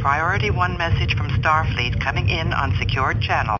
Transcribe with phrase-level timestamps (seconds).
[0.00, 3.58] Priority 1 message from Starfleet coming in on secured channel.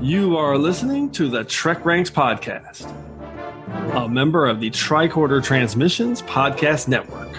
[0.00, 2.88] You are listening to the Trek Ranks Podcast,
[3.96, 7.36] a member of the Tricorder Transmissions Podcast Network.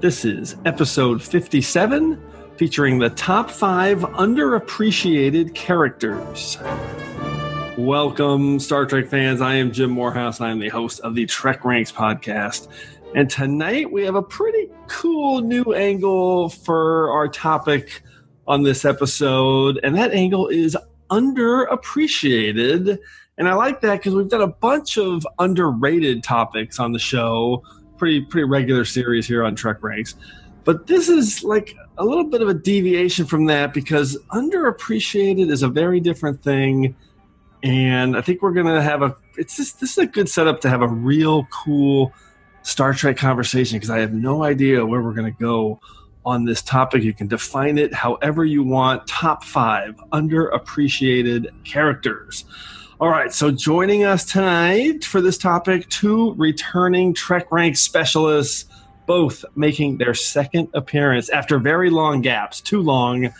[0.00, 2.22] This is episode 57,
[2.56, 6.56] featuring the top five underappreciated characters.
[7.78, 9.40] Welcome, Star Trek fans.
[9.40, 12.66] I am Jim Morehouse, and I am the host of the Trek Ranks podcast.
[13.14, 18.02] And tonight we have a pretty cool new angle for our topic
[18.48, 20.76] on this episode, and that angle is
[21.10, 22.98] underappreciated.
[23.38, 27.62] And I like that because we've done a bunch of underrated topics on the show,
[27.96, 30.16] pretty pretty regular series here on Trek Ranks.
[30.64, 35.62] But this is like a little bit of a deviation from that because underappreciated is
[35.62, 36.96] a very different thing.
[37.62, 40.68] And I think we're gonna have a it's just this is a good setup to
[40.68, 42.12] have a real cool
[42.62, 45.80] Star Trek conversation because I have no idea where we're gonna go
[46.24, 47.02] on this topic.
[47.02, 49.06] You can define it however you want.
[49.06, 52.44] Top five underappreciated characters.
[53.00, 58.64] All right, so joining us tonight for this topic, two returning Trek Rank specialists,
[59.06, 63.30] both making their second appearance after very long gaps, too long.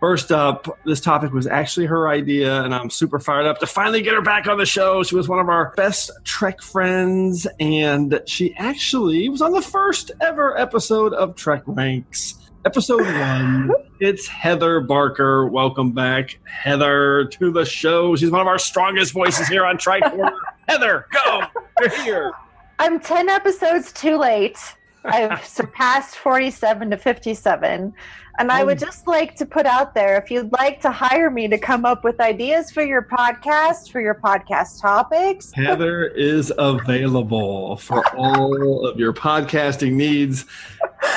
[0.00, 4.00] First up, this topic was actually her idea, and I'm super fired up to finally
[4.00, 5.02] get her back on the show.
[5.02, 10.10] She was one of our best Trek friends, and she actually was on the first
[10.22, 12.36] ever episode of Trek Ranks.
[12.64, 15.46] Episode one, it's Heather Barker.
[15.46, 18.16] Welcome back, Heather, to the show.
[18.16, 20.32] She's one of our strongest voices here on Tricorder.
[20.68, 21.42] Heather, go!
[21.78, 22.32] You're here.
[22.78, 24.56] I'm 10 episodes too late.
[25.04, 27.92] I've surpassed 47 to 57.
[28.40, 28.86] And I would oh.
[28.86, 32.04] just like to put out there if you'd like to hire me to come up
[32.04, 35.52] with ideas for your podcast, for your podcast topics.
[35.54, 40.46] Heather is available for all of your podcasting needs.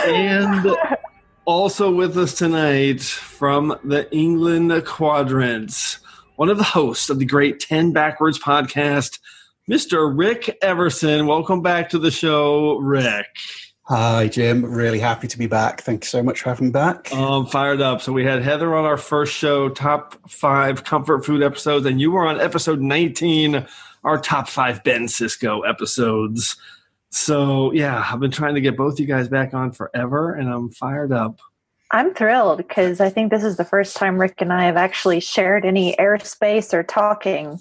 [0.06, 0.76] And
[1.46, 6.00] also with us tonight from the England Quadrants,
[6.36, 9.20] one of the hosts of the great 10 Backwards podcast,
[9.72, 10.12] Mr.
[10.14, 11.26] Rick Everson.
[11.26, 13.28] Welcome back to the show, Rick.
[13.88, 14.64] Hi, Jim.
[14.64, 15.82] Really happy to be back.
[15.82, 17.14] Thank you so much for having me back.
[17.14, 18.02] Um, fired up.
[18.02, 22.12] So we had Heather on our first show, top five comfort food episodes, and you
[22.12, 23.68] were on episode 19,
[24.06, 26.56] our top five Ben Sisko episodes.
[27.10, 30.70] So yeah, I've been trying to get both you guys back on forever, and I'm
[30.70, 31.40] fired up.
[31.92, 35.20] I'm thrilled because I think this is the first time Rick and I have actually
[35.20, 37.60] shared any airspace or talking.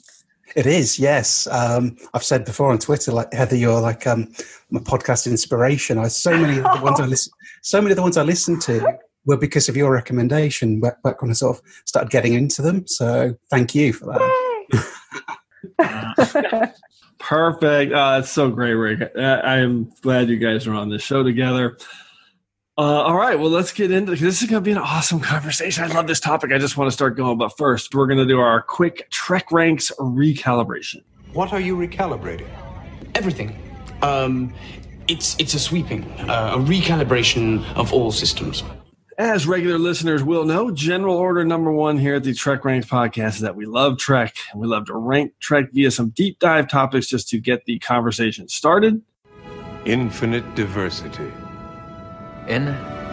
[0.54, 1.46] It is, yes.
[1.46, 4.32] Um, I've said before on Twitter, like Heather, you're like um,
[4.70, 5.98] my podcast inspiration.
[5.98, 7.32] I so many of the ones I listen,
[7.62, 11.22] so many of the ones I listened to were because of your recommendation back, back
[11.22, 12.86] when I sort of started getting into them.
[12.86, 14.06] So thank you for
[15.78, 16.74] that.
[17.19, 17.92] Perfect.
[17.92, 19.12] Uh, that's so great, Rick.
[19.16, 21.78] I am glad you guys are on this show together.
[22.78, 24.43] Uh, all right, well, let's get into this.
[24.43, 25.84] Is going to be an awesome conversation.
[25.84, 26.53] I love this topic.
[26.53, 29.53] I just want to start going, but first, we're going to do our quick Trek
[29.53, 31.03] ranks recalibration.
[31.34, 32.49] What are you recalibrating?
[33.15, 33.59] Everything.
[34.00, 34.55] Um,
[35.06, 38.62] it's it's a sweeping, uh, a recalibration of all systems.
[39.19, 43.34] As regular listeners will know, general order number one here at the Trek Ranks podcast
[43.34, 46.69] is that we love Trek and we love to rank Trek via some deep dive
[46.69, 49.03] topics just to get the conversation started.
[49.84, 51.31] Infinite diversity.
[52.48, 52.69] In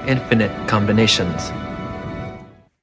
[0.07, 1.51] infinite combinations.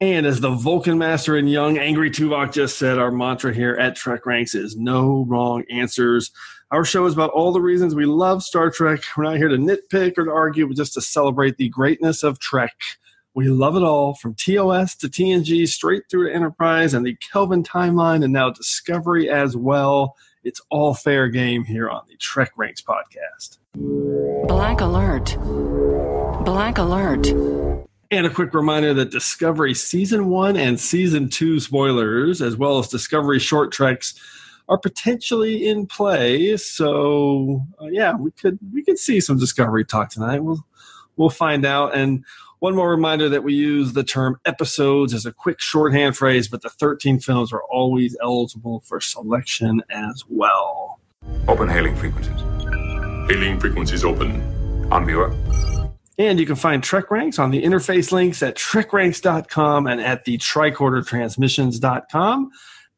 [0.01, 3.97] And as the Vulcan Master and young Angry Tuvok just said, our mantra here at
[3.97, 6.31] Trek Ranks is no wrong answers.
[6.71, 9.01] Our show is about all the reasons we love Star Trek.
[9.17, 12.39] We're not here to nitpick or to argue, but just to celebrate the greatness of
[12.41, 12.75] Trek.
[13.35, 17.63] We love it all from TOS to TNG, straight through to Enterprise and the Kelvin
[17.63, 20.15] timeline, and now Discovery as well.
[20.45, 23.59] It's all fair game here on the Trek Ranks podcast.
[24.47, 25.37] Black alert.
[26.47, 27.27] Black alert.
[28.13, 32.87] And a quick reminder that Discovery Season 1 and Season 2 spoilers, as well as
[32.87, 34.15] Discovery short treks,
[34.69, 36.57] are potentially in play.
[36.57, 40.45] So, uh, yeah, we could we could see some Discovery talk tonight.
[40.45, 40.65] We'll
[41.17, 41.97] we'll find out.
[41.97, 42.25] And
[42.61, 46.63] one more reminder that we use the term episodes as a quick shorthand phrase, but
[46.63, 51.01] the 13 films are always eligible for selection as well.
[51.49, 52.41] Open hailing frequencies.
[53.29, 54.41] Hailing frequencies open.
[54.93, 55.35] On viewer.
[56.19, 60.39] And you can find Trek Ranks on the interface links at trekranks.com and at the
[60.39, 62.51] tricordertransmissions.com.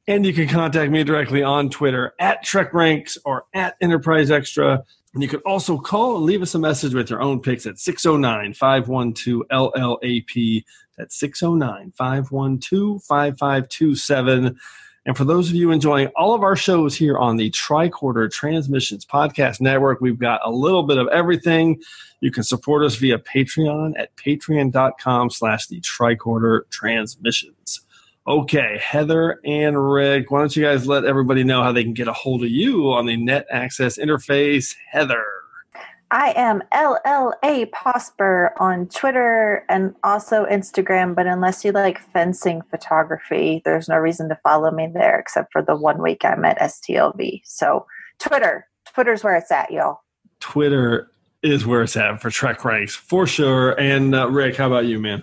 [0.06, 4.84] And you can contact me directly on Twitter at Trek Ranks or at Enterprise Extra.
[5.14, 7.78] And you can also call and leave us a message with your own picks at
[7.78, 10.64] 609 512 LLAP.
[10.96, 14.58] That's 609 512 5527.
[15.08, 19.06] And for those of you enjoying all of our shows here on the Tricorder Transmissions
[19.06, 21.80] Podcast Network, we've got a little bit of everything.
[22.20, 27.80] You can support us via Patreon at patreon.com slash the Tricorder Transmissions.
[28.26, 32.08] Okay, Heather and Rick, why don't you guys let everybody know how they can get
[32.08, 34.74] a hold of you on the net access interface?
[34.90, 35.24] Heather.
[36.10, 43.60] I am LLA Posper on Twitter and also Instagram, but unless you like fencing photography,
[43.64, 47.42] there's no reason to follow me there except for the one week I'm at STLV.
[47.44, 47.84] So
[48.18, 50.00] Twitter, Twitter's where it's at, y'all.
[50.40, 51.10] Twitter
[51.42, 53.78] is where it's at for Trek Ranks for sure.
[53.78, 55.22] And uh, Rick, how about you, man?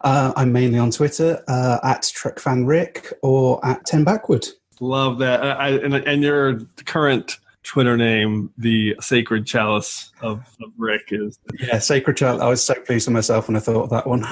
[0.00, 4.48] Uh, I'm mainly on Twitter uh, at TrekFanRick or at 10 Backward.
[4.80, 5.42] Love that.
[5.42, 11.38] I, and, and your current Twitter name, the Sacred Chalice of, of Rick, is.
[11.58, 12.42] Yeah, Sacred Chalice.
[12.42, 14.24] I was so pleased with myself when I thought of that one.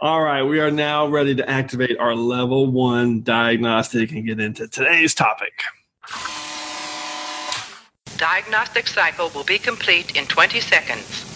[0.00, 4.68] All right, we are now ready to activate our level one diagnostic and get into
[4.68, 5.62] today's topic.
[8.18, 11.33] Diagnostic cycle will be complete in 20 seconds.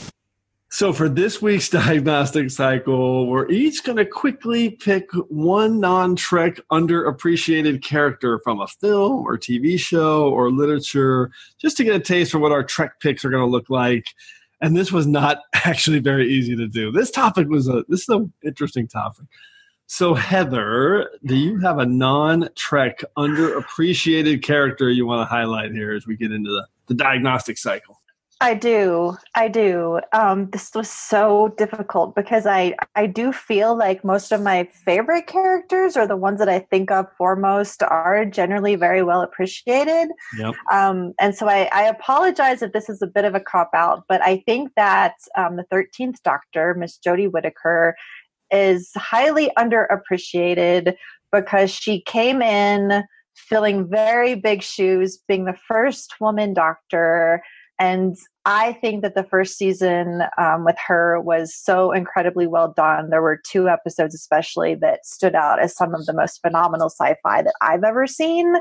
[0.71, 6.61] So, for this week's diagnostic cycle, we're each going to quickly pick one non Trek
[6.71, 12.33] underappreciated character from a film or TV show or literature just to get a taste
[12.33, 14.09] for what our Trek picks are going to look like.
[14.61, 16.93] And this was not actually very easy to do.
[16.93, 19.27] This topic was a this is an interesting topic.
[19.87, 25.95] So, Heather, do you have a non Trek underappreciated character you want to highlight here
[25.95, 27.99] as we get into the, the diagnostic cycle?
[28.41, 29.17] I do.
[29.35, 30.01] I do.
[30.13, 35.27] Um, this was so difficult because I, I do feel like most of my favorite
[35.27, 40.11] characters or the ones that I think of foremost are generally very well appreciated.
[40.39, 40.55] Yep.
[40.71, 44.05] Um, and so I, I apologize if this is a bit of a cop out,
[44.09, 47.97] but I think that um, the 13th Doctor, Miss Jodie Whittaker,
[48.53, 50.95] is highly underappreciated
[51.33, 53.03] because she came in
[53.35, 57.43] filling very big shoes, being the first woman doctor
[57.79, 63.11] and I think that the first season um, with her was so incredibly well done.
[63.11, 67.15] There were two episodes, especially, that stood out as some of the most phenomenal sci
[67.23, 68.55] fi that I've ever seen.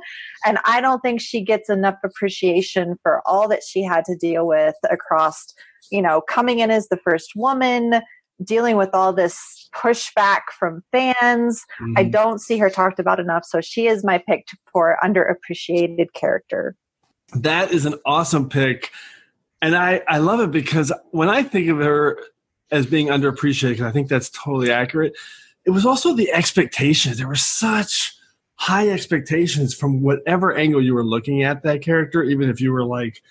[0.45, 4.45] And I don't think she gets enough appreciation for all that she had to deal
[4.45, 5.53] with across,
[5.89, 8.01] you know, coming in as the first woman,
[8.43, 11.63] dealing with all this pushback from fans.
[11.81, 11.93] Mm-hmm.
[11.97, 13.45] I don't see her talked about enough.
[13.45, 16.75] So she is my pick for underappreciated character.
[17.33, 18.91] That is an awesome pick.
[19.61, 22.19] And I, I love it because when I think of her
[22.71, 25.13] as being underappreciated, I think that's totally accurate,
[25.65, 27.17] it was also the expectations.
[27.17, 28.15] There were such
[28.55, 32.85] high expectations from whatever angle you were looking at that character, even if you were
[32.85, 33.21] like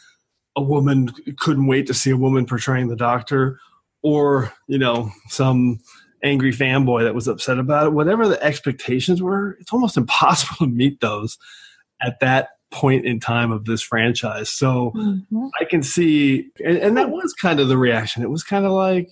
[0.57, 3.59] a woman couldn't wait to see a woman portraying the doctor,
[4.03, 5.81] or, you know, some
[6.23, 7.93] angry fanboy that was upset about it.
[7.93, 11.39] Whatever the expectations were, it's almost impossible to meet those
[12.01, 14.51] at that point in time of this franchise.
[14.51, 15.47] So mm-hmm.
[15.59, 18.23] I can see, and, and, that was kind of the reaction.
[18.23, 19.09] It was kind of like,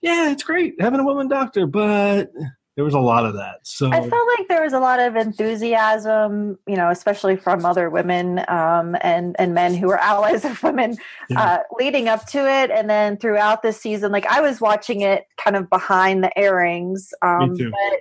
[0.00, 2.30] yeah, it's great having a woman doctor, but
[2.76, 3.56] there was a lot of that.
[3.64, 7.90] So I felt like there was a lot of enthusiasm, you know, especially from other
[7.90, 10.96] women um, and and men who were allies of women,
[11.28, 11.42] yeah.
[11.42, 14.12] uh, leading up to it, and then throughout the season.
[14.12, 18.00] Like I was watching it kind of behind the airings, um, but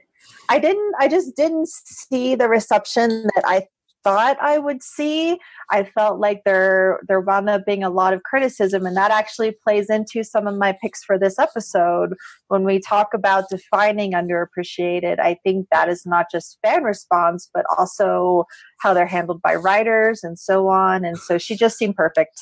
[0.50, 0.94] I didn't.
[1.00, 3.66] I just didn't see the reception that I
[4.04, 5.38] thought I would see.
[5.70, 9.56] I felt like there there wound up being a lot of criticism, and that actually
[9.64, 12.14] plays into some of my picks for this episode.
[12.48, 17.66] When we talk about defining underappreciated, I think that is not just fan response, but
[17.78, 18.46] also
[18.80, 21.04] how they're handled by writers and so on.
[21.04, 22.40] And so she just seemed perfect.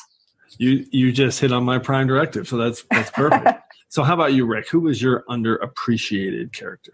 [0.57, 3.59] You you just hit on my prime directive, so that's that's perfect.
[3.89, 4.69] so how about you, Rick?
[4.69, 6.91] Who was your underappreciated character?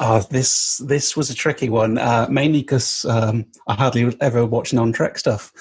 [0.00, 4.72] Oh, this this was a tricky one, uh, mainly because um, I hardly ever watch
[4.72, 5.52] non-Trek stuff.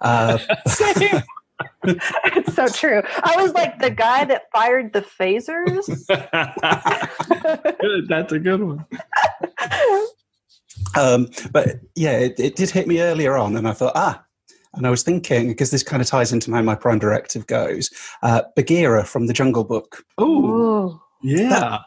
[0.00, 0.38] Uh,
[1.84, 3.02] it's so true.
[3.22, 5.86] I was like the guy that fired the phasers.
[7.80, 8.84] good, that's a good one.
[10.94, 14.22] Um, but yeah, it, it, did hit me earlier on, and I thought, ah.
[14.74, 17.90] And I was thinking, because this kind of ties into how my prime directive goes,
[18.22, 20.04] uh, Bagheera from the Jungle Book.
[20.18, 21.48] Oh, yeah.
[21.48, 21.80] That,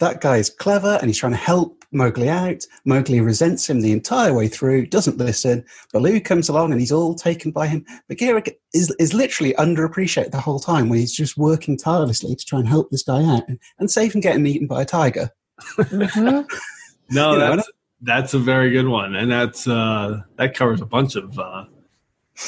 [0.00, 2.66] that guy is clever and he's trying to help Mowgli out.
[2.84, 5.64] Mowgli resents him the entire way through, doesn't listen.
[5.92, 7.84] Baloo comes along and he's all taken by him.
[8.08, 8.42] Bagheera
[8.74, 12.68] is, is literally underappreciated the whole time when he's just working tirelessly to try and
[12.68, 15.30] help this guy out and, and save him getting eaten by a tiger.
[15.76, 16.56] Mm-hmm.
[17.10, 19.14] no, that's, know, that's a very good one.
[19.16, 21.64] And that's uh, that covers a bunch of uh,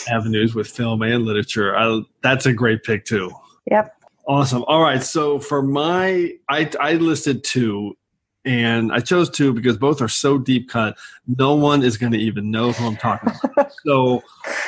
[0.08, 1.76] avenues with film and literature.
[1.76, 3.30] I, that's a great pick, too.
[3.70, 4.01] Yep.
[4.26, 4.64] Awesome.
[4.68, 5.02] All right.
[5.02, 7.96] So for my, I, I listed two.
[8.44, 10.98] and I chose two because both are so deep cut.
[11.26, 13.72] No one is going to even know who I'm talking about.
[13.86, 14.22] so,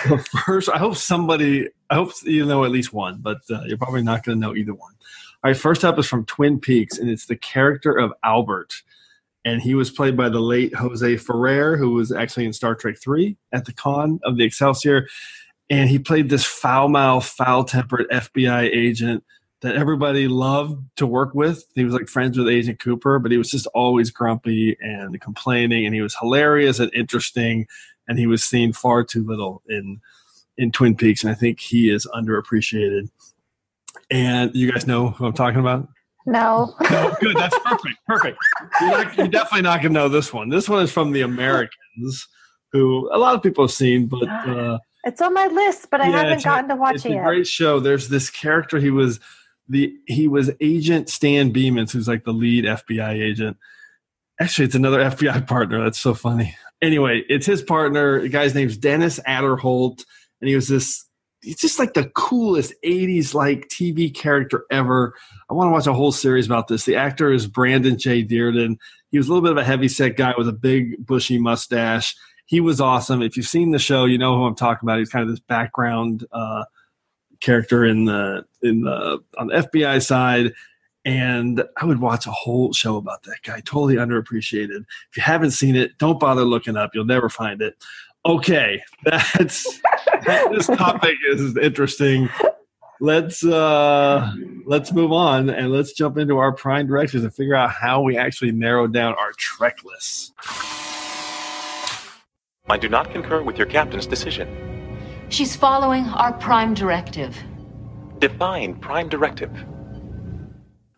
[0.09, 3.79] the first, I hope somebody, I hope you know at least one, but uh, you're
[3.79, 4.93] probably not going to know either one.
[5.43, 8.83] All right, first up is from Twin Peaks, and it's the character of Albert.
[9.45, 12.97] And he was played by the late Jose Ferrer, who was actually in Star Trek
[12.99, 15.07] 3 at the conn of the Excelsior.
[15.69, 19.23] And he played this foul mouthed, foul tempered FBI agent
[19.65, 21.65] that everybody loved to work with.
[21.75, 25.87] He was like friends with Agent Cooper, but he was just always grumpy and complaining.
[25.87, 27.67] And he was hilarious and interesting.
[28.07, 30.03] And he was seen far too little in
[30.59, 31.25] in Twin Peaks.
[31.25, 33.09] And I think he is underappreciated.
[34.11, 35.89] And you guys know who I'm talking about?
[36.27, 36.75] No.
[36.91, 37.35] no, good.
[37.35, 37.97] That's perfect.
[38.07, 38.39] Perfect.
[38.83, 40.51] You're, not, you're definitely not going to know this one.
[40.51, 42.29] This one is from The Americans,
[42.71, 46.11] who a lot of people have seen, but uh, it's on my list, but I
[46.11, 47.25] yeah, haven't gotten a, to watch it's it a yet.
[47.25, 47.81] great show.
[47.81, 48.79] There's this character.
[48.79, 49.21] He was
[49.69, 53.57] the he was Agent Stan Beemans, who's like the lead FBI agent.
[54.41, 55.83] Actually, it's another FBI partner.
[55.83, 56.57] That's so funny.
[56.83, 58.21] Anyway, it's his partner.
[58.21, 60.05] The guy's name's Dennis Aderholt,
[60.41, 61.05] and he was this.
[61.41, 65.15] He's just like the coolest '80s like TV character ever.
[65.51, 66.85] I want to watch a whole series about this.
[66.85, 68.25] The actor is Brandon J.
[68.25, 68.77] Dirden.
[69.11, 72.15] He was a little bit of a heavy set guy with a big bushy mustache.
[72.47, 73.23] He was awesome.
[73.23, 74.99] If you've seen the show, you know who I'm talking about.
[74.99, 76.65] He's kind of this background uh,
[77.45, 80.53] character in the in the on the FBI side.
[81.07, 83.61] And I would watch a whole show about that guy.
[83.61, 84.87] Totally underappreciated.
[85.11, 86.93] If you haven't seen it, don't bother looking up.
[86.95, 87.77] You'll never find it.
[88.25, 89.81] Okay, that's
[90.25, 92.31] this topic is interesting.
[93.01, 94.33] Let's uh
[94.65, 98.17] let's move on and let's jump into our prime directions and figure out how we
[98.17, 100.33] actually narrow down our trek lists.
[102.67, 104.74] I do not concur with your captain's decision.
[105.29, 107.37] She's following our prime directive.
[108.19, 109.51] Define prime directive.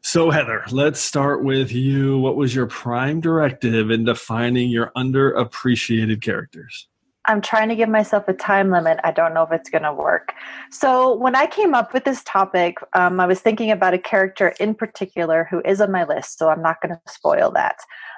[0.02, 2.18] So, Heather, let's start with you.
[2.18, 6.88] What was your prime directive in defining your underappreciated characters?
[7.24, 9.00] I'm trying to give myself a time limit.
[9.02, 10.32] I don't know if it's going to work.
[10.70, 14.54] So, when I came up with this topic, um, I was thinking about a character
[14.60, 17.76] in particular who is on my list, so I'm not going to spoil that.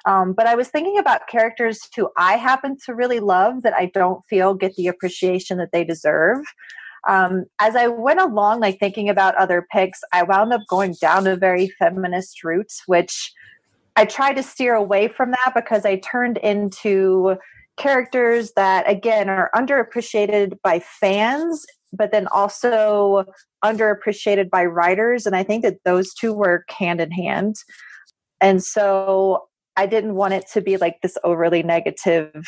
[0.09, 3.91] Um, but I was thinking about characters who I happen to really love that I
[3.93, 6.39] don't feel get the appreciation that they deserve.
[7.07, 11.27] Um, as I went along, like thinking about other picks, I wound up going down
[11.27, 13.31] a very feminist route, which
[13.97, 17.37] I tried to steer away from that because I turned into
[17.77, 23.25] characters that again are underappreciated by fans but then also
[23.65, 27.55] underappreciated by writers and i think that those two work hand in hand
[28.41, 29.49] and so
[29.79, 32.45] i didn't want it to be like this overly negative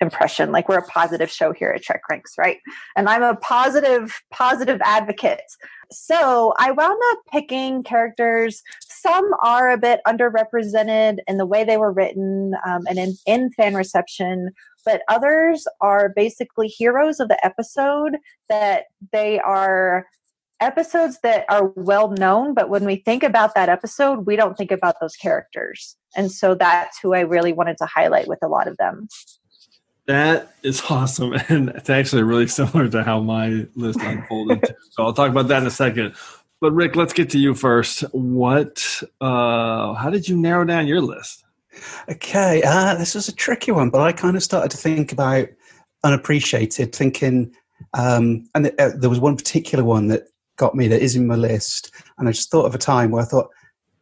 [0.00, 0.50] impression.
[0.50, 2.58] Like we're a positive show here at trek ranks right?
[2.96, 5.42] And i'm a positive positive advocate.
[5.92, 8.62] So i wound up picking characters.
[8.88, 13.50] Some are a bit underrepresented in the way they were written um, and in, in
[13.52, 14.50] fan reception
[14.84, 18.16] but others are basically heroes of the episode
[18.48, 20.06] that they are
[20.60, 24.70] episodes that are well known but when we think about that episode we don't think
[24.70, 28.68] about those characters and so that's who i really wanted to highlight with a lot
[28.68, 29.08] of them
[30.10, 31.34] that is awesome.
[31.48, 34.74] And it's actually really similar to how my list unfolded.
[34.90, 36.14] so I'll talk about that in a second.
[36.60, 38.00] But Rick, let's get to you first.
[38.12, 41.44] What, uh, how did you narrow down your list?
[42.08, 45.48] Okay, uh, this was a tricky one, but I kind of started to think about
[46.02, 47.54] unappreciated, thinking,
[47.94, 50.24] um, and uh, there was one particular one that
[50.60, 53.22] got me that is in my list, and I just thought of a time where
[53.22, 53.48] I thought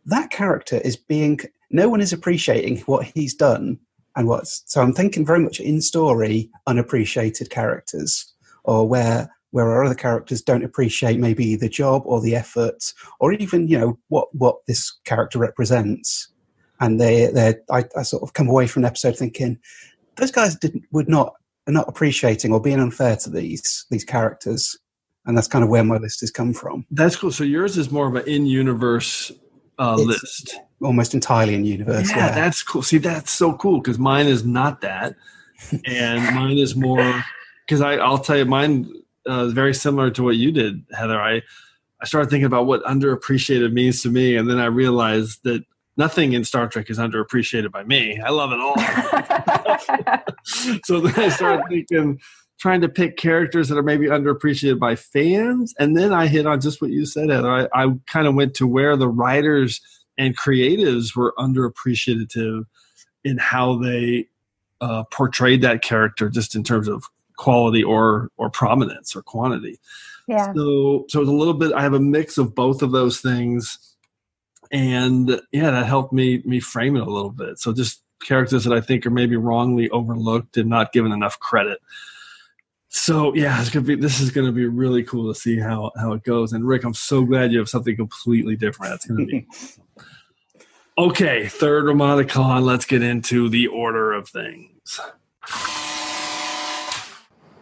[0.06, 1.38] that character is being
[1.70, 3.78] no one is appreciating what he's done
[4.16, 8.34] and what's so I'm thinking very much in story unappreciated characters
[8.64, 13.32] or where where our other characters don't appreciate maybe the job or the effort or
[13.32, 16.28] even you know what what this character represents.
[16.80, 19.58] And they they I, I sort of come away from an episode thinking
[20.16, 21.34] those guys didn't would not
[21.68, 24.76] not appreciating or being unfair to these these characters
[25.28, 27.30] and that's kind of where my list has come from That's cool.
[27.30, 29.30] So yours is more of an in-universe
[29.78, 30.58] uh, list.
[30.82, 32.82] almost entirely in universe yeah, yeah, that's cool.
[32.82, 35.14] See, that's so cool because mine is not that,
[35.86, 37.24] and mine is more
[37.64, 38.92] because I I'll tell you mine
[39.28, 41.20] uh, is very similar to what you did, Heather.
[41.20, 41.42] I
[42.00, 45.64] I started thinking about what underappreciated means to me, and then I realized that
[45.96, 48.20] nothing in Star Trek is underappreciated by me.
[48.20, 48.76] I love it all.
[50.84, 52.20] so then I started thinking,
[52.58, 56.60] trying to pick characters that are maybe underappreciated by fans, and then I hit on
[56.60, 57.50] just what you said, Heather.
[57.50, 59.80] I, I kind of went to where the writers
[60.18, 62.64] and creatives were underappreciative
[63.24, 64.28] in how they
[64.80, 67.04] uh, portrayed that character, just in terms of
[67.36, 69.78] quality or or prominence or quantity.
[70.28, 71.72] yeah So so it's a little bit.
[71.72, 73.78] I have a mix of both of those things.
[74.72, 77.58] and yeah, that helped me me frame it a little bit.
[77.58, 81.78] So just characters that I think are maybe wrongly overlooked and not given enough credit.
[82.88, 86.12] So yeah, it's gonna be this is gonna be really cool to see how how
[86.12, 86.52] it goes.
[86.52, 88.92] And Rick, I'm so glad you have something completely different.
[88.92, 89.46] That's gonna be
[90.98, 91.48] okay.
[91.48, 92.62] Third Remata'Klan.
[92.62, 95.00] Let's get into the order of things.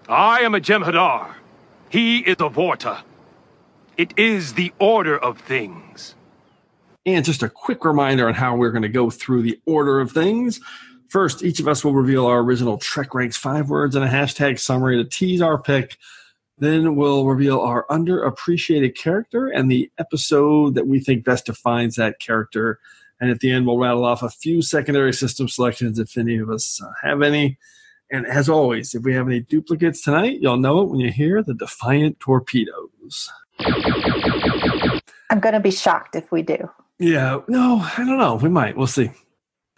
[0.09, 1.35] I am a Jem'Hadar.
[1.89, 3.03] He is a Vorta.
[3.97, 6.15] It is the order of things.
[7.05, 10.13] And just a quick reminder on how we're going to go through the order of
[10.13, 10.61] things.
[11.09, 14.59] First, each of us will reveal our original Trek Ranks five words and a hashtag
[14.59, 15.97] summary to tease our pick.
[16.59, 22.19] Then we'll reveal our underappreciated character and the episode that we think best defines that
[22.19, 22.79] character.
[23.21, 26.51] And at the end, we'll rattle off a few secondary system selections if any of
[26.51, 27.59] us have any.
[28.11, 31.43] And as always, if we have any duplicates tonight, you'll know it when you hear
[31.43, 33.31] the Defiant Torpedoes.
[35.31, 36.71] I'm going to be shocked if we do.
[36.99, 38.37] Yeah, no, I don't know.
[38.37, 38.77] We might.
[38.77, 39.11] We'll see.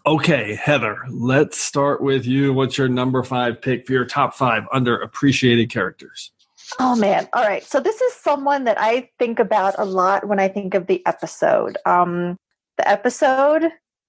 [0.08, 2.54] Okay, Heather, let's start with you.
[2.54, 6.32] What's your number five pick for your top five underappreciated characters?
[6.80, 7.28] Oh man!
[7.34, 10.72] All right, so this is someone that I think about a lot when I think
[10.72, 11.76] of the episode.
[11.84, 12.38] Um,
[12.78, 13.68] the episode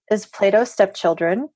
[0.09, 1.49] is Plato's stepchildren.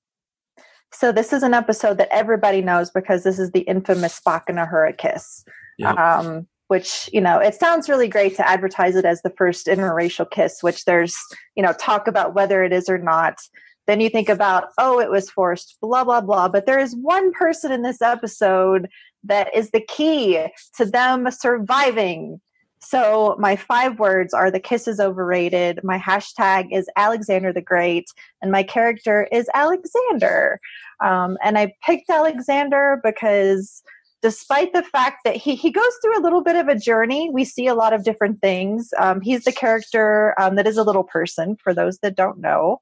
[0.91, 4.57] So this is an episode that everybody knows because this is the infamous Spock and
[4.57, 5.45] Uhura kiss.
[5.77, 5.97] Yep.
[5.97, 10.29] Um, which you know it sounds really great to advertise it as the first interracial
[10.29, 11.15] kiss which there's
[11.55, 13.37] you know talk about whether it is or not
[13.87, 17.31] then you think about oh it was forced blah blah blah but there is one
[17.33, 18.87] person in this episode
[19.23, 22.39] that is the key to them surviving
[22.79, 28.05] so my five words are the kiss is overrated my hashtag is alexander the great
[28.41, 30.59] and my character is alexander
[31.03, 33.83] um, and i picked alexander because
[34.23, 37.43] despite the fact that he, he goes through a little bit of a journey, we
[37.43, 38.93] see a lot of different things.
[38.97, 42.79] Um, he's the character um, that is a little person, for those that don't know.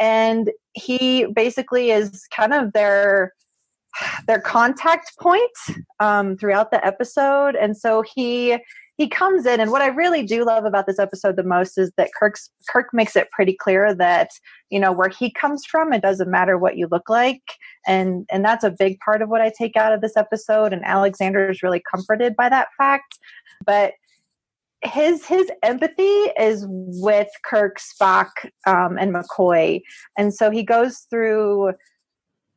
[0.00, 3.32] And he basically is kind of their
[4.26, 5.50] their contact point
[6.00, 8.58] um, throughout the episode, and so he
[8.98, 11.90] he comes in and what i really do love about this episode the most is
[11.96, 14.30] that kirk's kirk makes it pretty clear that
[14.70, 17.42] you know where he comes from it doesn't matter what you look like.
[17.86, 20.84] And and that's a big part of what i take out of this episode and
[20.84, 23.18] alexander is really comforted by that fact.
[23.64, 23.94] But
[24.84, 26.02] his his empathy
[26.38, 28.30] is with kirk spock
[28.66, 29.80] um, and mccoy.
[30.18, 31.72] And so he goes through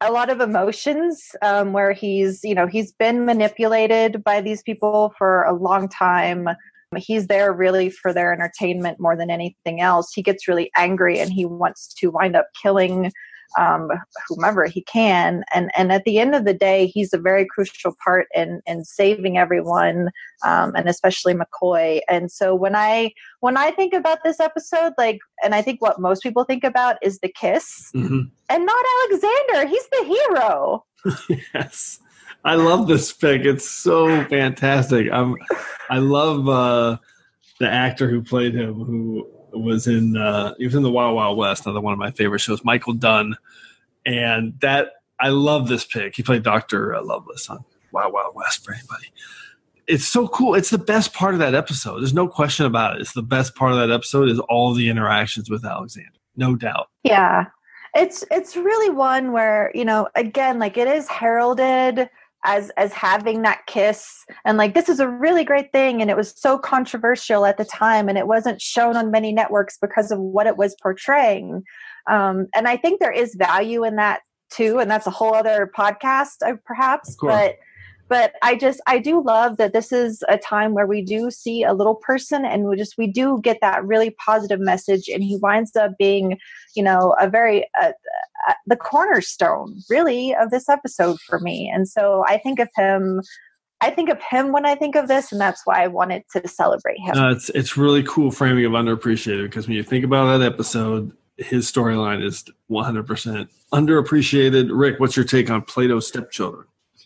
[0.02, 5.14] a lot of emotions um, where he's you know he's been manipulated by these people
[5.18, 6.50] for a long time.
[6.98, 10.12] He's there really for their entertainment more than anything else.
[10.14, 13.12] He gets really angry and he wants to wind up killing
[13.60, 13.90] um,
[14.28, 15.44] whomever he can.
[15.54, 18.84] And and at the end of the day, he's a very crucial part in in
[18.84, 20.10] saving everyone,
[20.46, 22.00] um, and especially McCoy.
[22.10, 26.00] And so when I when I think about this episode, like, and I think what
[26.00, 28.22] most people think about is the kiss, mm-hmm.
[28.50, 29.68] and not Alexander.
[29.68, 30.86] He's the hero.
[31.54, 32.00] yes.
[32.44, 33.44] I love this pick.
[33.44, 35.08] It's so fantastic.
[35.12, 35.36] I'm,
[35.90, 36.98] I love uh,
[37.60, 39.28] the actor who played him, who
[39.60, 42.40] was in uh, he was in the Wild Wild West, another one of my favorite
[42.40, 42.64] shows.
[42.64, 43.36] Michael Dunn,
[44.06, 46.16] and that I love this pick.
[46.16, 49.12] He played Doctor Loveless on Wild Wild West for anybody.
[49.88, 50.56] It's so cool.
[50.56, 52.00] It's the best part of that episode.
[52.00, 53.02] There's no question about it.
[53.02, 56.88] It's the best part of that episode is all the interactions with Alexander, no doubt.
[57.04, 57.46] Yeah,
[57.96, 62.10] it's it's really one where you know again like it is heralded
[62.46, 64.26] as as having that kiss.
[64.46, 67.66] And like this is a really great thing and it was so controversial at the
[67.66, 71.64] time and it wasn't shown on many networks because of what it was portraying.
[72.08, 75.72] Um, and i think there is value in that too and that's a whole other
[75.76, 77.56] podcast uh, perhaps but
[78.08, 81.64] but i just i do love that this is a time where we do see
[81.64, 85.38] a little person and we just we do get that really positive message and he
[85.38, 86.38] winds up being
[86.76, 87.92] you know a very uh,
[88.68, 93.22] the cornerstone really of this episode for me and so i think of him
[93.82, 96.48] I think of him when I think of this, and that's why I wanted to
[96.48, 97.18] celebrate him.
[97.18, 101.12] Uh, it's it's really cool framing of underappreciated because when you think about that episode,
[101.38, 104.70] his storyline is 100% underappreciated.
[104.72, 106.66] Rick, what's your take on Plato's stepchildren?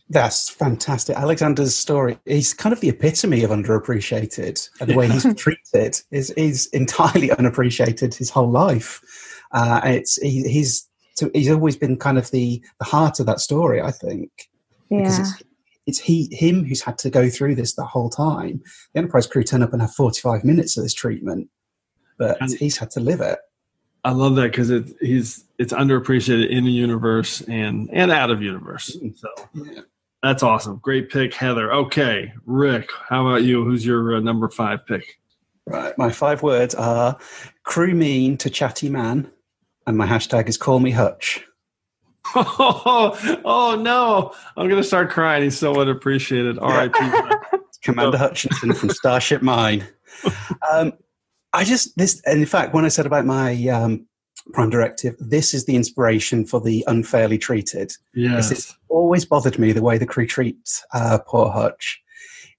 [0.09, 1.15] That's fantastic.
[1.15, 4.67] Alexander's story, he's kind of the epitome of underappreciated.
[4.81, 9.01] And the way he's treated is, is entirely unappreciated his whole life.
[9.51, 10.87] Uh, it's he, he's
[11.33, 14.31] he's always been kind of the, the heart of that story, I think.
[14.89, 14.99] Yeah.
[14.99, 15.43] Because it's,
[15.85, 18.61] it's he him who's had to go through this the whole time.
[18.93, 21.49] The Enterprise crew turn up and have 45 minutes of this treatment,
[22.17, 23.39] but and he's had to live it.
[24.03, 28.41] I love that because it, he's it's underappreciated in the universe and and out of
[28.41, 28.97] universe.
[29.15, 29.81] So yeah.
[30.21, 30.77] That's awesome.
[30.77, 31.71] Great pick, Heather.
[31.71, 33.63] Okay, Rick, how about you?
[33.63, 35.17] Who's your uh, number five pick?
[35.65, 35.97] Right.
[35.97, 37.17] My five words are
[37.63, 39.31] crew mean to chatty man,
[39.87, 41.45] and my hashtag is call me Hutch.
[42.35, 44.33] Oh, oh no!
[44.57, 45.43] I'm gonna start crying.
[45.43, 46.61] He's so underappreciated.
[46.61, 47.59] R.I.P.
[47.83, 49.87] Commander Hutchinson from Starship Mine.
[50.69, 50.91] Um,
[51.53, 54.05] I just this, and in fact, when I said about my um,
[54.53, 57.91] prime directive, this is the inspiration for the unfairly treated.
[58.13, 58.51] Yes.
[58.51, 62.01] It's always bothered me the way the crew treats uh, poor Hutch.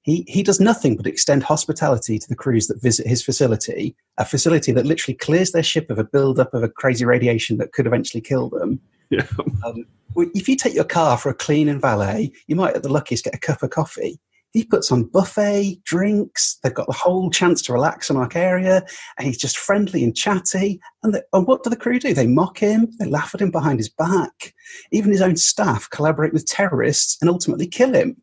[0.02, 4.24] He he does nothing but extend hospitality to the crews that visit his facility, a
[4.24, 7.86] facility that literally clears their ship of a buildup of a crazy radiation that could
[7.86, 8.80] eventually kill them.
[9.10, 9.26] Yeah.
[9.64, 9.84] Um,
[10.16, 13.24] if you take your car for a clean and valet, you might at the luckiest
[13.24, 14.18] get a cup of coffee.
[14.52, 18.84] He puts on buffet, drinks, they've got the whole chance to relax in our area,
[19.16, 20.80] and he's just friendly and chatty.
[21.04, 22.12] And, the, and what do the crew do?
[22.12, 24.52] They mock him, they laugh at him behind his back.
[24.90, 28.16] Even his own staff collaborate with terrorists and ultimately kill him.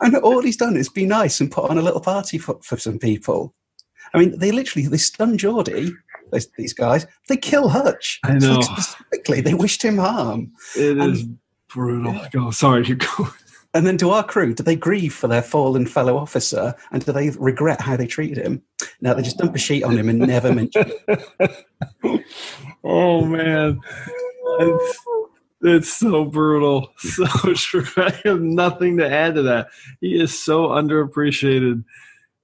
[0.00, 2.76] And all he's done is be nice and put on a little party for, for
[2.76, 3.54] some people.
[4.14, 5.92] I mean, they literally they stun Geordi.
[6.32, 8.18] These, these guys, they kill Hutch.
[8.24, 8.60] I know.
[8.62, 10.52] Specifically, they wished him harm.
[10.76, 11.24] It And- is
[11.68, 12.18] brutal.
[12.32, 12.50] Go.
[12.50, 13.28] Sorry, you go.
[13.74, 17.12] And then to our crew, do they grieve for their fallen fellow officer and do
[17.12, 18.62] they regret how they treated him?
[19.00, 21.66] No, they just dump a sheet on him and never mention it.
[22.84, 23.80] Oh man,
[24.58, 24.98] it's,
[25.60, 27.84] it's so brutal, so true.
[27.96, 29.68] I have nothing to add to that.
[30.00, 31.84] He is so underappreciated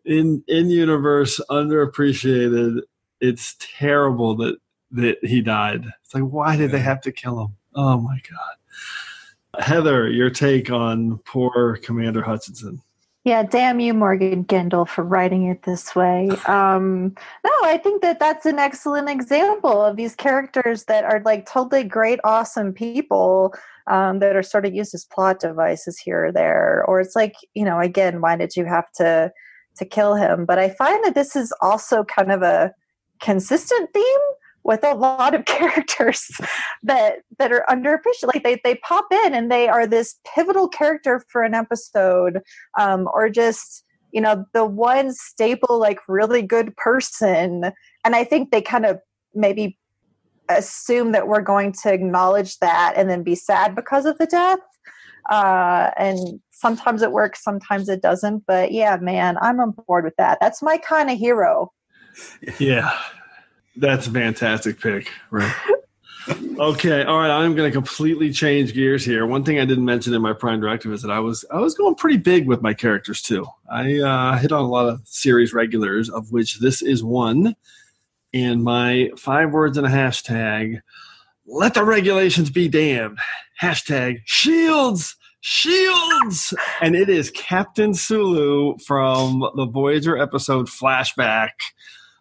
[0.04, 2.82] in in universe, underappreciated.
[3.20, 4.58] It's terrible that
[4.92, 5.84] that he died.
[6.04, 7.56] It's like, why did they have to kill him?
[7.74, 8.57] Oh my god.
[9.58, 12.82] Heather, your take on poor Commander Hutchinson.
[13.24, 16.30] Yeah, damn you, Morgan Gendel, for writing it this way.
[16.46, 21.44] Um, no, I think that that's an excellent example of these characters that are like
[21.44, 23.54] totally great, awesome people
[23.86, 26.84] um, that are sort of used as plot devices here or there.
[26.86, 29.30] Or it's like, you know, again, why did you have to
[29.76, 30.46] to kill him?
[30.46, 32.72] But I find that this is also kind of a
[33.20, 34.04] consistent theme
[34.68, 36.30] with a lot of characters
[36.84, 38.34] that that are underappreciated.
[38.34, 42.40] Like they they pop in and they are this pivotal character for an episode,
[42.78, 47.72] um, or just you know the one staple like really good person.
[48.04, 48.98] And I think they kind of
[49.34, 49.76] maybe
[50.48, 54.60] assume that we're going to acknowledge that and then be sad because of the death.
[55.28, 58.44] Uh, and sometimes it works, sometimes it doesn't.
[58.46, 60.38] But yeah, man, I'm on board with that.
[60.40, 61.70] That's my kind of hero.
[62.58, 62.96] Yeah,
[63.78, 65.10] that's a fantastic pick.
[65.30, 65.54] Right.
[66.58, 67.30] okay, all right.
[67.30, 69.26] I'm going to completely change gears here.
[69.26, 71.74] One thing I didn't mention in my prime directive is that I was I was
[71.74, 73.46] going pretty big with my characters too.
[73.70, 77.54] I uh, hit on a lot of series regulars, of which this is one.
[78.34, 80.80] And my five words and a hashtag:
[81.46, 83.18] Let the regulations be damned.
[83.60, 85.16] Hashtag Shields.
[85.40, 91.50] Shields, and it is Captain Sulu from the Voyager episode Flashback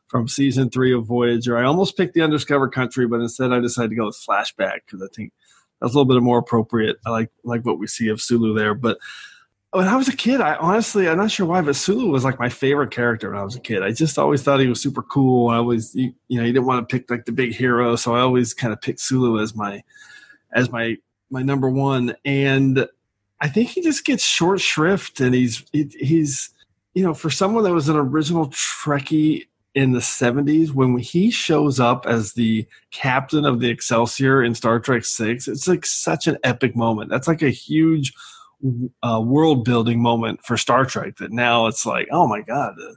[0.08, 1.58] from season three of Voyager.
[1.58, 5.02] I almost picked the Undiscovered Country, but instead I decided to go with Flashback because
[5.02, 5.34] I think
[5.82, 6.98] that's a little bit more appropriate.
[7.06, 8.74] I like like what we see of Sulu there.
[8.74, 8.98] But
[9.72, 12.40] when I was a kid, I honestly I'm not sure why, but Sulu was like
[12.40, 13.84] my favorite character when I was a kid.
[13.84, 15.50] I just always thought he was super cool.
[15.50, 18.16] I always you, you know you didn't want to pick like the big hero, so
[18.16, 19.84] I always kind of picked Sulu as my
[20.54, 20.98] as my
[21.30, 22.16] my number one.
[22.24, 22.88] And
[23.42, 26.50] I think he just gets short shrift, and he's he, he's
[26.94, 31.80] you know for someone that was an original Trekkie in the 70s when he shows
[31.80, 36.38] up as the captain of the Excelsior in Star Trek 6 it's like such an
[36.44, 37.10] epic moment.
[37.10, 38.14] That's like a huge
[39.04, 42.94] uh, world building moment for Star Trek that now it's like oh my god uh,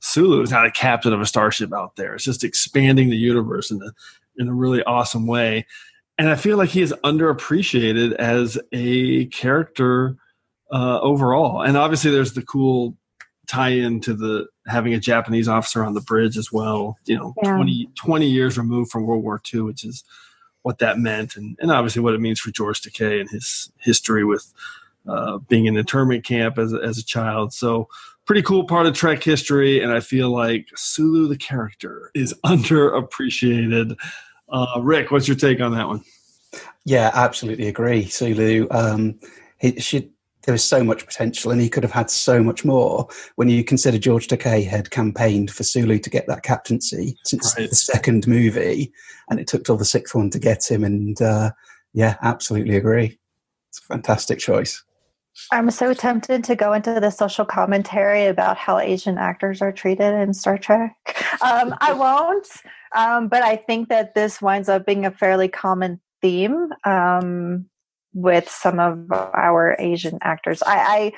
[0.00, 2.14] Sulu is not a captain of a starship out there.
[2.14, 3.90] It's just expanding the universe in a
[4.36, 5.66] in a really awesome way.
[6.18, 10.16] And I feel like he is underappreciated as a character
[10.70, 11.62] uh, overall.
[11.62, 12.96] And obviously there's the cool
[13.46, 16.96] tie into the having a Japanese officer on the bridge as well.
[17.06, 17.54] You know, Yeah.
[17.56, 20.04] 20, 20 years removed from World War II, which is
[20.62, 24.24] what that meant, and, and obviously what it means for George Takei and his history
[24.24, 24.50] with
[25.06, 27.52] uh, being in internment camp as a, as a child.
[27.52, 27.88] So,
[28.24, 33.96] pretty cool part of Trek history, and I feel like Sulu the character is underappreciated.
[34.48, 36.02] Uh, Rick, what's your take on that one?
[36.86, 38.06] Yeah, absolutely agree.
[38.06, 39.18] Sulu, um,
[39.58, 40.10] he should.
[40.46, 43.08] There was so much potential, and he could have had so much more.
[43.36, 47.68] When you consider George Takei had campaigned for Sulu to get that captaincy since Right.
[47.70, 48.92] the second movie,
[49.30, 50.84] and it took till the sixth one to get him.
[50.84, 51.52] And uh,
[51.92, 53.18] yeah, absolutely agree.
[53.70, 54.82] It's a fantastic choice.
[55.50, 60.14] I'm so tempted to go into the social commentary about how Asian actors are treated
[60.14, 60.96] in Star Trek.
[61.42, 62.46] Um, I won't,
[62.94, 67.66] um, but I think that this winds up being a fairly common theme um,
[68.14, 70.62] with some of our Asian actors.
[70.62, 71.12] I,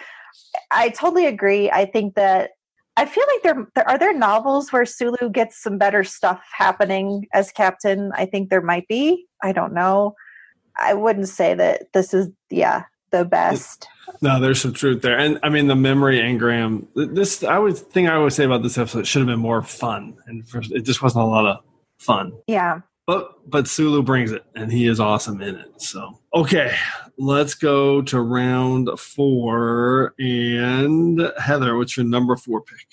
[0.71, 1.71] I I totally agree.
[1.71, 2.51] I think that
[2.97, 7.27] I feel like there, there are there novels where Sulu gets some better stuff happening
[7.33, 8.11] as captain.
[8.15, 9.27] I think there might be.
[9.43, 10.15] I don't know.
[10.79, 13.87] I wouldn't say that this is yeah the best.
[14.23, 16.87] No, there's some truth there, and I mean the memory engram.
[16.95, 20.17] This I would thing I would say about this episode should have been more fun,
[20.27, 21.59] and for, it just wasn't a lot of
[21.99, 22.33] fun.
[22.47, 22.81] Yeah.
[23.07, 25.81] But but Sulu brings it, and he is awesome in it.
[25.81, 26.75] So okay,
[27.19, 30.15] let's go to round four.
[30.19, 32.87] And Heather, what's your number four pick?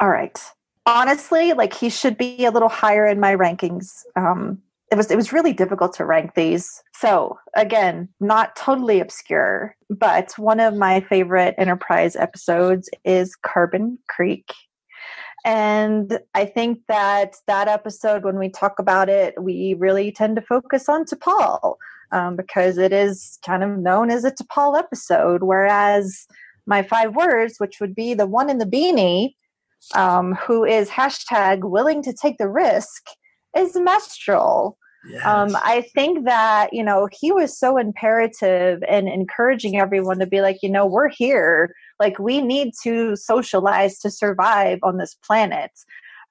[0.00, 0.40] All right.
[0.86, 4.02] Honestly, like he should be a little higher in my rankings.
[4.16, 4.60] Um,
[4.90, 6.82] it was it was really difficult to rank these.
[6.92, 14.52] So again, not totally obscure, but one of my favorite Enterprise episodes is Carbon Creek.
[15.44, 20.42] And I think that that episode, when we talk about it, we really tend to
[20.42, 21.76] focus on T'Pol
[22.12, 25.42] um, because it is kind of known as a T'Pol episode.
[25.42, 26.26] Whereas
[26.66, 29.34] my five words, which would be the one in the beanie,
[29.96, 33.02] um, who is hashtag willing to take the risk,
[33.56, 34.78] is Mestral.
[35.10, 35.26] Yes.
[35.26, 40.40] Um, I think that, you know, he was so imperative and encouraging everyone to be
[40.40, 41.74] like, you know, we're here.
[42.02, 45.70] Like, we need to socialize to survive on this planet.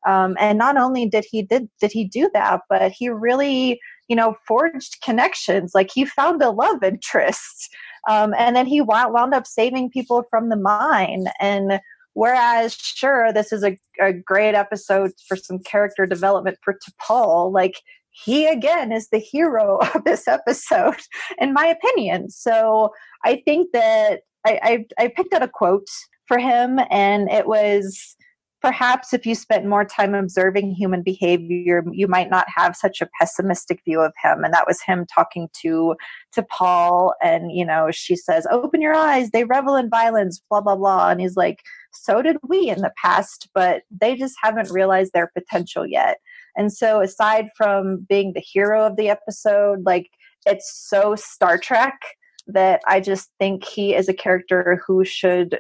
[0.06, 4.16] Um, and not only did he did did he do that, but he really, you
[4.16, 5.72] know, forged connections.
[5.76, 7.70] Like he found a love interest,
[8.10, 11.26] um, and then he wound, up saving people from the mine.
[11.40, 11.80] And
[12.14, 17.76] whereas, sure, this is a, a great episode for some character development for T'Pol, like
[18.12, 21.00] he again is the hero of this episode,
[21.40, 22.30] in my opinion.
[22.30, 22.92] So
[23.24, 25.90] I think that I, I, I picked out a quote
[26.28, 28.16] for him, and it was
[28.62, 33.10] perhaps if you spent more time observing human behavior, you might not have such a
[33.20, 34.44] pessimistic view of him.
[34.44, 35.96] And that was him talking to
[36.36, 40.76] T'Pol and you know, she says, "Open your eyes; they revel in violence." Blah blah
[40.76, 45.14] blah, and he's like, "So did we in the past, but they just haven't realized
[45.14, 46.18] their potential yet."
[46.56, 50.10] And so, aside from being the hero of the episode, like
[50.46, 52.00] it's so Star Trek
[52.48, 55.60] that I just think he is a character who should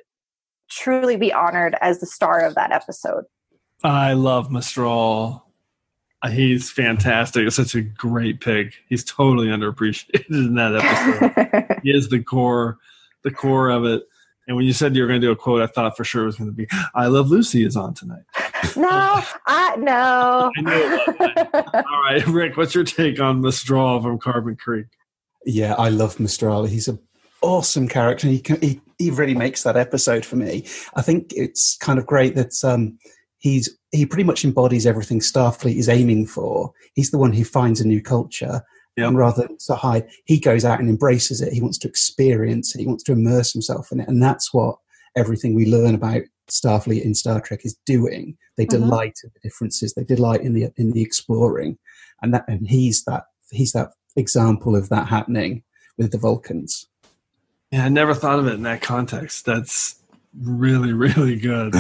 [0.70, 3.26] truly be honored as the star of that episode.
[3.84, 5.46] I love Mestral.
[6.24, 7.48] Uh, he's fantastic.
[7.48, 8.76] It's such a great pick.
[8.88, 11.80] He's totally underappreciated in that episode.
[11.84, 12.78] he is the core,
[13.24, 14.04] the core of it.
[14.48, 16.24] And when you said you were going to do a quote, I thought for sure
[16.24, 18.24] it was going to be "I Love Lucy" is on tonight.
[18.76, 20.52] No, I no.
[20.58, 24.88] I All right, Rick, what's your take on Mestral from Carbon Creek?
[25.46, 26.66] Yeah, I love Mestral.
[26.66, 27.00] He's an
[27.42, 28.28] awesome character.
[28.28, 30.66] He can, he he really makes that episode for me.
[30.96, 32.98] I think it's kind of great that um,
[33.40, 36.72] he's he pretty much embodies everything Starfleet is aiming for.
[36.94, 38.62] He's the one who finds a new culture.
[38.98, 39.08] Yep.
[39.08, 41.54] And rather than to hide, he goes out and embraces it.
[41.54, 42.80] He wants to experience it.
[42.80, 44.08] He wants to immerse himself in it.
[44.10, 44.76] And that's what
[45.16, 48.38] everything we learn about Starfleet in Star Trek is doing.
[48.58, 48.82] They mm-hmm.
[48.82, 49.94] delight in the differences.
[49.94, 51.78] They delight in the in the exploring,
[52.22, 55.64] and that and he's that he's that example of that happening
[55.98, 56.88] with the Vulcans.
[57.72, 59.46] Yeah, I never thought of it in that context.
[59.46, 59.96] That's
[60.40, 61.74] really really good.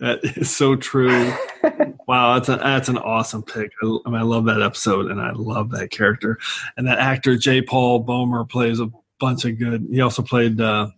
[0.00, 1.32] that is so true.
[2.06, 3.72] wow, that's a, that's an awesome pick.
[3.82, 6.38] I, I, mean, I love that episode, and I love that character.
[6.76, 7.62] And that actor J.
[7.62, 9.86] Paul Boehmer plays a bunch of good.
[9.90, 10.88] He also played uh,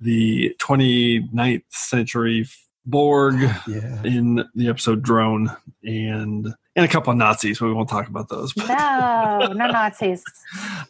[0.00, 2.46] the 29th century
[2.86, 4.02] Borg yeah.
[4.04, 8.30] in the episode Drone and and a couple of Nazis, but we won't talk about
[8.30, 8.56] those.
[8.56, 10.24] No, no Nazis.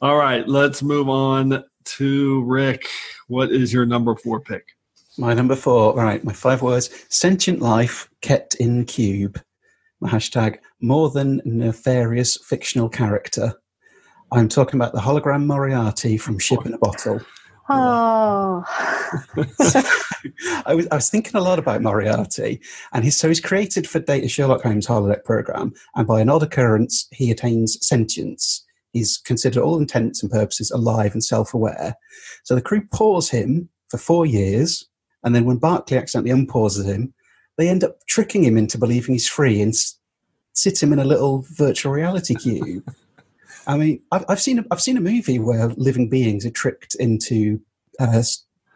[0.01, 2.87] All right, let's move on to Rick.
[3.27, 4.69] What is your number four pick?
[5.19, 9.41] My number four, right, my five words sentient life kept in cube.
[10.01, 13.53] My hashtag more than nefarious fictional character.
[14.31, 17.21] I'm talking about the hologram Moriarty from Ship in a Bottle.
[17.73, 18.65] Oh.
[20.67, 22.61] I was I was thinking a lot about Moriarty,
[22.93, 26.43] and he's so he's created for Data Sherlock Holmes holodeck program, and by an odd
[26.43, 28.65] occurrence, he attains sentience.
[28.93, 31.95] He's considered all intents and purposes alive and self-aware.
[32.43, 34.89] So the crew pause him for four years,
[35.23, 37.15] and then when Barclay accidentally unpauses him,
[37.57, 39.75] they end up tricking him into believing he's free and
[40.55, 42.85] sit him in a little virtual reality cube.
[43.71, 47.61] I mean, I've, I've seen I've seen a movie where living beings are tricked into
[48.01, 48.23] uh,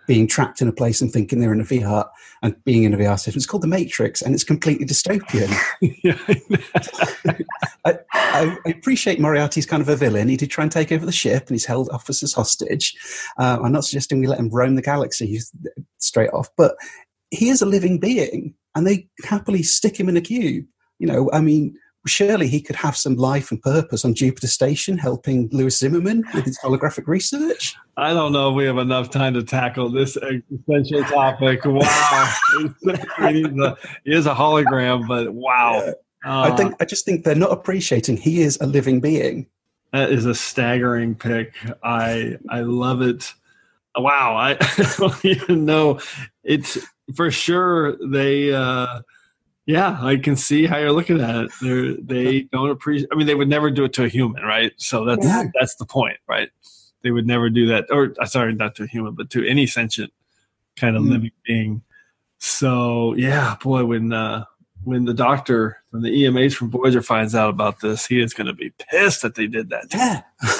[0.07, 2.09] being trapped in a place and thinking they're in a VR
[2.42, 3.38] and being in a VR system.
[3.38, 5.50] It's called The Matrix, and it's completely dystopian.
[7.85, 10.28] I, I, I, appreciate Moriarty's kind of a villain.
[10.28, 12.94] He did try and take over the ship, and he's held officers hostage.
[13.37, 15.40] Uh, I'm not suggesting we let him roam the galaxy
[15.98, 16.76] straight off, but
[17.30, 20.66] he is a living being, and they happily stick him in a cube.
[21.00, 24.98] You know, I mean, surely he could have some life and purpose on Jupiter Station,
[24.98, 27.74] helping Lewis Zimmerman with his holographic research.
[27.96, 31.64] I don't know if we have enough time to tackle this existential topic.
[31.64, 32.34] Wow,
[32.84, 33.44] he
[34.04, 35.82] is a hologram, but wow.
[35.84, 35.92] Yeah.
[36.26, 39.46] Uh, I think I just think they're not appreciating he is a living being.
[39.92, 41.54] That is a staggering pick.
[41.82, 43.32] I I love it.
[43.96, 44.54] Wow, I
[44.98, 46.00] don't even know.
[46.42, 46.78] It's
[47.14, 49.02] for sure they uh
[49.66, 51.50] yeah, I can see how you're looking at it.
[51.61, 53.09] They're, they don't appreciate.
[53.12, 54.72] I mean, they would never do it to a human, right?
[54.77, 55.44] So that's yeah.
[55.59, 56.50] that's the point, right?
[57.03, 59.66] They would never do that, or uh, sorry, not to a human, but to any
[59.66, 60.12] sentient
[60.77, 61.11] kind of mm.
[61.11, 61.83] living being.
[62.38, 64.44] So yeah, boy, when uh,
[64.85, 68.46] when the doctor from the EMH from Voyager finds out about this, he is going
[68.46, 69.87] to be pissed that they did that.
[69.92, 70.22] Yeah.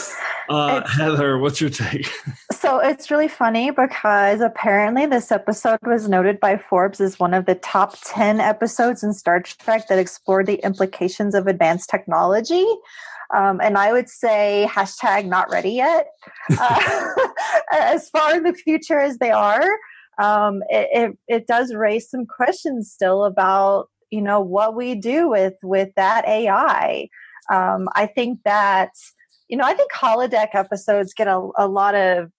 [0.49, 2.11] Uh, Heather, what's your take?
[2.53, 7.45] So it's really funny because apparently this episode was noted by Forbes as one of
[7.45, 12.65] the top 10 episodes in Star Trek that explored the implications of advanced technology.
[13.35, 16.07] Um, and I would say hashtag not ready yet.
[16.59, 17.09] Uh,
[17.73, 19.79] as far in the future as they are,
[20.19, 25.29] um, it, it, it does raise some questions still about you know what we do
[25.29, 27.09] with with that AI.
[27.51, 28.91] Um, I think that
[29.49, 32.31] you know, I think holodeck episodes get a, a lot of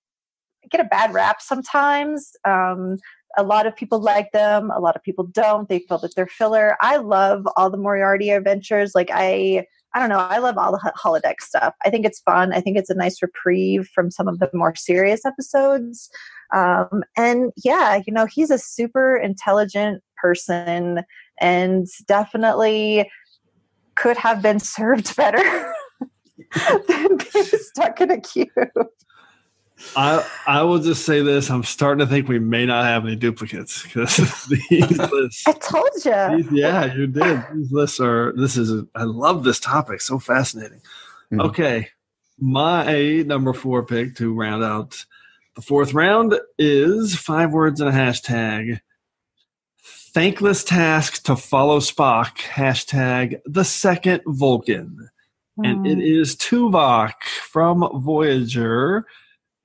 [0.70, 2.32] get a bad rap sometimes.
[2.46, 2.98] Um,
[3.38, 4.72] a lot of people like them.
[4.72, 5.68] A lot of people don't.
[5.68, 6.78] They feel that they're filler.
[6.82, 8.94] I love all the Moriarty adventures.
[8.96, 10.20] Like I, I don't know.
[10.20, 11.74] I love all the holodeck stuff.
[11.86, 12.54] I think it's fun.
[12.54, 16.10] I think it's a nice reprieve from some of the more serious episodes.
[16.54, 21.02] Um, and yeah, you know, he's a super intelligent person
[21.40, 23.10] and definitely
[23.96, 25.74] could have been served better.
[26.88, 28.50] Than being stuck in a cube.
[29.96, 33.16] I I will just say this: I'm starting to think we may not have any
[33.16, 34.18] duplicates because
[34.70, 35.48] these lists.
[35.48, 36.44] I told you.
[36.44, 37.44] These, yeah, you did.
[37.54, 38.34] These lists are.
[38.36, 38.72] This is.
[38.72, 40.02] A, I love this topic.
[40.02, 40.80] So fascinating.
[41.32, 41.42] Mm-hmm.
[41.42, 41.90] Okay,
[42.40, 45.06] my number four pick to round out
[45.56, 48.80] the fourth round is five words and a hashtag.
[50.14, 52.38] Thankless task to follow Spock.
[52.38, 55.10] Hashtag the second Vulcan
[55.64, 56.72] and it is mm.
[56.72, 59.06] Tuvok from Voyager.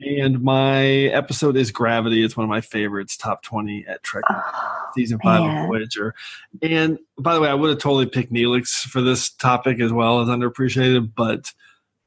[0.01, 2.25] And my episode is Gravity.
[2.25, 5.65] It's one of my favorites, top 20 at Trek oh, season five man.
[5.65, 6.15] of Voyager.
[6.63, 10.21] And by the way, I would have totally picked Neelix for this topic as well
[10.21, 11.53] as underappreciated, but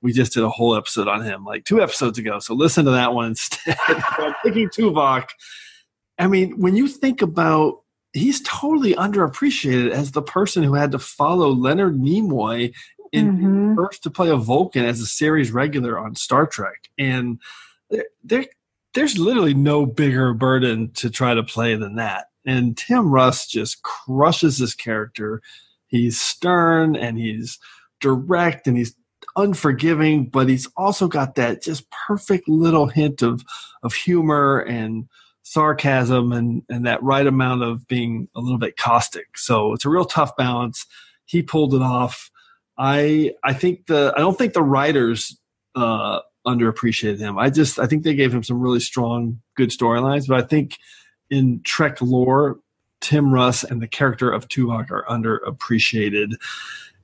[0.01, 2.39] we just did a whole episode on him like two episodes ago.
[2.39, 3.77] So listen to that one instead.
[3.87, 5.29] I'm picking Tuvok.
[6.17, 10.99] I mean, when you think about he's totally underappreciated as the person who had to
[10.99, 12.73] follow Leonard Nimoy
[13.13, 13.75] in mm-hmm.
[13.75, 17.39] first to play a Vulcan as a series regular on Star Trek, and
[18.23, 18.45] there,
[18.93, 22.27] there's literally no bigger burden to try to play than that.
[22.45, 25.41] And Tim Russ just crushes this character.
[25.87, 27.59] He's stern and he's
[28.01, 28.95] direct and he's
[29.35, 33.43] unforgiving, but he's also got that just perfect little hint of
[33.81, 35.07] of humor and
[35.43, 39.37] sarcasm and and that right amount of being a little bit caustic.
[39.37, 40.85] So it's a real tough balance.
[41.25, 42.29] He pulled it off.
[42.77, 45.37] I I think the I don't think the writers
[45.75, 47.37] uh, underappreciated him.
[47.37, 50.27] I just I think they gave him some really strong, good storylines.
[50.27, 50.77] But I think
[51.29, 52.59] in Trek lore,
[53.01, 56.35] Tim Russ and the character of Tuvok are underappreciated.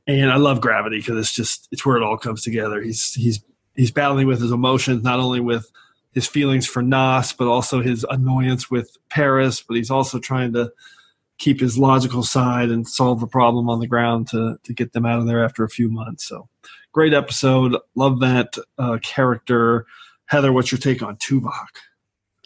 [0.07, 2.81] And I love Gravity because it's just it's where it all comes together.
[2.81, 3.43] He's he's
[3.75, 5.71] he's battling with his emotions, not only with
[6.13, 9.61] his feelings for Noss, but also his annoyance with Paris.
[9.61, 10.71] But he's also trying to
[11.39, 15.05] keep his logical side and solve the problem on the ground to to get them
[15.05, 16.27] out of there after a few months.
[16.27, 16.47] So
[16.91, 17.75] great episode.
[17.95, 19.85] Love that uh, character.
[20.25, 21.67] Heather, what's your take on Tuvok?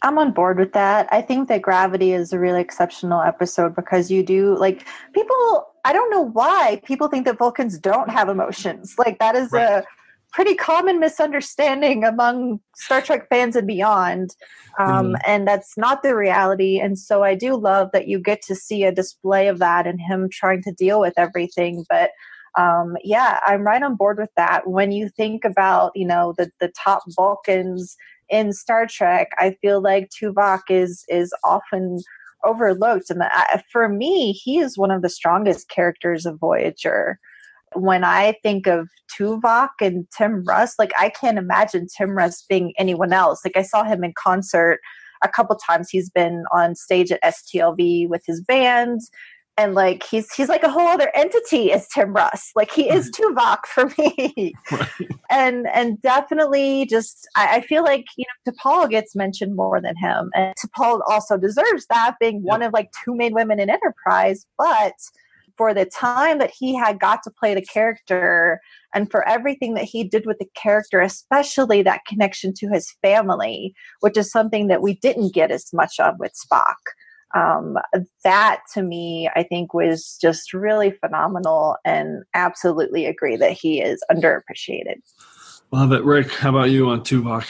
[0.03, 1.07] I'm on board with that.
[1.11, 5.67] I think that Gravity is a really exceptional episode because you do like people.
[5.85, 8.95] I don't know why people think that Vulcans don't have emotions.
[8.97, 9.63] Like that is right.
[9.63, 9.83] a
[10.33, 14.35] pretty common misunderstanding among Star Trek fans and beyond.
[14.79, 15.15] Um, mm-hmm.
[15.25, 16.79] And that's not the reality.
[16.79, 20.01] And so I do love that you get to see a display of that and
[20.01, 21.85] him trying to deal with everything.
[21.87, 22.09] But
[22.57, 24.67] um, yeah, I'm right on board with that.
[24.67, 27.95] When you think about, you know, the, the top Vulcans
[28.29, 31.99] in Star Trek, I feel like Tuvok is is often
[32.43, 33.09] overlooked.
[33.09, 37.19] And the, for me, he is one of the strongest characters of Voyager
[37.75, 42.73] when I think of Tuvok and Tim Russ, like I can't imagine Tim Russ being
[42.77, 43.41] anyone else.
[43.43, 44.79] Like I saw him in concert
[45.23, 45.89] a couple times.
[45.89, 49.01] He's been on stage at STLV with his band.
[49.55, 52.49] And like he's he's like a whole other entity as Tim Russ.
[52.55, 53.37] Like he is mm-hmm.
[53.37, 54.53] Tuvok for me.
[54.71, 55.09] Right.
[55.29, 59.95] And and definitely just I, I, feel like, you know, T'Pol gets mentioned more than
[59.95, 60.31] him.
[60.35, 62.43] And T'Pol also deserves that, being yep.
[62.43, 64.93] one of like two main women in Enterprise, but
[65.57, 68.59] for the time that he had got to play the character
[68.93, 73.73] and for everything that he did with the character, especially that connection to his family,
[74.01, 76.75] which is something that we didn't get as much of with Spock.
[77.35, 77.77] Um,
[78.23, 84.03] that to me, I think was just really phenomenal and absolutely agree that he is
[84.11, 85.01] underappreciated.
[85.71, 86.03] Love it.
[86.03, 87.47] Rick, how about you on Tuvok?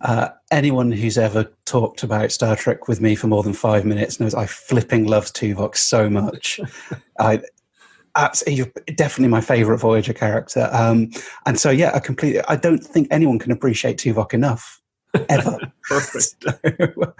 [0.00, 4.18] Uh, anyone who's ever talked about Star Trek with me for more than five minutes
[4.18, 6.58] knows I flipping love Tuvok so much.
[7.20, 7.42] I,
[8.46, 10.70] he's definitely my favorite Voyager character.
[10.72, 11.10] Um,
[11.44, 12.40] and so, yeah, I completely.
[12.48, 14.80] I don't think anyone can appreciate Tuvok enough
[15.28, 15.58] ever.
[15.90, 16.42] Perfect.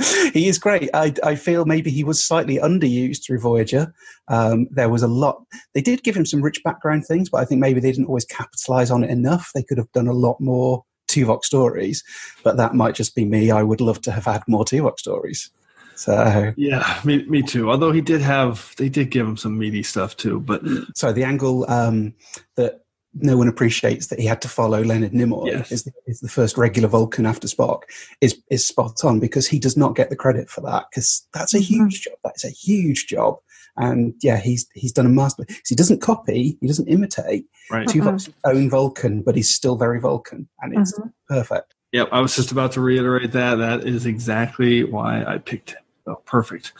[0.32, 0.88] he is great.
[0.94, 3.92] I, I feel maybe he was slightly underused through Voyager.
[4.28, 5.44] Um, there was a lot.
[5.74, 8.24] They did give him some rich background things, but I think maybe they didn't always
[8.24, 9.50] capitalize on it enough.
[9.54, 10.84] They could have done a lot more
[11.16, 12.04] Tuvok stories,
[12.42, 13.50] but that might just be me.
[13.50, 15.50] I would love to have had more Tuvok stories.
[15.96, 17.70] So yeah, me, me too.
[17.70, 20.40] Although he did have, they did give him some meaty stuff too.
[20.40, 20.62] But
[20.94, 22.14] so the angle um,
[22.56, 22.82] that
[23.14, 25.72] no one appreciates that he had to follow Leonard Nimoy Yes.
[25.72, 27.82] is, the, is the first regular Vulcan after Spock
[28.20, 31.54] is is spot on because he does not get the credit for that because that's
[31.54, 32.18] a huge job.
[32.24, 33.38] That's a huge job.
[33.76, 35.44] And yeah, he's he's done a master.
[35.66, 37.46] He doesn't copy, he doesn't imitate.
[37.70, 37.86] Right.
[37.86, 38.52] Tuvok's uh-huh.
[38.52, 41.08] own Vulcan, but he's still very Vulcan, and it's uh-huh.
[41.28, 41.74] perfect.
[41.92, 43.56] Yep, I was just about to reiterate that.
[43.56, 45.78] That is exactly why I picked him.
[46.06, 46.72] Oh, perfect.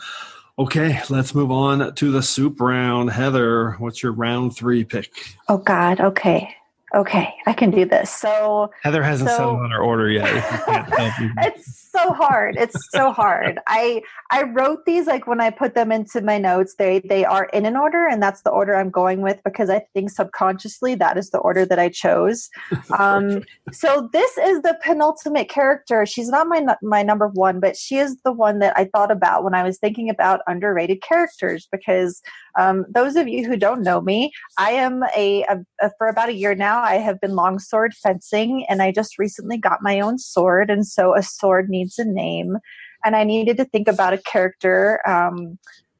[0.59, 3.11] Okay, let's move on to the soup round.
[3.11, 5.11] Heather, what's your round three pick?
[5.49, 5.99] Oh God.
[5.99, 6.49] Okay.
[6.95, 7.33] Okay.
[7.45, 8.11] I can do this.
[8.11, 10.35] So Heather hasn't So- settled on her order yet.
[10.35, 11.31] If you can't help you.
[11.37, 12.55] it's so hard.
[12.57, 13.59] It's so hard.
[13.67, 16.75] I I wrote these like when I put them into my notes.
[16.77, 19.79] They they are in an order, and that's the order I'm going with because I
[19.93, 22.49] think subconsciously that is the order that I chose.
[22.97, 26.05] Um, so this is the penultimate character.
[26.05, 29.43] She's not my my number one, but she is the one that I thought about
[29.43, 31.67] when I was thinking about underrated characters.
[31.71, 32.21] Because
[32.57, 36.29] um, those of you who don't know me, I am a, a, a for about
[36.29, 36.81] a year now.
[36.81, 41.15] I have been longsword fencing, and I just recently got my own sword, and so
[41.15, 42.57] a sword needs a name,
[43.03, 45.01] and I needed to think about a character.
[45.07, 45.57] Um,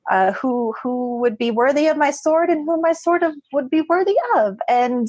[0.10, 3.70] uh, who who would be worthy of my sword and who my sword of, would
[3.70, 4.58] be worthy of.
[4.70, 5.08] And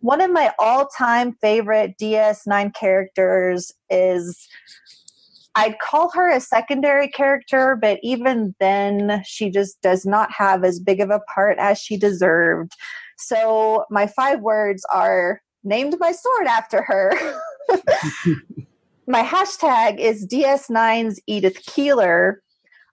[0.00, 4.46] one of my all-time favorite DS9 characters is
[5.54, 10.80] I'd call her a secondary character, but even then she just does not have as
[10.80, 12.72] big of a part as she deserved.
[13.18, 17.12] So my five words are named my sword after her.
[19.06, 22.42] my hashtag is DS9's Edith Keeler.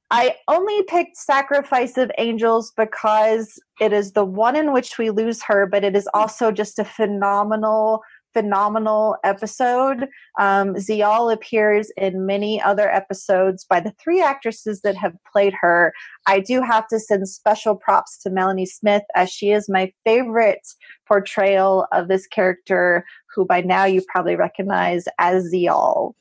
[0.09, 5.41] I only picked Sacrifice of Angels because it is the one in which we lose
[5.43, 8.01] her, but it is also just a phenomenal,
[8.33, 10.09] phenomenal episode.
[10.37, 15.93] Um, Ziyal appears in many other episodes by the three actresses that have played her.
[16.27, 20.67] I do have to send special props to Melanie Smith as she is my favorite
[21.07, 26.13] portrayal of this character, who by now you probably recognize as Ziyal.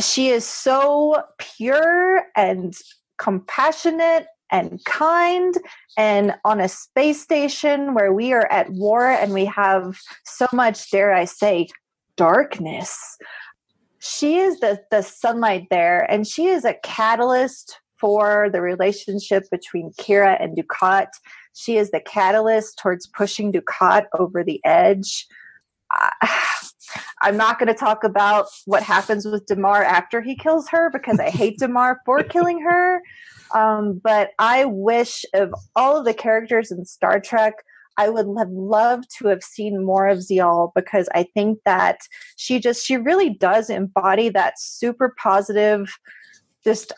[0.00, 2.74] She is so pure and
[3.18, 5.54] compassionate and kind
[5.96, 10.90] and on a space station where we are at war and we have so much
[10.90, 11.66] dare i say
[12.16, 13.16] darkness.
[14.00, 19.92] She is the the sunlight there and she is a catalyst for the relationship between
[19.98, 21.08] kira and Dukat
[21.58, 25.26] she is the catalyst towards pushing Dukat over the edge
[27.20, 31.18] I'm not going to talk about what happens with Damar after he kills her because
[31.18, 33.02] I hate Damar for killing her.
[33.54, 37.54] Um, but I wish of all of the characters in Star Trek,
[37.96, 41.98] I would have loved to have seen more of Ziyal because I think that
[42.36, 45.92] she just she really does embody that super positive,
[46.62, 46.92] just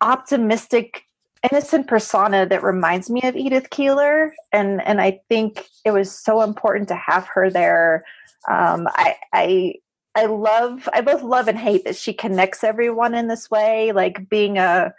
[0.00, 1.02] optimistic
[1.50, 6.42] innocent persona that reminds me of Edith Keeler and and I think it was so
[6.42, 8.04] important to have her there
[8.48, 9.74] um, I, I
[10.14, 14.28] I love I both love and hate that she connects everyone in this way, like
[14.28, 14.92] being a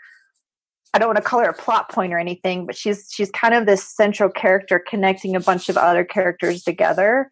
[0.93, 3.53] I don't want to call her a plot point or anything, but she's she's kind
[3.53, 7.29] of this central character connecting a bunch of other characters together.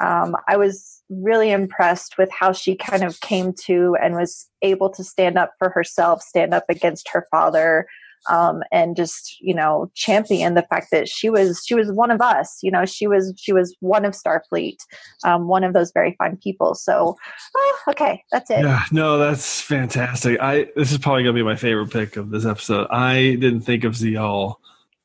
[0.00, 4.90] Um, I was really impressed with how she kind of came to and was able
[4.90, 7.86] to stand up for herself, stand up against her father,
[8.28, 12.20] um, and just you know champion the fact that she was she was one of
[12.20, 14.76] us you know she was she was one of starfleet
[15.24, 17.16] um, one of those very fine people so
[17.56, 20.40] oh, okay that's it Yeah, no, that's fantastic.
[20.40, 22.86] I this is probably gonna be my favorite pick of this episode.
[22.90, 24.56] I didn't think of Ziyal,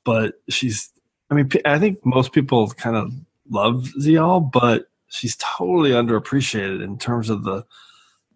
[0.04, 0.92] but she's.
[1.32, 3.12] I mean, I think most people kind of
[3.50, 7.66] love Ziyal, but she's totally underappreciated in terms of the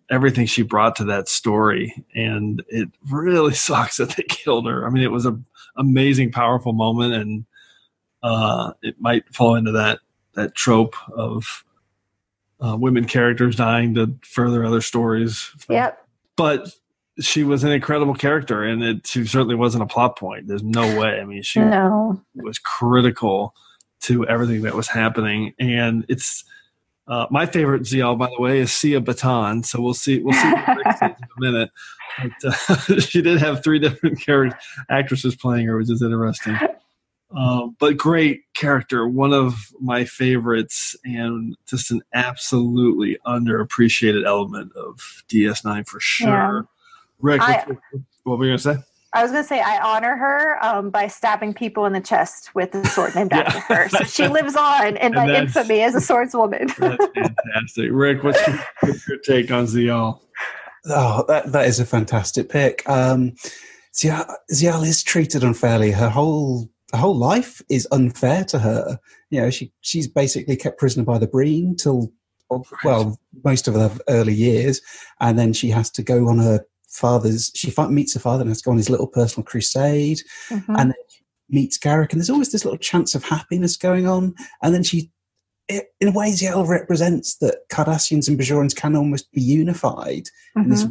[0.09, 4.85] everything she brought to that story, and it really sucks that they killed her.
[4.85, 5.39] I mean, it was a
[5.77, 7.45] amazing, powerful moment, and
[8.23, 9.99] uh, it might fall into that
[10.33, 11.63] that trope of
[12.61, 15.51] uh, women characters dying to further other stories.
[15.69, 16.05] Yep.
[16.35, 16.71] But
[17.19, 20.47] she was an incredible character, and it she certainly wasn't a plot point.
[20.47, 21.19] There's no way.
[21.19, 22.21] I mean, she No.
[22.35, 23.53] was critical
[24.01, 26.43] to everything that was happening, and it's.
[27.09, 29.63] Uh, my favorite Ziyal, by the way, is Cyia Batten.
[29.63, 30.19] So we'll see.
[30.21, 31.71] We'll see what in a minute.
[32.21, 34.57] But, uh, she did have three different character
[34.89, 36.55] actresses playing her, which is interesting.
[37.35, 45.23] Um, but great character, one of my favorites, and just an absolutely underappreciated element of
[45.29, 46.27] DS9 for sure.
[46.27, 46.61] Yeah.
[47.21, 47.77] Rick, I- what,
[48.23, 48.77] what were you gonna say?
[49.13, 52.53] I was going to say I honor her um, by stabbing people in the chest
[52.53, 53.89] with a sword named after her.
[53.89, 56.75] So she lives on in my that's- infamy as a swordswoman.
[56.77, 58.23] That's fantastic, Rick.
[58.23, 60.19] What's your, what's your take on Ziyal?
[60.85, 62.87] Oh, that, that is a fantastic pick.
[62.87, 63.33] Um,
[63.93, 65.91] Ziyal, Ziyal is treated unfairly.
[65.91, 68.99] Her whole her whole life is unfair to her.
[69.29, 72.11] You know, she she's basically kept prisoner by the Breen till
[72.83, 74.81] well most of her early years,
[75.19, 77.51] and then she has to go on her father's.
[77.55, 80.19] She meets her father and has to go on his little personal crusade,
[80.49, 80.63] Mhm.
[80.79, 84.35] and then she meets Garak, and there's always this little chance of happiness going on,
[84.63, 85.11] and then she.
[85.67, 90.67] it- In a way, Ziyal represents that Cardassians and Bajorans can almost be unified in
[90.69, 90.85] this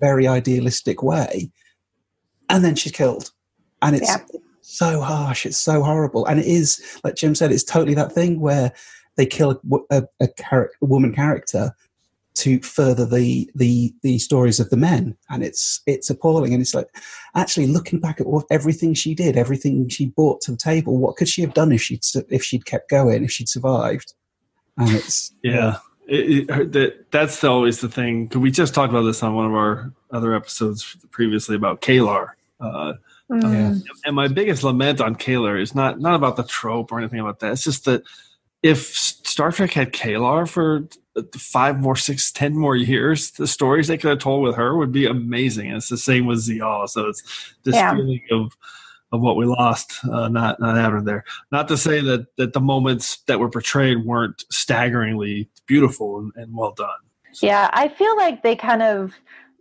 [0.00, 1.50] very idealistic way.
[2.48, 3.32] And then she's killed.
[3.82, 4.18] And it's Yeah.
[4.60, 5.46] so harsh.
[5.46, 6.26] It's so horrible.
[6.26, 8.72] And it is, like Jim said, it's totally that thing where
[9.16, 11.72] they kill a, a, a, charac- a woman character
[12.40, 16.74] to further the, the the stories of the men and it's it's appalling and it's
[16.74, 16.88] like
[17.34, 21.16] actually looking back at what everything she did everything she brought to the table what
[21.16, 24.14] could she have done if she'd if she'd kept going if she'd survived
[24.78, 25.76] and it's Yeah,
[26.06, 28.28] it, it, that, that's always the thing.
[28.28, 32.28] 'cause We just talked about this on one of our other episodes previously about K'Ehleyr.
[32.60, 32.94] Uh,
[33.30, 33.80] Mm.
[34.04, 37.38] and my biggest lament on K'Ehleyr is not not about the trope or anything about
[37.38, 37.52] that.
[37.52, 38.02] It's just that
[38.64, 38.92] if
[39.30, 40.88] Star Trek had K'Ehleyr for
[41.36, 44.92] five more, six, ten more years, the stories they could have told with her would
[44.92, 45.68] be amazing.
[45.68, 46.88] And it's the same with Ziyal.
[46.88, 47.22] So it's
[47.64, 47.94] this Yeah.
[47.94, 48.56] feeling of
[49.12, 51.24] of what we lost, uh, not not happening there.
[51.50, 56.56] Not to say that that the moments that were portrayed weren't staggeringly beautiful and, and
[56.56, 57.00] well done.
[57.42, 59.14] Yeah, I feel like they kind of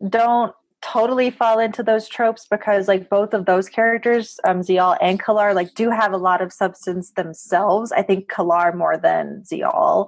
[0.08, 5.22] don't totally fall into those tropes because like both of those characters, um Ziyal and
[5.22, 7.92] K'Ehleyr, like do have a lot of substance themselves.
[7.92, 10.08] I think K'Ehleyr more than Ziyal.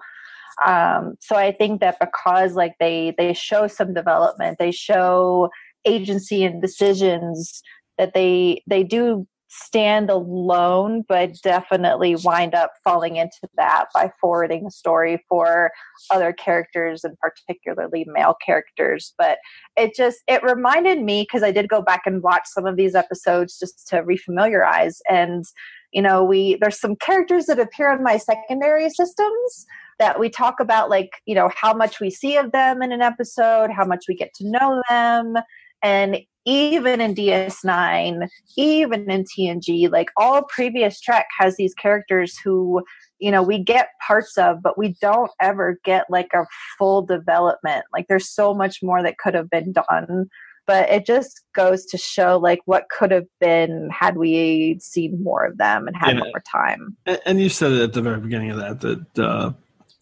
[0.66, 5.50] Um, so I think that because like they they show some development, they show
[5.86, 7.62] agency and decisions
[7.98, 14.64] that they they do stand alone, but definitely wind up falling into that by forwarding
[14.64, 15.72] the story for
[16.10, 19.14] other characters and particularly male characters.
[19.18, 19.40] But
[19.76, 22.96] it just it reminded me because I did go back and watch some of these
[22.96, 25.44] episodes just to refamiliarize and
[25.92, 29.66] you know we there's some characters that appear in my secondary systems
[30.00, 33.02] that we talk about like you know how much we see of them in an
[33.02, 35.36] episode how much we get to know them
[35.84, 38.28] and even in DS9,
[38.58, 42.84] even in TNG, like all previous Trek has these characters who,
[43.20, 46.46] you know, we get parts of, but we don't ever get like a
[46.78, 47.86] full development.
[47.94, 50.30] Like there's so much more that could have been done.
[50.68, 55.44] But it just goes to show like what could have been had we seen more
[55.46, 56.24] of them and had Yeah.
[56.24, 56.96] more time.
[57.06, 59.52] And, and you said it at the very beginning of that that uh,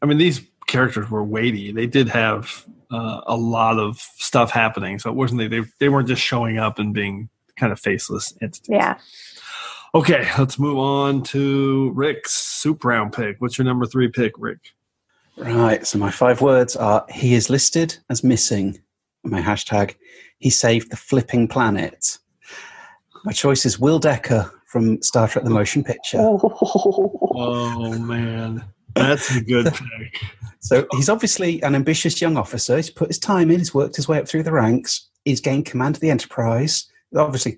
[0.01, 1.71] I mean these characters were weighty.
[1.73, 5.89] They did have uh, a lot of stuff happening, so it wasn't they, they they
[5.89, 8.69] weren't just showing up and being kind of faceless entities.
[8.69, 8.97] Yeah.
[9.93, 13.41] Okay, let's move on to Rick's soup round pick.
[13.41, 14.59] What's your number three pick, Rick?
[15.35, 15.85] Right.
[15.85, 18.79] So my five words are: he is listed as missing.
[19.23, 19.95] My hashtag:
[20.37, 22.17] he saved the flipping planet.
[23.25, 26.19] My choice is Will Decker from Star Trek: The Motion Picture.
[26.21, 28.63] Oh man,
[28.95, 29.65] that's a good
[29.99, 30.21] pick.
[30.59, 32.75] So he's obviously an ambitious young officer.
[32.75, 33.59] He's put his time in.
[33.59, 35.09] He's worked his way up through the ranks.
[35.25, 36.85] He's gained command of the Enterprise.
[37.15, 37.57] Obviously,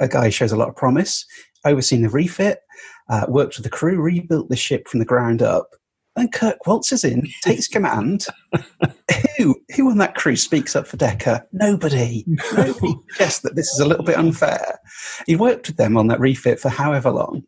[0.00, 1.24] a, guy who shows a lot of promise.
[1.64, 2.60] Overseen the refit,
[3.08, 5.68] uh, worked with the crew, rebuilt the ship from the ground up.
[6.16, 8.26] Then Kirk waltzes in, takes command.
[9.38, 11.46] who, who on that crew speaks up for Decker?
[11.52, 12.24] Nobody.
[12.26, 14.78] Nobody suggests that this is a little bit unfair.
[15.26, 17.44] He worked with them on that refit for however long.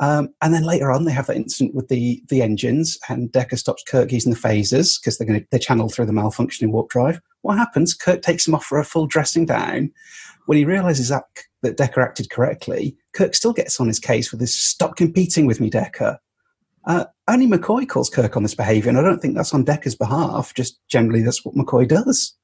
[0.00, 3.56] Um, and then later on, they have that incident with the the engines, and Decker
[3.56, 6.88] stops Kirk using the phasers because they're going to they channel through the malfunctioning warp
[6.88, 7.20] drive.
[7.42, 7.94] What happens?
[7.94, 9.92] Kirk takes him off for a full dressing down.
[10.46, 11.24] When he realizes that
[11.62, 15.60] that Decker acted correctly, Kirk still gets on his case with this "Stop competing with
[15.60, 16.18] me, Decker."
[16.86, 19.94] Uh, only McCoy calls Kirk on this behaviour, and I don't think that's on Decker's
[19.94, 20.54] behalf.
[20.54, 22.34] Just generally, that's what McCoy does.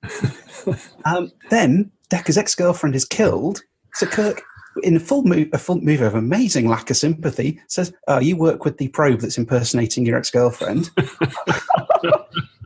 [1.07, 3.63] um, then Decker's ex-girlfriend is killed,
[3.95, 4.43] so Kirk
[4.83, 8.37] in a full move, a full move of amazing lack of sympathy, says, "Oh, you
[8.37, 10.91] work with the probe that's impersonating your ex-girlfriend."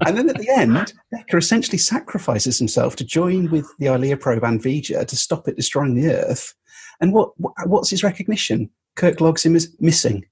[0.06, 4.44] and then at the end, Decker essentially sacrifices himself to join with the Ilia probe
[4.44, 6.54] and V'Ger to stop it destroying the Earth.
[7.00, 8.70] And what, what what's his recognition?
[8.96, 10.24] Kirk logs him as missing,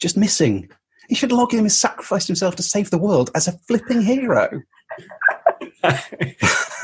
[0.00, 0.68] just missing.
[1.08, 4.62] He should log him as sacrificed himself to save the world as a flipping hero.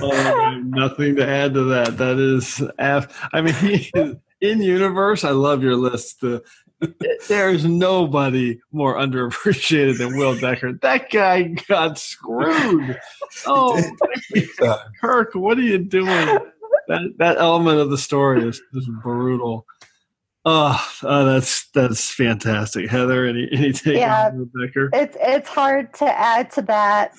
[0.01, 1.97] oh, nothing to add to that.
[1.99, 6.21] That is, I mean, in universe, I love your list.
[6.21, 6.43] The,
[7.29, 10.75] there's nobody more underappreciated than Will Decker.
[10.83, 12.99] That guy got screwed.
[13.47, 13.83] Oh,
[15.01, 16.39] Kirk, what are you doing?
[16.89, 19.67] That that element of the story is just brutal.
[20.45, 23.25] Oh, oh, that's that's fantastic, Heather.
[23.25, 24.91] Any any take yeah, on Will Decker?
[24.93, 27.15] It's it's hard to add to that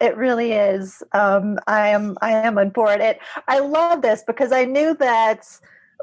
[0.00, 1.02] it really is.
[1.12, 3.00] Um, I am I am on board.
[3.00, 3.18] It
[3.48, 5.46] I love this because I knew that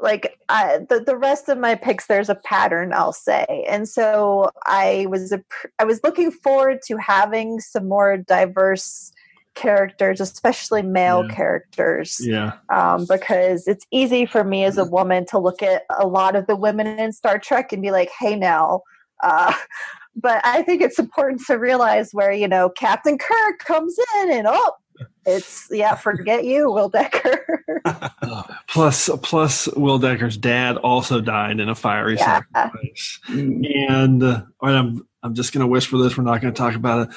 [0.02, 4.50] like I, the the rest of my picks there's a pattern I'll say, and so
[4.66, 5.42] I was a,
[5.78, 9.12] I was looking forward to having some more diverse
[9.54, 11.34] characters, especially male yeah.
[11.34, 12.18] characters.
[12.20, 12.52] Yeah.
[12.68, 16.46] Um, because it's easy for me as a woman to look at a lot of
[16.46, 18.82] the women in Star Trek and be like, hey, now,
[19.22, 19.52] uh,
[20.16, 24.46] but I think it's important to realize where you know Captain Kirk comes in and
[24.48, 24.72] oh,
[25.26, 27.64] it's yeah, forget you, Will Decker.
[28.68, 32.40] plus, plus, Will Decker's dad also died in a fiery yeah.
[32.54, 36.16] sacrifice, and uh, I'm I'm just going to whisper this.
[36.16, 37.16] We're not going to talk about it.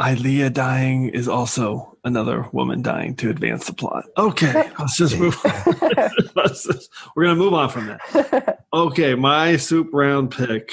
[0.00, 4.04] Ilia dying is also another woman dying to advance the plot.
[4.18, 6.48] Okay, let's just move on.
[6.48, 8.64] just, we're going to move on from that.
[8.74, 10.70] Okay, my soup round pick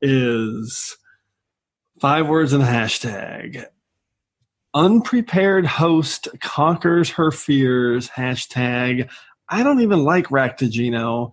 [0.00, 0.96] is
[2.00, 3.64] five words in a hashtag.
[4.74, 8.08] Unprepared host conquers her fears.
[8.08, 9.10] Hashtag.
[9.48, 11.32] I don't even like Raktajino.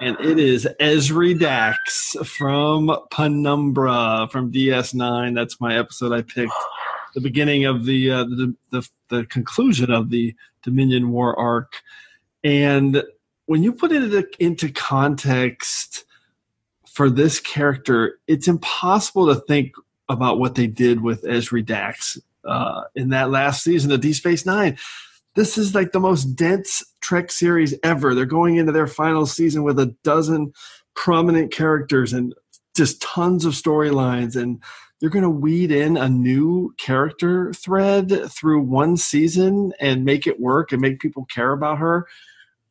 [0.00, 5.34] And it is Ezri Dax from Penumbra from DS9.
[5.34, 6.52] That's my episode I picked.
[7.14, 11.82] The beginning of the, uh, the, the the conclusion of the Dominion War arc,
[12.44, 13.02] and
[13.46, 16.04] when you put it into context,
[16.86, 19.72] for this character, it's impossible to think
[20.08, 22.18] about what they did with Ezri Dax
[22.48, 24.78] uh, in that last season of Deep Space Nine.
[25.34, 28.14] This is like the most dense Trek series ever.
[28.14, 30.52] They're going into their final season with a dozen
[30.94, 32.34] prominent characters and
[32.76, 34.62] just tons of storylines and
[35.00, 40.40] you're going to weed in a new character thread through one season and make it
[40.40, 42.08] work and make people care about her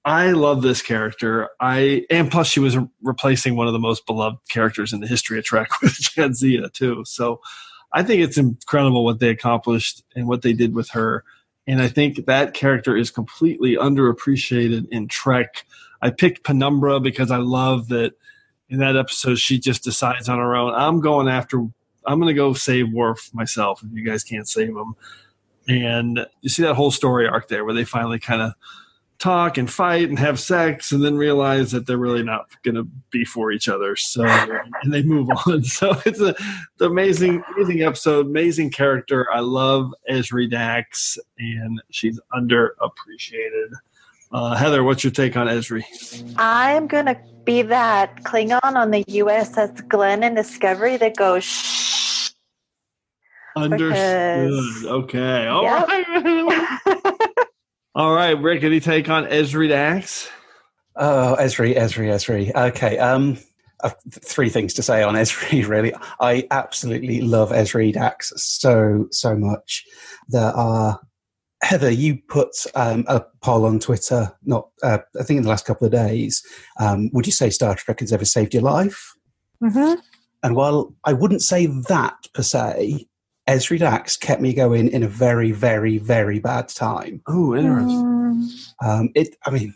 [0.07, 1.49] I love this character.
[1.59, 5.37] I and plus she was replacing one of the most beloved characters in the history
[5.37, 7.03] of Trek with Jadzia too.
[7.05, 7.41] So
[7.97, 11.23] I think it's incredible what they accomplished and what they did with her.
[11.65, 15.65] And I think that character is completely underappreciated in Trek.
[15.99, 18.13] I picked Penumbra because I love that
[18.69, 20.75] in that episode she just decides on her own.
[20.75, 21.57] I'm going after.
[22.05, 24.93] I'm going to go save Worf myself if you guys can't save him.
[25.67, 28.53] And you see that whole story arc there where they finally kind of
[29.19, 32.83] talk and fight and have sex and then realize that they're really not going to
[33.09, 35.63] be for each other so and they move on.
[35.63, 39.27] So it's a it's amazing amazing episode amazing character.
[39.33, 43.71] I love ezri dax and she's underappreciated.
[44.29, 45.85] Uh, heather what's your take on ezri
[46.35, 51.87] i'm going to be that klingon on the uss glenn in discovery that goes shh.
[53.57, 54.49] Understood.
[54.49, 55.47] Because, okay.
[55.47, 55.87] All yep.
[55.87, 56.96] right.
[57.97, 60.29] All right, Rick, any take on Ezri Dax?
[60.95, 62.53] Oh, Ezri, Ezri, Ezri.
[62.53, 63.39] Okay, um,
[63.83, 69.35] I've three things to say on Ezri, Really, I absolutely love Ezri Dax so so
[69.35, 69.83] much.
[70.27, 70.99] There are
[71.63, 74.31] Heather, you put um, a poll on Twitter.
[74.43, 76.43] Not, uh, I think, in the last couple of days.
[76.79, 79.11] Um, would you say Star Trek has ever saved your life?
[79.63, 79.99] Mm-hmm.
[80.43, 83.06] And while I wouldn't say that per se,
[83.47, 87.21] Ezri Dax kept me going in a very, very, very bad time.
[87.27, 88.03] Oh, interesting.
[88.03, 88.73] Mm.
[88.85, 89.73] Um, it, I mean,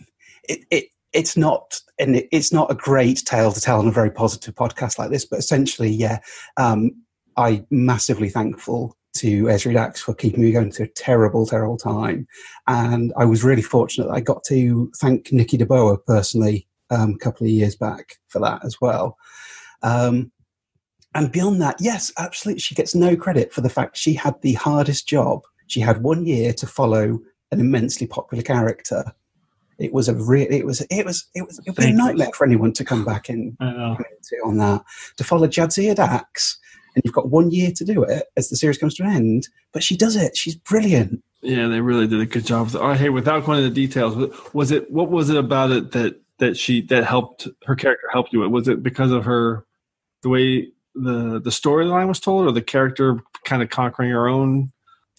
[0.47, 3.91] it, it, it's not, and it, it's not a great tale to tell on a
[3.91, 6.19] very positive podcast like this, but essentially, yeah,
[6.57, 6.91] um,
[7.37, 12.27] I'm massively thankful to Ezri Dax for keeping me going through a terrible, terrible time.
[12.67, 17.17] And I was really fortunate that I got to thank Nikki DeBoer personally um, a
[17.17, 19.17] couple of years back for that as well.
[19.83, 20.31] Um,
[21.13, 24.53] and beyond that, yes, absolutely, she gets no credit for the fact she had the
[24.53, 25.41] hardest job.
[25.67, 27.19] She had one year to follow
[27.51, 29.03] an immensely popular character.
[29.77, 30.47] It was a real.
[30.51, 30.81] It was.
[30.89, 31.25] It was.
[31.33, 31.59] It was.
[31.65, 34.83] It was a nightmare for anyone to come back in on that
[35.17, 36.59] to follow Jadzia Dax,
[36.95, 39.47] and you've got one year to do it as the series comes to an end.
[39.71, 40.37] But she does it.
[40.37, 41.23] She's brilliant.
[41.41, 42.69] Yeah, they really did a good job.
[42.75, 44.15] Oh, hey, without going into details,
[44.53, 48.33] was it what was it about it that that she that helped her character helped
[48.33, 48.47] you?
[48.47, 49.65] Was it because of her
[50.21, 54.71] the way the the storyline was told, or the character kind of conquering her own?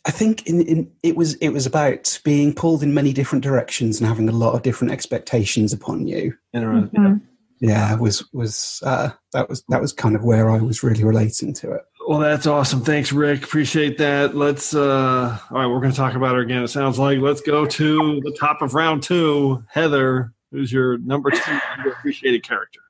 [0.05, 4.01] I think in, in it was it was about being pulled in many different directions
[4.01, 6.35] and having a lot of different expectations upon you.
[6.53, 7.01] Interesting.
[7.01, 7.27] Mm-hmm.
[7.61, 11.55] Yeah, was was uh, that was that was kind of where I was really relating
[11.55, 11.83] to it.
[12.09, 12.81] Well, that's awesome.
[12.81, 13.45] Thanks, Rick.
[13.45, 14.37] Appreciate that.
[14.37, 14.75] Let's.
[14.75, 16.65] uh All right, we're going to talk about her again.
[16.65, 19.63] It sounds like let's go to the top of round two.
[19.69, 22.81] Heather, who's your number two appreciated character?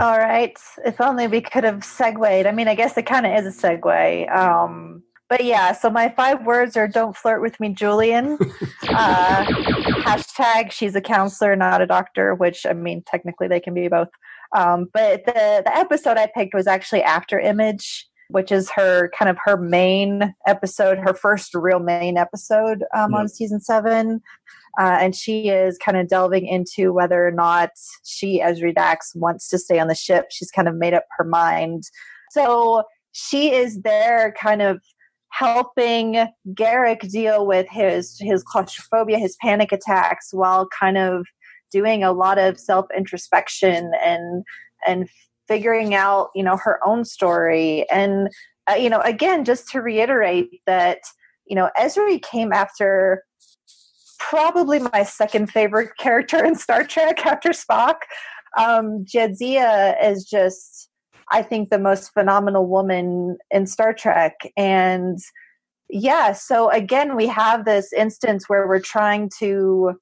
[0.00, 0.56] All right.
[0.84, 2.46] If only we could have segued.
[2.46, 4.36] I mean, I guess it kind of is a segue.
[4.36, 8.38] Um, but yeah, so my five words are don't flirt with me, Julian.
[8.88, 13.88] uh, hashtag she's a counselor, not a doctor, which I mean, technically they can be
[13.88, 14.08] both.
[14.56, 19.28] Um, but the, the episode I picked was actually After Image, which is her kind
[19.28, 24.22] of her main episode, her first real main episode um, on season seven.
[24.78, 27.70] Uh, and she is kind of delving into whether or not
[28.04, 30.26] she, Ezri Dax, wants to stay on the ship.
[30.30, 31.84] She's kind of made up her mind.
[32.30, 34.80] So she is there kind of
[35.30, 41.26] helping Garak deal with his his claustrophobia, his panic attacks, while kind of
[41.70, 44.44] doing a lot of self introspection and
[44.86, 45.08] and
[45.46, 48.28] figuring out you know her own story and
[48.70, 50.98] uh, you know again just to reiterate that
[51.46, 53.24] you know Ezri came after
[54.18, 57.96] probably my second favorite character in Star Trek after Spock.
[58.56, 60.88] Um, Jadzia is just,
[61.30, 64.34] I think, the most phenomenal woman in Star Trek.
[64.56, 65.18] And
[65.90, 69.92] yeah, so again, we have this instance where we're trying to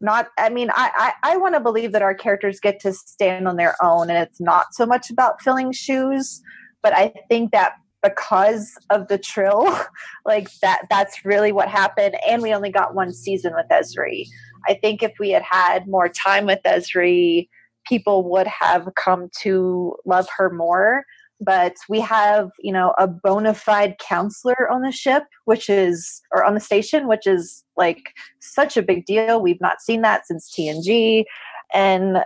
[0.00, 3.48] not, I mean, I, I, I want to believe that our characters get to stand
[3.48, 6.42] on their own and it's not so much about filling shoes.
[6.82, 7.74] But I think that
[8.04, 9.66] because of the trill
[10.26, 12.16] like that that's really what happened.
[12.28, 14.26] And we only got one season with Ezri
[14.66, 17.48] I think if we had had more time with Ezri
[17.86, 21.04] people would have come to love her more.
[21.40, 26.44] But we have you know a bona fide counselor on the ship which is or
[26.44, 29.42] on the station which is like such a big deal.
[29.42, 31.24] We've not seen that since tng
[31.72, 32.18] and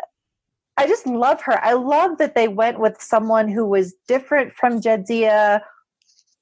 [0.79, 1.62] I just love her.
[1.64, 5.61] I love that they went with someone who was different from Jadzia,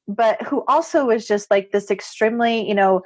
[0.07, 3.01] but who also was just like this extremely, you know,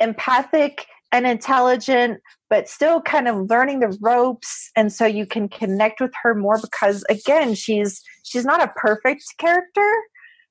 [0.00, 4.70] empathic and intelligent, but still kind of learning the ropes.
[4.74, 9.24] And so you can connect with her more because again, she's she's not a perfect
[9.38, 9.92] character.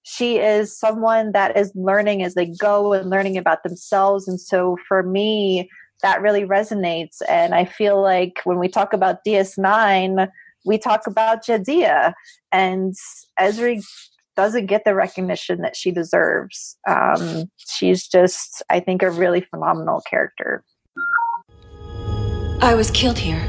[0.03, 4.27] She is someone that is learning as they go and learning about themselves.
[4.27, 5.67] And so for me,
[6.01, 7.17] that really resonates.
[7.29, 10.27] And I feel like when we talk about DS9,
[10.65, 12.13] we talk about Jadzia
[12.51, 12.93] and
[13.39, 13.83] Ezri
[14.35, 16.77] doesn't get the recognition that she deserves.
[16.87, 20.63] Um, she's just, I think, a really phenomenal character.
[22.61, 23.41] I was killed here.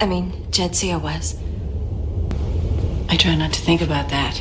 [0.00, 1.36] I mean, Jadzia was.
[3.08, 4.40] I try not to think about that.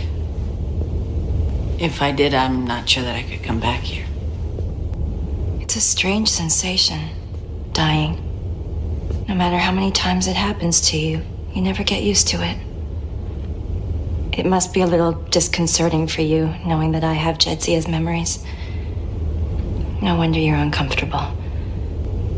[1.80, 4.09] If I did, I'm not sure that I could come back here.
[5.70, 7.12] It's a strange sensation,
[7.74, 8.16] dying.
[9.28, 11.22] No matter how many times it happens to you,
[11.54, 12.58] you never get used to it.
[14.36, 18.44] It must be a little disconcerting for you, knowing that I have Jadzia's memories.
[20.02, 21.22] No wonder you're uncomfortable.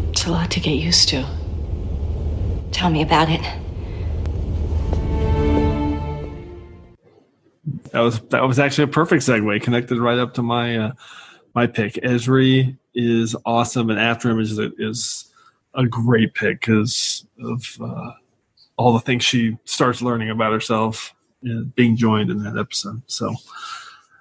[0.09, 1.25] It's a lot to get used to.
[2.73, 3.41] Tell me about it.
[7.93, 10.91] That was that was actually a perfect segue, connected right up to my uh,
[11.55, 11.93] my pick.
[11.93, 15.33] Ezri is awesome, and After Image is
[15.73, 18.11] a, great pick because of uh,
[18.77, 23.01] all the things she starts learning about herself and being joined in that episode.
[23.07, 23.33] So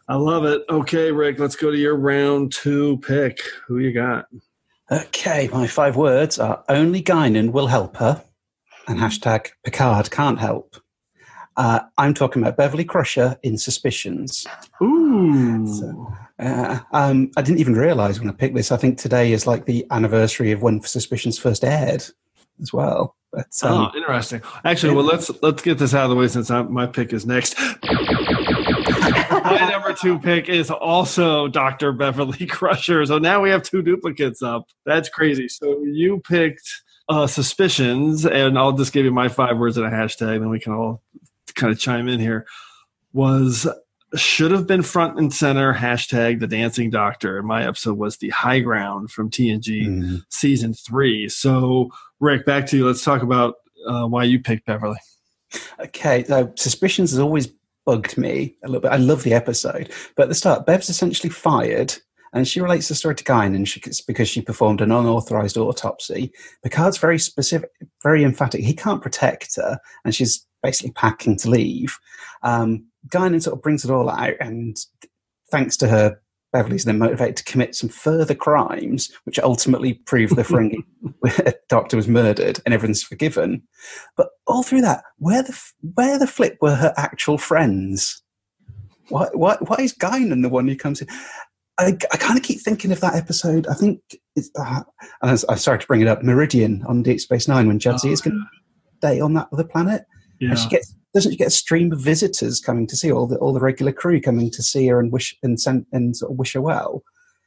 [0.09, 0.65] I love it.
[0.69, 3.41] Okay, Rick, let's go to your round two pick.
[3.67, 4.27] Who you got?
[4.91, 8.23] Okay, my five words are only Guinan will help her,
[8.89, 10.77] and hashtag Picard can't help.
[11.57, 14.47] Uh, I'm talking about Beverly Crusher in Suspicions.
[14.83, 15.67] Ooh.
[15.67, 18.73] So, uh, um, I didn't even realize when I picked this.
[18.73, 22.05] I think today is like the anniversary of when Suspicions first aired
[22.61, 23.17] as well.
[23.33, 24.43] But, um, oh, interesting.
[24.65, 27.27] Actually, well, let's let's get this out of the way since I, my pick is
[27.27, 27.57] next.
[29.31, 31.93] my number two pick is also Dr.
[31.93, 33.05] Beverly Crusher.
[33.07, 34.65] So now we have two duplicates up.
[34.85, 35.49] That's crazy.
[35.49, 36.69] So you picked
[37.09, 40.51] uh, Suspicions, and I'll just give you my five words and a hashtag, and then
[40.51, 41.03] we can all
[41.55, 42.47] kind of chime in here.
[43.13, 43.69] Was
[44.17, 48.61] should have been front and center hashtag the dancing doctor my episode was the high
[48.61, 50.17] ground from tng mm-hmm.
[50.29, 51.89] season three so
[52.19, 53.55] rick back to you let's talk about
[53.87, 54.99] uh, why you picked beverly
[55.79, 57.49] okay so suspicions has always
[57.87, 61.31] bugged me a little bit i love the episode but at the start bev's essentially
[61.31, 61.97] fired
[62.33, 66.33] And she relates the story to Guinan and she, because she performed an unauthorized autopsy.
[66.63, 67.71] Picard's very specific,
[68.03, 68.61] very emphatic.
[68.61, 71.99] He can't protect her, and she's basically packing to leave.
[72.43, 74.77] Um, Guinan sort of brings it all out, and
[75.51, 76.21] thanks to her,
[76.53, 80.83] Beverly's then motivated to commit some further crimes, which ultimately prove the Ferengi
[81.69, 83.63] doctor was murdered, and everyone's forgiven.
[84.17, 85.59] But all through that, where the
[85.95, 88.23] where the flip were her actual friends?
[89.09, 91.09] Why why, why is Guinan the one who comes in?
[91.79, 93.67] I, I kind of keep thinking of that episode.
[93.67, 94.01] I think
[94.37, 94.83] it's, uh,
[95.23, 96.23] I'm sorry to bring it up.
[96.23, 99.65] Meridian on Deep Space Nine when Jadzia oh, is going to stay on that other
[99.65, 100.05] planet,
[100.41, 100.51] yeah.
[100.51, 103.37] and she gets doesn't she get a stream of visitors coming to see all the
[103.37, 106.39] all the regular crew coming to see her and wish and send and sort of
[106.39, 107.03] wish her well?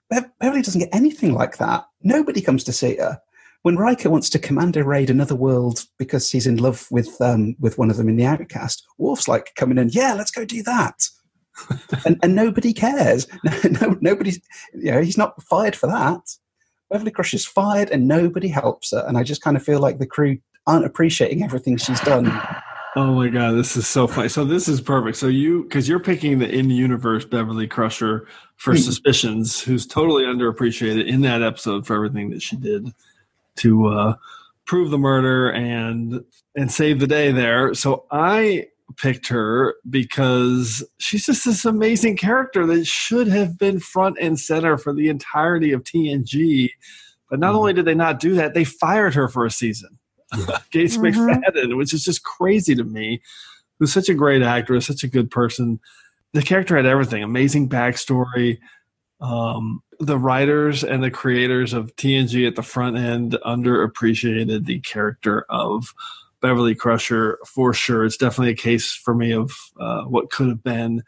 [0.09, 1.85] Beverly doesn't get anything like that.
[2.01, 3.19] Nobody comes to see her.
[3.63, 7.77] When Riker wants to commando raid another world because he's in love with um, with
[7.77, 11.01] one of them in the Outcast, Worf's like coming in, yeah, let's go do that
[12.05, 13.27] and, and nobody cares.
[13.81, 14.39] No, nobody's,
[14.73, 16.21] you know, he's not fired for that.
[16.89, 19.03] Beverly Crusher's fired and nobody helps her.
[19.07, 20.37] And I just kind of feel like the crew
[20.67, 22.25] aren't appreciating everything she's done.
[22.95, 24.29] Oh my god, this is so funny.
[24.29, 25.17] So this is perfect.
[25.17, 28.27] So you because you're picking the in-universe Beverly Crusher
[28.57, 28.79] for mm.
[28.79, 32.89] Suspicions, who's totally underappreciated in that episode for everything that she did
[33.57, 34.15] to uh,
[34.65, 36.23] prove the murder and
[36.55, 37.73] and save the day there.
[37.73, 38.67] So I
[38.97, 44.77] picked her because she's just this amazing character that should have been front and center
[44.77, 46.69] for the entirety of TNG.
[47.27, 47.57] But not mm-hmm.
[47.57, 49.97] only did they not do that, they fired her for a season.
[50.71, 51.29] Gates mm-hmm.
[51.29, 53.21] McFadden, which is just crazy to me.
[53.79, 55.79] Who's such a great actress, such a good person.
[56.33, 58.59] The character had everything amazing backstory.
[59.19, 65.45] Um, the writers and the creators of TNG at the front end underappreciated the character
[65.49, 65.93] of
[66.41, 68.05] Beverly Crusher for sure.
[68.05, 71.03] It's definitely a case for me of uh, what could have been.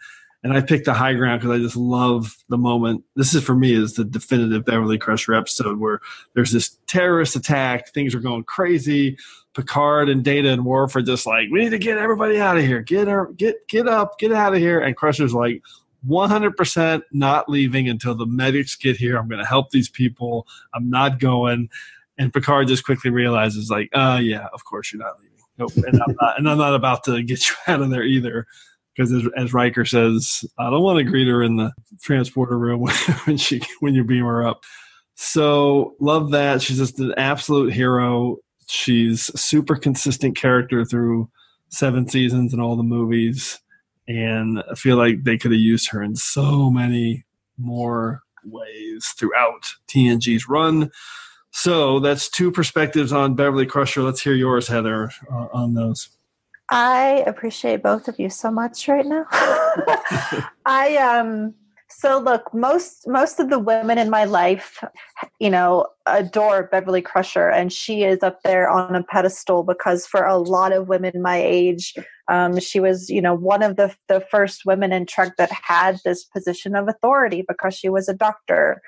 [0.45, 3.03] And I picked the high ground because I just love the moment.
[3.15, 6.01] This is for me is the definitive Beverly Crusher episode where
[6.35, 9.17] there's this terrorist attack, things are going crazy.
[9.55, 12.63] Picard and Data and Worf are just like, we need to get everybody out of
[12.63, 12.83] here.
[12.83, 14.79] Get her, get get up, get out of here.
[14.79, 15.63] And Crusher's like,
[16.07, 19.17] 100% not leaving until the medics get here.
[19.17, 20.45] I'm going to help these people.
[20.75, 21.69] I'm not going.
[22.19, 25.31] And Picard just quickly realizes, like, uh, yeah, of course you're not leaving.
[25.57, 25.71] Nope.
[25.77, 28.45] And I'm not, and I'm not about to get you out of there either.
[28.95, 32.81] Because as, as Riker says, I don't want to greet her in the transporter room
[33.25, 34.63] when she when you beam her up.
[35.15, 36.61] So love that.
[36.61, 38.37] She's just an absolute hero.
[38.67, 41.29] She's a super consistent character through
[41.69, 43.59] seven seasons and all the movies.
[44.07, 47.25] And I feel like they could have used her in so many
[47.57, 50.91] more ways throughout TNG's run.
[51.51, 54.03] So that's two perspectives on Beverly Crusher.
[54.03, 56.09] Let's hear yours, Heather, uh, on those.
[56.69, 59.25] I appreciate both of you so much right now.
[60.65, 61.53] I um
[61.87, 64.83] so look, most most of the women in my life,
[65.39, 70.25] you know, adore Beverly Crusher, and she is up there on a pedestal because for
[70.25, 71.93] a lot of women my age,
[72.27, 75.99] um, she was, you know, one of the the first women in Trek that had
[76.03, 78.81] this position of authority because she was a doctor.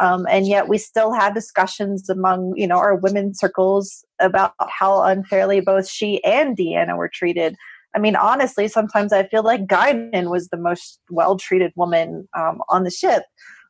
[0.00, 5.02] Um, and yet we still have discussions among you know our women circles about how
[5.02, 7.56] unfairly both she and Deanna were treated.
[7.94, 12.62] I mean, honestly, sometimes I feel like Guinan was the most well treated woman um,
[12.68, 13.24] on the ship.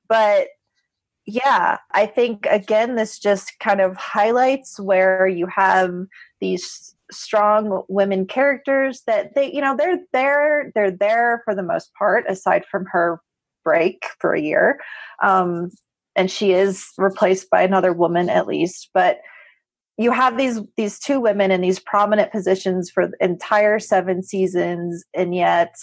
[0.09, 0.49] But
[1.27, 5.93] yeah, I think again, this just kind of highlights where you have
[6.41, 11.93] these strong women characters that they, you know, they're there, they're there for the most
[11.95, 13.21] part, aside from her
[13.65, 14.81] break for a year.
[15.23, 15.71] Um,
[16.17, 19.21] and she is replaced by another woman at least but
[19.99, 25.05] you have these these two women in these prominent positions for the entire seven seasons
[25.15, 25.75] and yet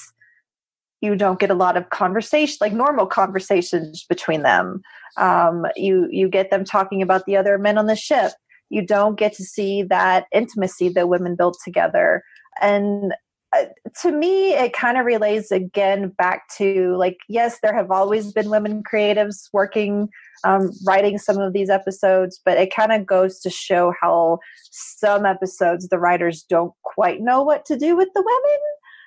[1.01, 4.81] you don't get a lot of conversation like normal conversations between them.
[5.17, 8.31] Um, you you get them talking about the other men on the ship.
[8.69, 12.23] You don't get to see that intimacy that women built together.
[12.61, 13.13] And
[13.55, 13.65] uh,
[14.01, 18.49] to me it kind of relates again back to like yes there have always been
[18.49, 20.09] women creatives working
[20.43, 24.39] um, writing some of these episodes but it kind of goes to show how
[24.71, 28.59] some episodes the writers don't quite know what to do with the women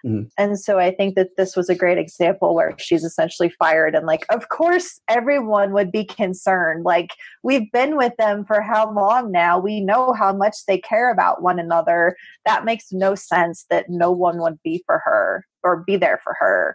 [0.05, 0.25] Mm-hmm.
[0.37, 3.95] And so I think that this was a great example where she's essentially fired.
[3.95, 6.85] And, like, of course, everyone would be concerned.
[6.85, 9.59] Like, we've been with them for how long now?
[9.59, 12.17] We know how much they care about one another.
[12.47, 16.35] That makes no sense that no one would be for her or be there for
[16.39, 16.75] her.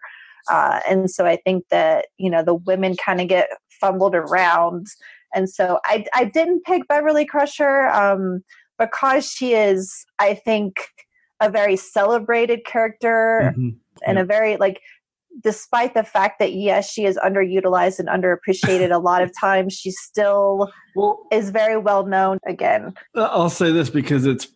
[0.50, 3.50] Uh, and so I think that, you know, the women kind of get
[3.82, 4.88] fumbled around.
[5.36, 8.42] And so I, I didn't pick Beverly Crusher um,
[8.80, 10.78] because she is, I think,
[11.40, 13.70] a very celebrated character mm-hmm.
[14.06, 14.82] and a very like
[15.42, 19.92] despite the fact that yes, she is underutilized and underappreciated a lot of times, she
[19.92, 22.40] still well, is very well known.
[22.46, 24.48] Again, I'll say this because it's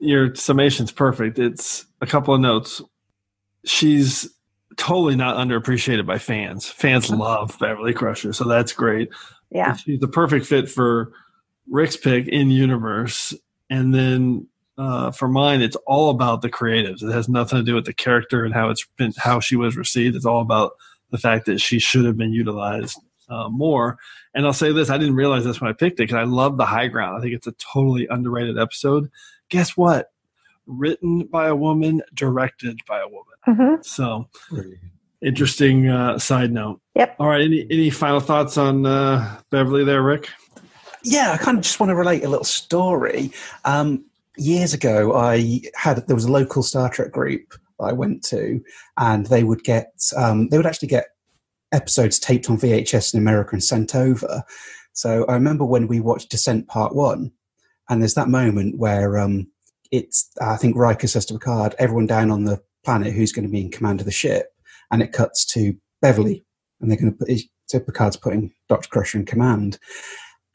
[0.00, 1.38] your summation's perfect.
[1.38, 2.80] It's a couple of notes.
[3.64, 4.28] She's
[4.76, 6.66] totally not underappreciated by fans.
[6.66, 9.10] Fans love Beverly Crusher, so that's great.
[9.50, 11.12] Yeah, she's the perfect fit for
[11.70, 13.34] Rick's pick in universe,
[13.68, 14.46] and then
[14.78, 17.02] uh, for mine, it's all about the creatives.
[17.02, 19.76] It has nothing to do with the character and how it's been, how she was
[19.76, 20.16] received.
[20.16, 20.72] It's all about
[21.10, 22.98] the fact that she should have been utilized
[23.28, 23.98] uh, more.
[24.34, 26.56] And I'll say this: I didn't realize this when I picked it because I love
[26.56, 27.18] the high ground.
[27.18, 29.10] I think it's a totally underrated episode.
[29.50, 30.10] Guess what?
[30.66, 33.24] Written by a woman, directed by a woman.
[33.48, 33.82] Mm-hmm.
[33.82, 34.28] So,
[35.20, 36.80] interesting uh, side note.
[36.94, 37.16] Yep.
[37.18, 37.42] All right.
[37.42, 40.30] Any any final thoughts on uh, Beverly there, Rick?
[41.04, 43.32] Yeah, I kind of just want to relate a little story.
[43.64, 44.04] Um,
[44.36, 48.60] years ago, I had there was a local Star Trek group I went to,
[48.96, 51.06] and they would get um, they would actually get
[51.72, 54.42] episodes taped on VHS in America and sent over.
[54.92, 57.32] So I remember when we watched Descent Part One,
[57.88, 59.46] and there's that moment where um,
[59.90, 63.52] it's I think Riker says to Picard, "Everyone down on the planet who's going to
[63.52, 64.48] be in command of the ship,"
[64.90, 66.44] and it cuts to Beverly,
[66.80, 67.30] and they're going to put
[67.66, 69.78] so Picard's putting Doctor Crusher in command,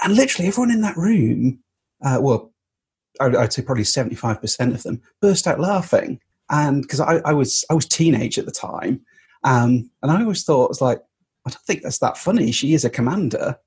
[0.03, 1.59] and literally everyone in that room,
[2.03, 2.53] uh, well,
[3.19, 6.19] I'd say probably 75% of them burst out laughing.
[6.49, 9.01] And because I, I, was I was teenage at the time,
[9.43, 10.99] um, and I always thought it was like
[11.45, 12.51] I don't think that's that funny.
[12.51, 13.57] She is a commander,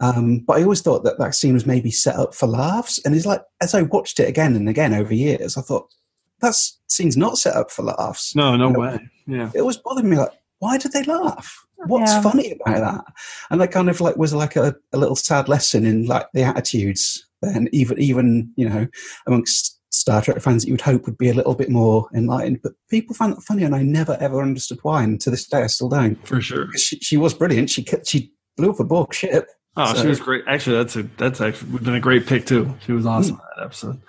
[0.00, 3.00] um, but I always thought that that scene was maybe set up for laughs.
[3.04, 5.92] And it's like as I watched it again and again over years, I thought
[6.40, 6.54] that
[6.88, 8.34] scene's not set up for laughs.
[8.34, 8.94] No, no and way.
[8.94, 11.64] It, yeah, it was bothering me like why did they laugh?
[11.86, 12.22] What's Yeah.
[12.22, 13.04] funny about that?
[13.50, 16.42] And that kind of like was like a, a little sad lesson in like the
[16.42, 18.86] attitudes and even even you know
[19.26, 22.60] amongst Star Trek fans that you would hope would be a little bit more enlightened.
[22.62, 25.02] But people found that funny, and I never ever understood why.
[25.02, 26.16] And to this day, I still don't.
[26.26, 26.72] For sure.
[26.76, 27.70] She, she was brilliant.
[27.70, 29.48] She kept, she blew up a Borg ship.
[29.76, 30.44] Oh, So- she was great.
[30.48, 32.74] Actually, that's a that's actually would have been a great pick too.
[32.86, 34.00] She was awesome in that episode.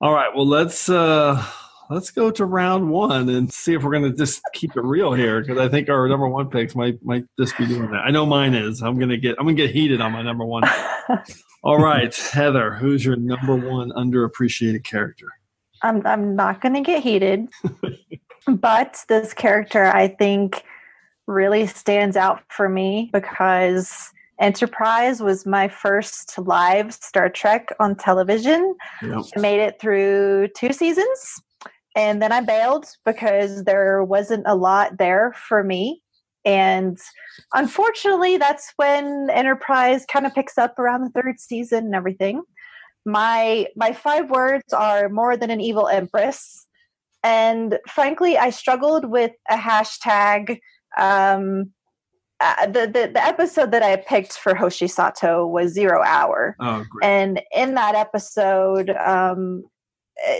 [0.00, 1.42] All right, well let's uh
[1.90, 5.40] let's go to round one and see if we're gonna just keep it real here
[5.40, 8.02] because I think our number one picks might might just be doing that.
[8.06, 8.82] I know mine is.
[8.82, 10.62] I'm gonna get I'm gonna get heated on my number one.
[11.62, 15.26] All right, Heather, who's your number one underappreciated character?
[15.82, 17.48] I'm I'm not going to get heated,
[18.46, 20.64] but this character I think
[21.26, 28.76] really stands out for me because Enterprise was my first live Star Trek on television.
[29.02, 29.24] Yep.
[29.36, 31.42] I made it through two seasons
[31.98, 36.00] and then I bailed because there wasn't a lot there for me.
[36.44, 36.98] And
[37.54, 42.42] unfortunately, that's when Enterprise kind of picks up around the third season and everything.
[43.04, 46.66] My my five words are more than an evil empress.
[47.22, 50.58] And frankly, I struggled with a hashtag.
[50.96, 51.72] Um,
[52.40, 56.56] uh, the, the the episode that I picked for Hoshi Sato was Zero Hour.
[56.60, 56.84] Oh.
[57.02, 59.64] And in that episode, um,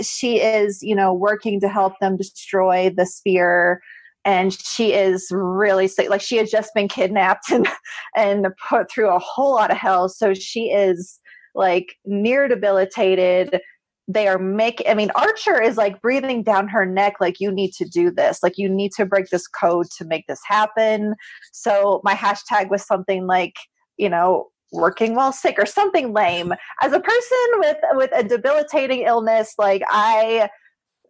[0.03, 3.81] she is, you know, working to help them destroy the spear.
[4.29, 6.11] And she is really sick.
[6.11, 7.67] Like she had just been kidnapped and
[8.15, 10.11] and put through a whole lot of hell.
[10.11, 11.19] So she is
[11.55, 13.59] like near debilitated.
[14.07, 14.87] They are making.
[14.87, 17.15] I mean, Archer is like breathing down her neck.
[17.21, 18.43] Like you need to do this.
[18.43, 21.15] Like you need to break this code to make this happen.
[21.53, 23.55] So my hashtag was something like,
[23.97, 26.53] you know, working while sick or something lame.
[26.83, 30.51] As a person with with a debilitating illness, like I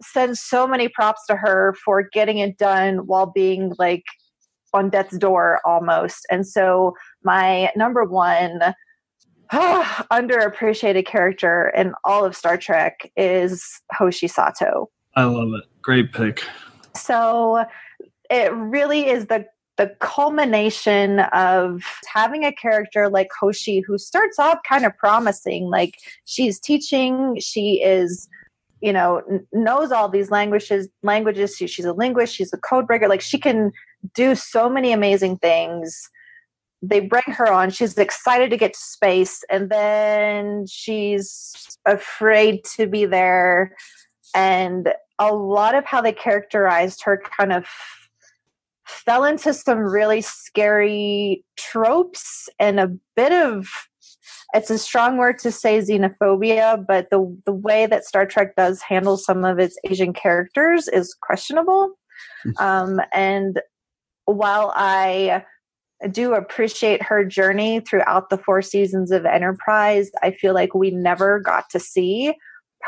[0.02, 4.04] send so many props to her for getting it done while being like
[4.74, 6.26] on death's door almost.
[6.30, 6.94] And so
[7.24, 8.60] my number one
[9.52, 14.90] underappreciated character in all of Star Trek is Hoshi Sato.
[15.16, 15.64] I love it.
[15.82, 16.44] Great pick.
[16.94, 17.64] So
[18.30, 19.46] it really is the
[19.78, 25.94] the culmination of having a character like Hoshi who starts off kind of promising like
[26.24, 28.28] she's teaching she is
[28.80, 29.22] you know
[29.52, 31.56] knows all these languages languages.
[31.56, 32.34] She, she's a linguist.
[32.34, 33.08] She's a code breaker.
[33.08, 33.72] Like she can
[34.14, 36.10] do so many amazing things.
[36.80, 37.70] They bring her on.
[37.70, 43.76] She's excited to get to space and then she's afraid to be there.
[44.34, 47.66] And a lot of how they characterized her kind of
[48.86, 53.68] fell into some really scary tropes and a bit of
[54.54, 58.82] it's a strong word to say xenophobia but the the way that Star Trek does
[58.82, 61.92] handle some of its Asian characters is questionable
[62.58, 63.60] um, and
[64.24, 65.44] while I
[66.10, 71.40] do appreciate her journey throughout the four seasons of Enterprise I feel like we never
[71.40, 72.34] got to see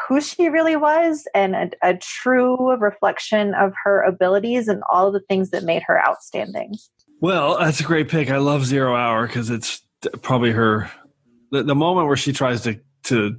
[0.08, 5.20] who she really was and a, a true reflection of her abilities and all the
[5.28, 6.74] things that made her outstanding.
[7.20, 8.30] Well, that's a great pick.
[8.30, 9.82] I love Zero Hour because it's
[10.22, 10.90] probably her
[11.50, 13.36] the, the moment where she tries to to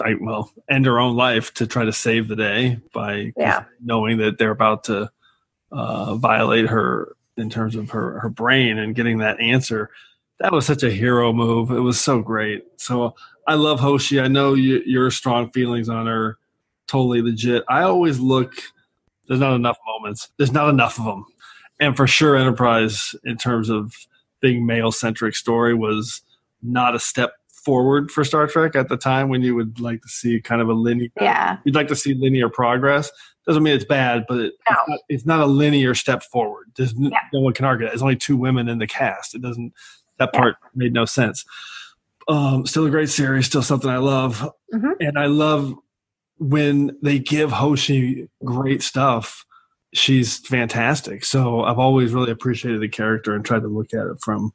[0.00, 3.64] I, well end her own life to try to save the day by Yeah.
[3.80, 5.10] knowing that they're about to
[5.70, 9.90] uh, violate her in terms of her her brain and getting that answer.
[10.40, 11.70] That was such a hero move.
[11.70, 12.64] It was so great.
[12.78, 13.14] So
[13.46, 14.20] I love Hoshi.
[14.20, 16.38] I know you, your strong feelings on her.
[16.88, 17.64] Totally legit.
[17.68, 18.52] I always look.
[19.28, 20.30] There's not enough moments.
[20.36, 21.24] There's not enough of them,
[21.80, 23.94] and for sure, Enterprise in terms of
[24.40, 26.22] being male centric story was
[26.62, 27.34] not a step
[27.64, 30.68] forward for Star Trek at the time when you would like to see kind of
[30.68, 31.58] a linear Yeah.
[31.64, 33.10] you'd like to see linear progress.
[33.46, 36.66] Doesn't mean it's bad, but it, it's, not, it's not a linear step forward.
[36.76, 37.90] There's n- no one can argue that.
[37.92, 39.34] There's only two women in the cast.
[39.34, 39.72] It doesn't.
[40.18, 41.44] That part made no sense.
[42.28, 43.46] Um, still a great series.
[43.46, 45.74] Still something I love, and I love
[46.38, 49.44] when they give Hoshi great stuff.
[49.92, 51.24] She's fantastic.
[51.24, 54.52] So I've always really appreciated the character and tried to look at it from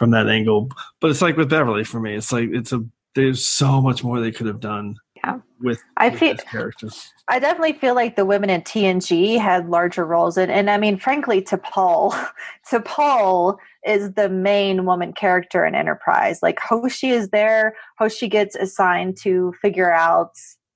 [0.00, 0.70] from that angle.
[1.02, 2.14] But it's like with Beverly for me.
[2.14, 2.82] It's like it's a
[3.14, 5.40] there's so much more they could have done Yeah.
[5.60, 7.12] with, I with feel- characters.
[7.28, 10.96] I definitely feel like the women in TNG had larger roles, and, and I mean,
[10.96, 12.14] frankly, T'Pol
[12.70, 16.38] T'Pol is the main woman character in Enterprise.
[16.42, 17.74] Like Hoshi is there.
[17.98, 20.30] Hoshi gets assigned to figure out,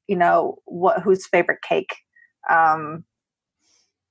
[0.07, 1.95] you know, what whose favorite cake.
[2.51, 3.05] Um,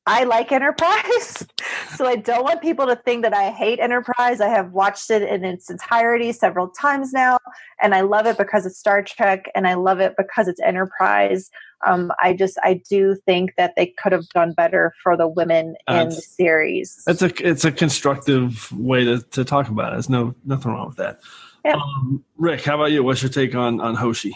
[0.06, 1.48] I like Enterprise,
[1.96, 4.42] so I don't want people to think that I hate Enterprise.
[4.42, 7.38] I have watched it in its entirety several times now,
[7.82, 11.50] and I love it because it's Star Trek, and I love it because it's Enterprise.
[11.86, 15.76] Um, I just, I do think that they could have done better for the women
[15.90, 17.02] in the series.
[17.08, 19.96] It's a it's a constructive way to, to talk about it.
[19.96, 21.22] There's no nothing wrong with that.
[21.64, 21.76] Yeah.
[21.76, 23.04] Um, Rick, how about you?
[23.04, 24.36] What's your take on on Hoshi?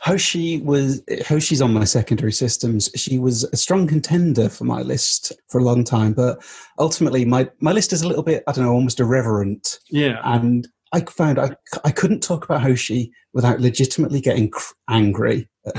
[0.00, 2.90] Hoshi was Hoshi's on my secondary systems.
[2.96, 6.38] She was a strong contender for my list for a long time, but
[6.78, 9.78] ultimately my my list is a little bit I don't know almost irreverent.
[9.90, 10.20] Yeah.
[10.24, 15.48] and I found I I couldn't talk about Hoshi without legitimately getting cr- angry.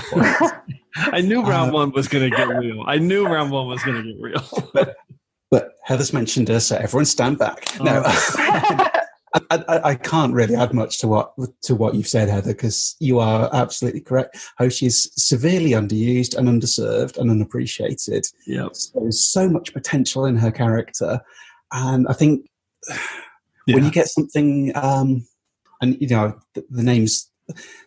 [0.96, 2.84] I knew round Uh, one was going to get real.
[2.88, 4.88] I knew round one was going to get real.
[5.52, 7.66] but Heather's mentioned her, so everyone stand back.
[7.82, 8.04] No.
[9.34, 12.96] I, I, I can't really add much to what to what you've said, Heather, because
[13.00, 14.38] you are absolutely correct.
[14.60, 18.26] Hoshi is severely underused and underserved and unappreciated.
[18.46, 21.20] Yeah, there's so much potential in her character,
[21.72, 22.48] and I think
[23.66, 25.26] when you get something, um,
[25.82, 27.32] and you know the, the names,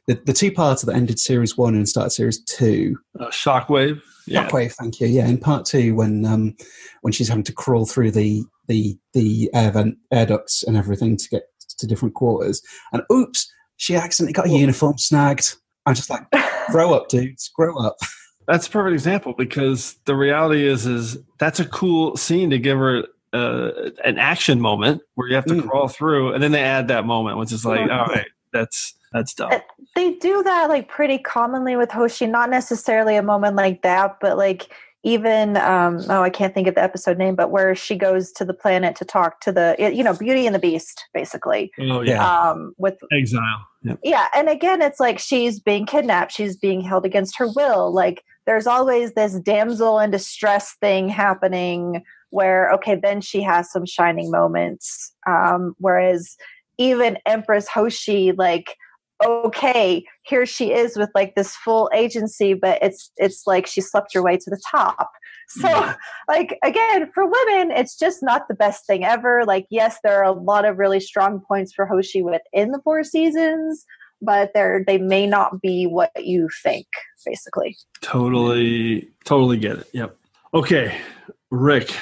[0.09, 4.03] the, the two parts that ended series one and started series two, Uh, Shockwave.
[4.27, 4.49] Yeah.
[4.49, 5.07] Shockwave, thank you.
[5.07, 6.57] Yeah, in part two, when um,
[7.03, 11.17] when she's having to crawl through the the the air vent, air ducts and everything
[11.17, 11.43] to get
[11.79, 12.63] to different quarters,
[12.93, 15.57] and oops, she accidentally got a uniform snagged.
[15.85, 16.23] I'm just like,
[16.71, 17.97] grow up, dudes, grow up.
[18.49, 22.79] That's a perfect example because the reality is is that's a cool scene to give
[22.79, 23.03] her
[23.33, 25.69] uh, an action moment where you have to Mm.
[25.69, 27.93] crawl through, and then they add that moment, which is like, Mhm.
[27.99, 29.51] all right, that's that's dumb.
[29.97, 34.37] they do that like pretty commonly with Hoshi, not necessarily a moment like that, but
[34.37, 34.73] like
[35.07, 38.45] even um oh I can't think of the episode name, but where she goes to
[38.45, 41.71] the planet to talk to the you know Beauty and the Beast, basically.
[41.79, 43.65] Oh yeah, Um with exile.
[43.83, 43.95] Yeah.
[44.03, 47.95] yeah, and again it's like she's being kidnapped, she's being held against her will.
[47.95, 53.87] Like there's always this damsel in distress thing happening where okay, then she has some
[53.87, 55.15] shining moments.
[55.25, 56.37] Um whereas
[56.79, 58.75] even Empress Hoshi like
[59.25, 64.13] okay here she is with like this full agency but it's it's like she slept
[64.13, 65.11] her way to the top
[65.49, 65.95] so
[66.29, 70.25] like again for women it's just not the best thing ever like yes there are
[70.25, 73.85] a lot of really strong points for hoshi within the four seasons
[74.21, 76.87] but they're they may not be what you think
[77.25, 77.77] basically
[78.07, 79.89] Totally, totally get it.
[79.93, 80.17] Yep.
[80.55, 80.97] Okay,
[81.51, 81.95] Rick,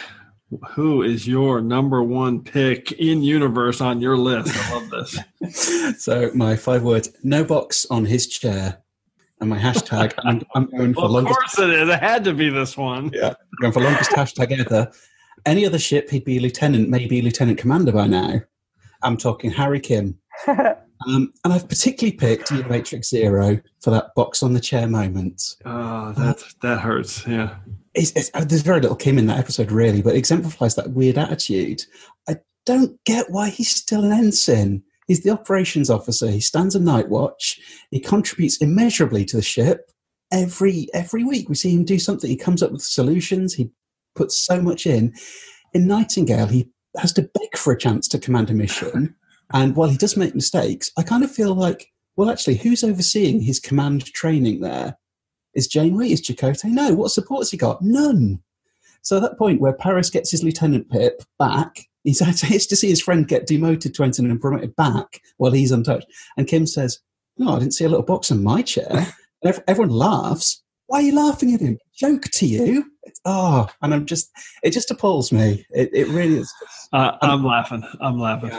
[0.71, 4.55] who is your number one pick in universe on your list?
[4.57, 5.99] I love this.
[6.03, 8.83] so my five words: no box on his chair,
[9.41, 10.13] and my hashtag.
[10.25, 11.35] I'm, I'm going for Of longest.
[11.39, 11.89] course it is.
[11.89, 13.11] It had to be this one.
[13.13, 14.91] Yeah, I'm going for longest hashtag ever.
[15.47, 18.41] Any other ship, he'd be lieutenant, maybe lieutenant commander by now.
[19.03, 20.19] I'm talking Harry Kim.
[21.07, 25.57] Um, and I've particularly picked Matrix Zero for that box on the chair moment.
[25.67, 27.27] Oh, that that hurts.
[27.27, 27.57] Yeah.
[27.95, 30.91] It's, it's, uh, there's very little Kim in that episode, really, but it exemplifies that
[30.91, 31.85] weird attitude.
[32.29, 34.83] I don't get why he's still an ensign.
[35.07, 36.31] He's the operations officer.
[36.31, 37.61] He stands a night watch.
[37.91, 39.91] He contributes immeasurably to the ship.
[40.33, 42.29] Every every week, we see him do something.
[42.29, 43.55] He comes up with solutions.
[43.55, 43.71] He
[44.17, 45.15] puts so much in.
[45.75, 49.15] In Nightingale, he has to beg for a chance to command a mission.
[49.53, 53.41] And while he does make mistakes, I kind of feel like well, actually, who's overseeing
[53.41, 54.97] his command training there?
[55.55, 56.11] Is Janeway?
[56.11, 56.71] Is Chakotay?
[56.71, 56.95] No.
[56.95, 57.83] What support's he got?
[57.83, 58.41] None.
[59.03, 62.89] So at that point where Paris gets his Lieutenant Pip back, he's has to see
[62.89, 66.07] his friend get demoted to ensign and promoted back while he's untouched.
[66.37, 67.01] And Kim says,
[67.41, 69.07] "Oh, I didn't see a little box in my chair."
[69.47, 70.63] And everyone laughs.
[70.87, 71.77] Why are you laughing at him?
[71.95, 72.91] Joke to you?
[73.27, 74.31] Oh, and I'm just,
[74.63, 75.67] it just appalls me.
[75.71, 76.53] It, it really is.
[76.95, 77.83] Uh, I'm laughing.
[78.01, 78.53] I'm laughing.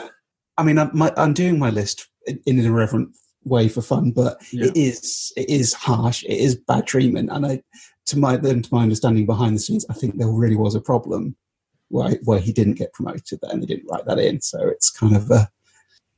[0.58, 3.16] I mean, I'm, my, I'm doing my list in an irreverent
[3.46, 4.66] way for fun, but Yeah.
[4.68, 6.24] it is it is harsh.
[6.24, 7.64] It is bad treatment, and I,
[8.08, 10.82] to my then to my understanding behind the scenes, I think there really was a
[10.82, 11.36] problem
[11.90, 14.42] where where he didn't get promoted and they didn't write that in.
[14.42, 15.50] So it's kind of a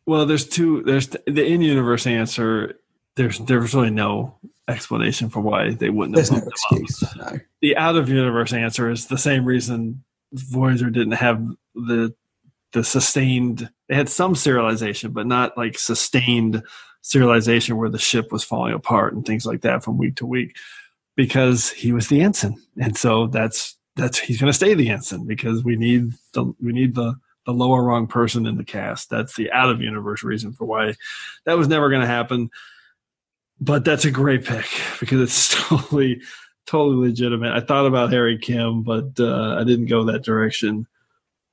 [0.05, 0.83] Well, there's two.
[0.83, 2.79] There's the in-universe answer.
[3.15, 4.35] There's there's really no
[4.69, 6.15] explanation for why they wouldn't.
[6.15, 6.83] there's have no bumped them up.
[6.83, 7.15] excuse.
[7.17, 7.39] No.
[7.61, 11.41] The out-of-universe answer is the same reason Voyager didn't have
[11.75, 12.13] the
[12.73, 13.69] the sustained.
[13.89, 16.63] They had some serialization, but not like sustained
[17.07, 20.57] serialization where the ship was falling apart and things like that from week to week,
[21.15, 25.25] because he was the ensign, and so that's that's he's going to stay the ensign
[25.25, 27.15] because we need the we need the
[27.47, 29.09] the lower rung person in the cast.
[29.09, 30.93] That's the out of universe reason for why
[31.45, 32.51] that was never going to happen.
[33.59, 34.67] But that's a great pick
[34.99, 36.21] because it's totally,
[36.67, 37.53] totally legitimate.
[37.53, 40.87] I thought about Harry Kim, but uh, I didn't go that direction.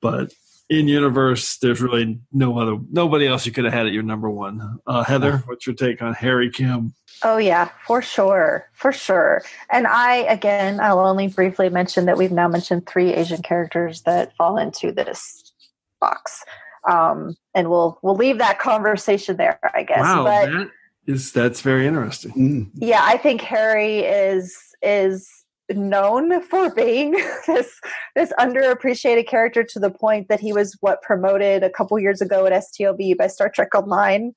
[0.02, 0.35] But
[0.70, 4.31] in universe, there's really no other, nobody else you could have had at your number
[4.31, 4.78] one.
[4.86, 6.95] Uh, Heather, what's your take on Harry Kim?
[7.23, 9.43] Oh yeah, for sure, for sure.
[9.70, 14.35] And I again, I'll only briefly mention that we've now mentioned three Asian characters that
[14.36, 15.53] fall into this
[16.01, 16.45] box,
[16.89, 20.01] um, and we'll we'll leave that conversation there, I guess.
[20.01, 20.70] wow, but that
[21.07, 22.32] is that's very interesting.
[22.32, 22.70] Mm.
[22.74, 27.12] yeah, I think Harry is is known for being
[27.47, 27.81] this
[28.15, 32.47] this underappreciated character to the point that he was what promoted a couple years ago
[32.47, 34.32] at STLB by Star Trek Online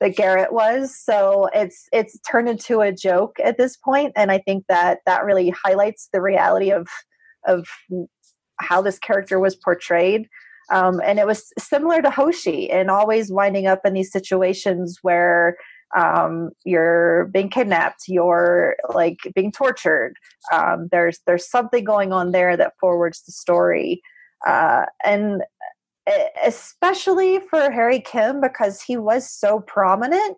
[0.00, 0.96] that Garrett was.
[0.96, 5.24] So it's it's turned into a joke at this point, and I think that that
[5.24, 6.88] really highlights the reality of
[7.46, 7.66] of
[8.60, 10.28] how this character was portrayed.
[10.72, 15.56] Um, and it was similar to Hoshi, and always winding up in these situations where
[15.94, 20.14] um, you're being kidnapped, you're like being tortured.
[20.52, 24.02] Um, there's there's something going on there that forwards the story,
[24.46, 25.42] uh, and
[26.44, 30.36] especially for Harry Kim because he was so prominent.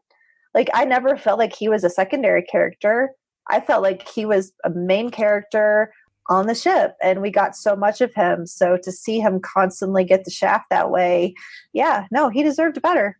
[0.54, 3.10] Like I never felt like he was a secondary character.
[3.50, 5.92] I felt like he was a main character
[6.28, 8.46] on the ship, and we got so much of him.
[8.46, 11.34] So to see him constantly get the shaft that way,
[11.72, 13.16] yeah, no, he deserved better.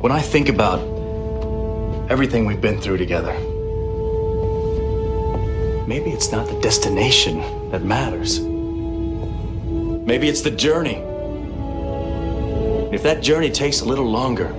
[0.00, 1.01] When I think about
[2.08, 3.32] everything we've been through together,
[5.86, 8.40] maybe it's not the destination that matters.
[8.40, 10.96] Maybe it's the journey.
[12.92, 14.52] If that journey takes a little longer,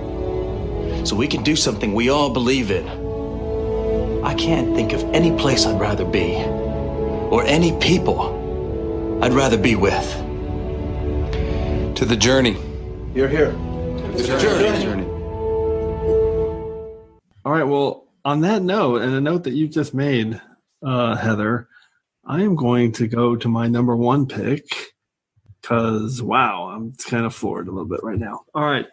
[1.06, 2.88] so we can do something we all believe in,
[4.24, 6.36] I can't think of any place I'd rather be,
[7.30, 10.10] or any people I'd rather be with.
[11.96, 12.56] To the journey.
[13.14, 13.52] You're here.
[13.52, 15.13] To the journey.
[17.44, 17.64] All right.
[17.64, 20.40] Well, on that note, and a note that you've just made,
[20.84, 21.68] uh, Heather,
[22.24, 24.64] I am going to go to my number one pick
[25.60, 28.40] because, wow, I'm kind of floored a little bit right now.
[28.54, 28.86] All right.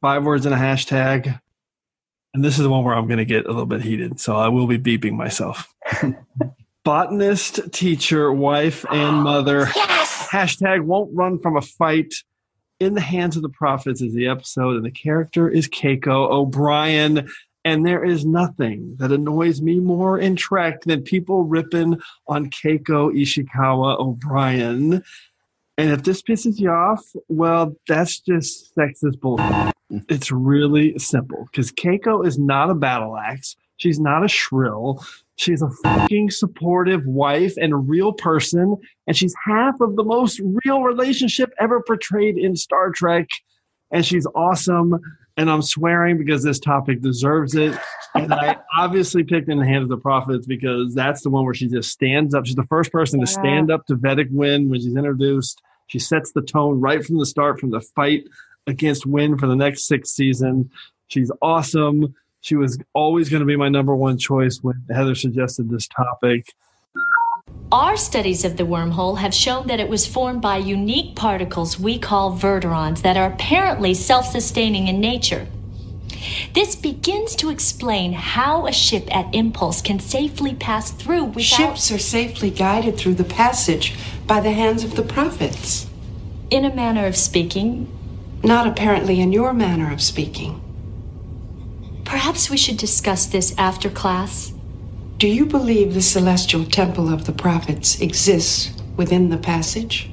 [0.00, 1.40] Five words and a hashtag.
[2.32, 4.20] And this is the one where I'm going to get a little bit heated.
[4.20, 5.72] So I will be beeping myself.
[6.84, 9.68] Botanist, teacher, wife, and mother.
[9.74, 10.28] Yes!
[10.30, 12.14] Hashtag won't run from a fight.
[12.78, 17.26] In the Hands of the Prophets is the episode, and the character is Keiko O'Brien.
[17.66, 23.12] And there is nothing that annoys me more in Trek than people ripping on Keiko
[23.12, 25.02] Ishikawa O'Brien.
[25.76, 29.74] And if this pisses you off, well, that's just sexist bullshit.
[29.92, 30.04] Mm.
[30.08, 33.56] It's really simple because Keiko is not a battle axe.
[33.78, 35.04] She's not a shrill.
[35.34, 38.76] She's a fucking supportive wife and a real person.
[39.08, 43.26] And she's half of the most real relationship ever portrayed in Star Trek.
[43.90, 45.00] And she's awesome.
[45.36, 47.78] And I'm swearing because this topic deserves it.
[48.14, 51.54] And I obviously picked In the Hand of the Prophets because that's the one where
[51.54, 52.46] she just stands up.
[52.46, 55.60] She's the first person to stand up to Vedek Winn when she's introduced.
[55.88, 58.24] She sets the tone right from the start, from the fight
[58.66, 60.66] against Winn for the next six seasons.
[61.08, 62.14] She's awesome.
[62.40, 66.54] She was always going to be my number one choice when Heather suggested this topic.
[67.72, 71.98] Our studies of the wormhole have shown that it was formed by unique particles we
[71.98, 75.48] call verterons that are apparently self sustaining in nature.
[76.54, 81.42] This begins to explain how a ship at impulse can safely pass through without.
[81.42, 83.94] Ships are safely guided through the passage
[84.26, 85.88] by the hands of the prophets.
[86.50, 87.92] In a manner of speaking.
[88.44, 90.62] Not apparently in your manner of speaking.
[92.04, 94.52] Perhaps we should discuss this after class.
[95.18, 100.10] Do you believe the celestial temple of the prophets exists within the passage?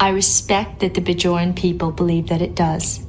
[0.00, 3.04] I respect that the Bajoran people believe that it does.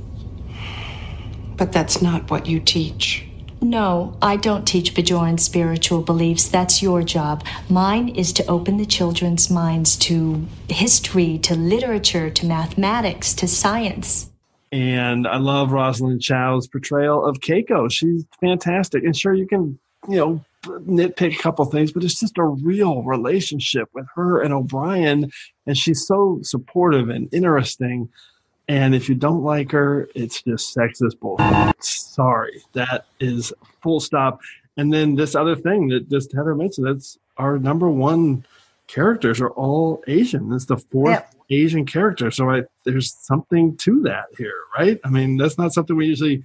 [1.55, 3.25] But that's not what you teach.
[3.61, 6.49] No, I don't teach Bajoran spiritual beliefs.
[6.49, 7.45] That's your job.
[7.69, 14.29] Mine is to open the children's minds to history, to literature, to mathematics, to science.
[14.73, 17.89] And I love Rosalind Chao's portrayal of Keiko.
[17.89, 19.05] She's fantastic.
[19.05, 19.79] And sure, you can,
[20.09, 24.53] you know, nitpick a couple things, but it's just a real relationship with her and
[24.53, 25.31] O'Brien.
[25.65, 28.09] And she's so supportive and interesting.
[28.67, 31.83] And if you don't like her, it's just sexist bullshit.
[31.83, 32.61] Sorry.
[32.73, 34.41] That is full stop.
[34.77, 38.45] And then this other thing that just Heather mentioned, that's our number one
[38.87, 40.51] characters are all Asian.
[40.53, 41.35] It's the fourth Yep.
[41.51, 42.31] Asian character.
[42.31, 44.99] So I, there's something to that here, right?
[45.03, 46.43] I mean, that's not something we usually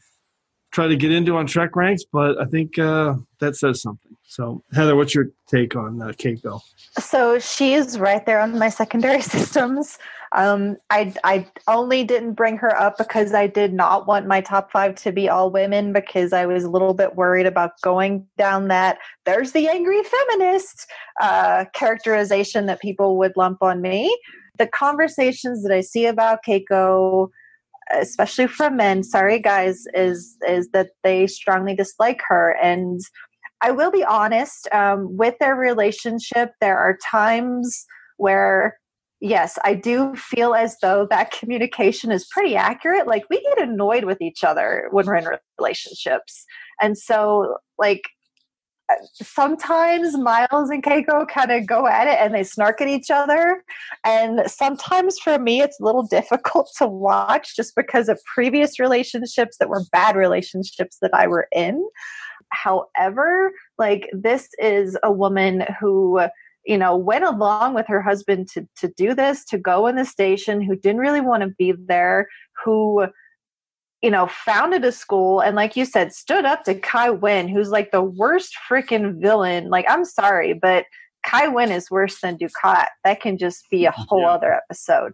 [0.70, 4.16] try to get into on Trek ranks, but I think uh, that says something.
[4.24, 6.60] So Heather, what's your take on uh, Keiko?
[6.98, 9.98] So she's right there on my secondary systems.
[10.32, 14.70] Um, I I only didn't bring her up because I did not want my top
[14.70, 18.68] five to be all women because I was a little bit worried about going down
[18.68, 20.88] that there's the angry feminist
[21.20, 24.16] uh, characterization that people would lump on me.
[24.58, 27.30] The conversations that I see about Keiko,
[27.92, 33.00] especially from men, sorry guys, is is that they strongly dislike her and.
[33.62, 37.84] I will be honest, um, with their relationship, there are times
[38.16, 38.78] where,
[39.20, 43.06] yes, I do feel as though that communication is pretty accurate.
[43.06, 46.46] Like, we get annoyed with each other when we're in relationships.
[46.80, 48.00] And so, like,
[49.14, 53.62] sometimes Miles and Keiko kind of go at it and they snark at each other.
[54.04, 59.56] And sometimes for me, it's a little difficult to watch just because of previous relationships
[59.58, 61.84] that were bad relationships that I were in.
[62.50, 66.20] However, like this is a woman who
[66.66, 70.04] you know went along with her husband to to do this to go in the
[70.04, 72.28] station who didn't really want to be there
[72.64, 73.06] who
[74.02, 77.70] you know founded a school and like you said stood up to kai winn who's
[77.70, 79.68] like the worst freaking villain.
[79.68, 80.86] Like i'm sorry but
[81.24, 82.86] kai winn is worse than dukat.
[83.04, 85.12] That can just be a whole other episode.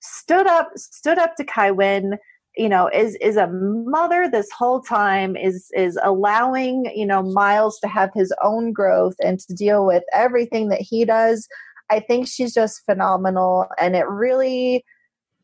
[0.00, 2.18] Stood up stood up to kai winn
[2.56, 7.78] you know is is a mother this whole time is is allowing you know miles
[7.80, 11.48] to have his own growth and to deal with everything that he does.
[11.90, 14.84] I think she's just phenomenal and it really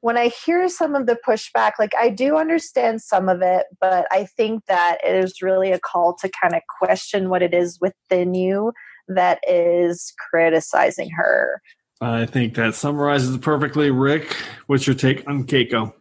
[0.00, 4.06] when i hear some of the pushback like i do understand some of it but
[4.10, 7.78] i think that it is really a call to kind of question what it is
[7.80, 8.72] within you
[9.08, 11.60] that is criticizing her
[12.00, 13.90] I think that summarizes it perfectly.
[13.90, 14.36] Rick,
[14.68, 15.92] what's your take on Keiko?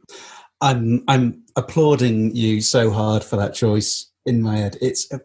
[0.61, 4.77] I'm I'm applauding you so hard for that choice in my head.
[4.79, 5.21] It's a,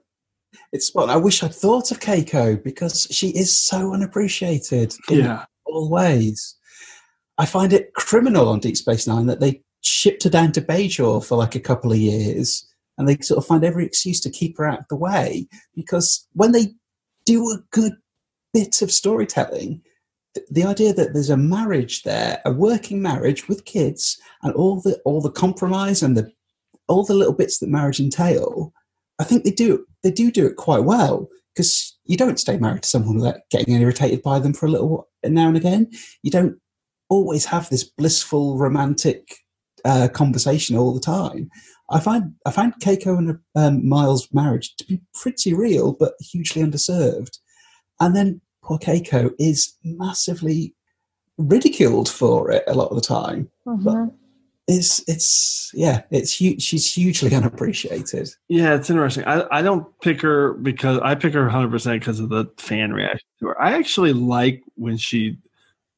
[0.73, 1.05] it's spot.
[1.05, 1.11] on.
[1.11, 5.45] I wish I'd thought of Keiko because she is so unappreciated in Yeah.
[5.67, 6.57] all ways.
[7.43, 11.25] I find it criminal on Deep Space Nine that they shipped her down to Bajor
[11.27, 12.65] for like a couple of years,
[12.97, 15.49] and they sort of find every excuse to keep her out of the way.
[15.75, 16.69] Because when they
[17.27, 17.95] do a good
[18.55, 19.83] bit of storytelling,
[20.37, 24.81] th- the idea that there's a marriage there, a working marriage with kids, and all
[24.81, 26.31] the all the compromise and the
[26.87, 28.73] all the little bits that marriage entail,
[29.19, 32.85] I think they do they do do it quite well because you don't stay married
[32.85, 35.91] to someone without getting irritated by them for a little now and again.
[36.23, 36.57] You don't
[37.13, 39.21] always have this blissful romantic
[39.85, 41.51] uh, conversation all the time.
[41.91, 46.63] I find I find Keiko and um, Miles' marriage to be pretty real, but hugely
[46.63, 47.39] underserved.
[48.01, 50.75] And then poor Keiko is massively
[51.39, 53.51] ridiculed for it a lot of the time.
[53.67, 54.13] Mhm.
[54.69, 58.29] It's it's yeah, it's hu- she's hugely unappreciated.
[58.49, 59.25] Yeah, it's interesting.
[59.25, 63.27] I, I don't pick her because I pick her 100% because of the fan reaction
[63.41, 63.61] to her.
[63.61, 65.37] I actually like when she,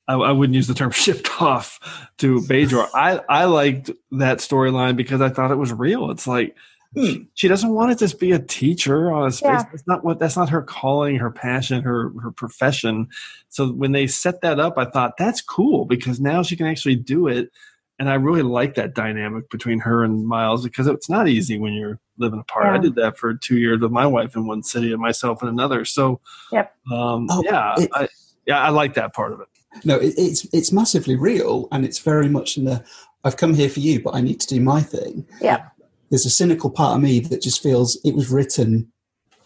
[0.06, 2.88] I, I wouldn't use the term shipped off to Bajor.
[2.94, 6.10] I, I liked that storyline because I thought it was real.
[6.10, 6.56] It's like,
[6.96, 9.48] she, she doesn't want to just be a teacher on a space.
[9.48, 9.64] Yeah.
[9.72, 13.08] That's not what, that's not her calling, her passion, her, her profession.
[13.48, 16.94] So when they set that up, I thought that's cool because now she can actually
[16.96, 17.50] do it.
[17.98, 21.72] And I really like that dynamic between her and Miles because it's not easy when
[21.72, 22.66] you're living apart.
[22.66, 25.48] I did that for two years with my wife in one city and myself in
[25.48, 25.84] another.
[25.84, 26.20] So,
[26.52, 26.74] yep.
[26.92, 28.08] um, Oh, yeah, it- I,
[28.46, 29.48] yeah, I like that part of it.
[29.84, 32.84] No, it, it's it's massively real, and it's very much in the
[33.24, 35.26] I've come here for you, but I need to do my thing.
[35.40, 35.68] Yeah.
[36.10, 38.92] There's a cynical part of me that just feels it was written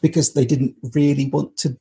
[0.02, 1.76] because they didn't really want to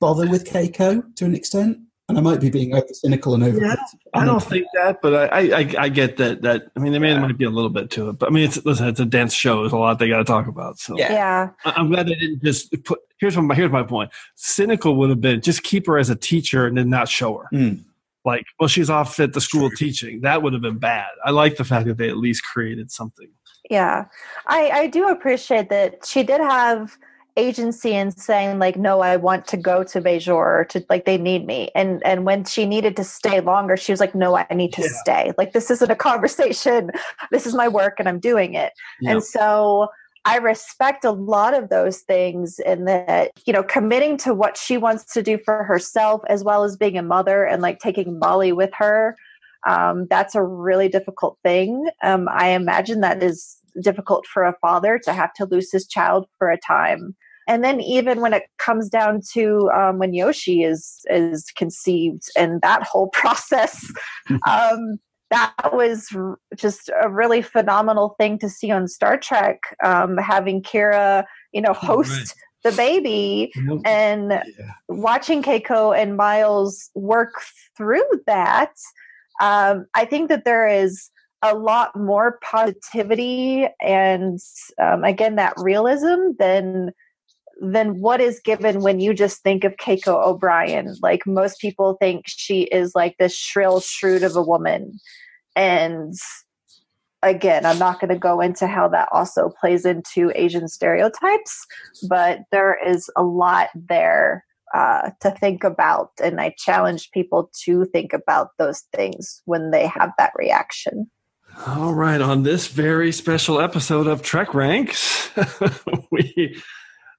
[0.00, 1.78] bother with Keiko to an extent.
[2.08, 3.58] And I might be being over cynical and over.
[3.58, 3.74] Yeah,
[4.14, 6.40] I don't think that, but I, I, I get that.
[6.42, 8.44] That I mean, there may, might be a little bit to it, but I mean,
[8.44, 9.62] it's listen, it's a dense show.
[9.62, 10.78] There's a lot they got to talk about.
[10.78, 11.50] So yeah.
[11.64, 13.00] I- I'm glad they didn't just put.
[13.18, 14.12] Here's my here's my point.
[14.36, 17.48] Cynical would have been just keep her as a teacher and then not show her.
[17.52, 17.82] Mm.
[18.24, 20.20] Like, well, she's off at the school teaching.
[20.20, 21.08] That would have been bad.
[21.24, 23.28] I like the fact that they at least created something.
[23.68, 24.04] Yeah,
[24.46, 26.96] I I do appreciate that she did have
[27.36, 31.46] agency and saying like, no, I want to go to Bajor to like they need
[31.46, 34.72] me, and and when she needed to stay longer, she was like, no, I need
[34.74, 34.88] to Yeah.
[35.02, 35.32] stay.
[35.38, 36.90] Like this isn't a conversation.
[37.30, 38.72] This is my work, and I'm doing it.
[39.00, 39.12] Yeah.
[39.12, 39.88] And so
[40.24, 44.76] I respect a lot of those things in that, you know, committing to what she
[44.76, 48.52] wants to do for herself as well as being a mother and like taking Molly
[48.52, 49.16] with her.
[49.68, 51.88] Um, that's a really difficult thing.
[52.02, 56.26] Um, I imagine that is difficult for a father to have to lose his child
[56.38, 57.14] for a time.
[57.46, 62.60] And then even when it comes down to um, when Yoshi is is conceived and
[62.62, 63.90] that whole process,
[64.48, 64.98] um,
[65.30, 66.08] that was
[66.56, 69.60] just a really phenomenal thing to see on Star Trek.
[69.84, 73.52] Um, having Kira, you know, host the baby
[73.84, 74.42] and
[74.88, 77.34] watching Keiko and Miles work
[77.76, 78.72] through that.
[79.40, 81.10] Um, I think that there is
[81.42, 84.40] a lot more positivity and
[84.80, 86.92] um, again that realism than
[87.60, 90.94] than what is given when you just think of Keiko O'Brien.
[91.00, 94.98] Like most people think she is like this shrill shrewd of a woman.
[95.54, 96.14] And
[97.22, 101.66] again, I'm not going to go into how that also plays into Asian stereotypes,
[102.08, 106.10] but there is a lot there uh, to think about.
[106.22, 111.10] And I challenge people to think about those things when they have that reaction.
[111.66, 115.30] All right, on this very special episode of Trek Ranks,
[116.10, 116.60] we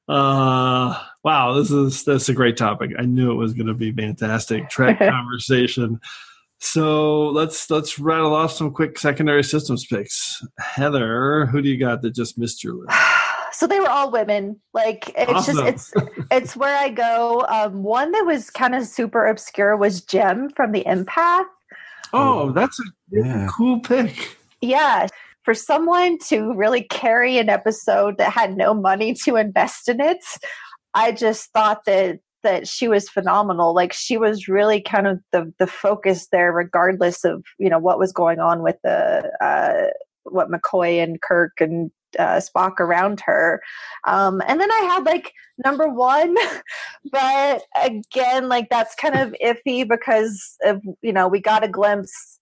[0.08, 2.92] uh wow, this is that's a great topic.
[2.98, 6.00] I knew it was going to be fantastic track conversation.
[6.60, 10.42] So let's let's rattle off some quick secondary systems picks.
[10.60, 12.98] Heather, who do you got that just missed your list?
[13.52, 15.56] so they were all women like it's Awesome.
[15.58, 20.02] just it's it's where i go um one that was kind of super obscure was
[20.02, 21.46] gem from the empath
[22.14, 24.38] Oh, that's a cool pick.
[24.62, 25.08] yeah
[25.48, 30.24] for someone to really carry an episode that had no money to invest in it
[30.94, 33.74] i just thought that that she was phenomenal.
[33.74, 38.00] Like she was really kind of the the focus there regardless of you know what
[38.00, 39.90] was going on with the uh
[40.24, 43.62] what mccoy and kirk and uh, spock around her.
[44.08, 45.34] Um and then i had like
[45.66, 46.36] number one
[47.12, 52.37] but again like that's kind of iffy because of you know we got a glimpse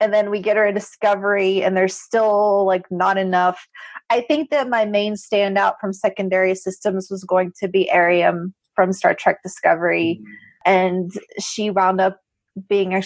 [0.00, 3.66] and then we get her a discovery and there's still like not enough.
[4.08, 8.92] I think that my main standout from secondary systems was going to be airiam from
[8.92, 10.20] star trek discovery.
[10.64, 12.20] And she wound up
[12.68, 13.02] being a,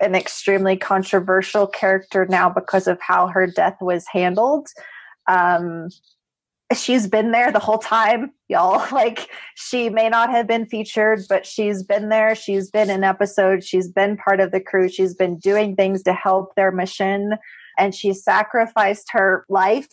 [0.00, 4.68] an extremely controversial character now because of how her death was handled.
[5.28, 5.88] Um
[6.76, 8.84] she's been there the whole time y'all.
[8.92, 12.34] Like she may not have been featured but she's been there.
[12.34, 13.66] She's been in episodes.
[13.66, 14.88] She's been part of the crew.
[14.88, 17.34] She's been doing things to help their mission.
[17.78, 19.88] And she sacrificed her life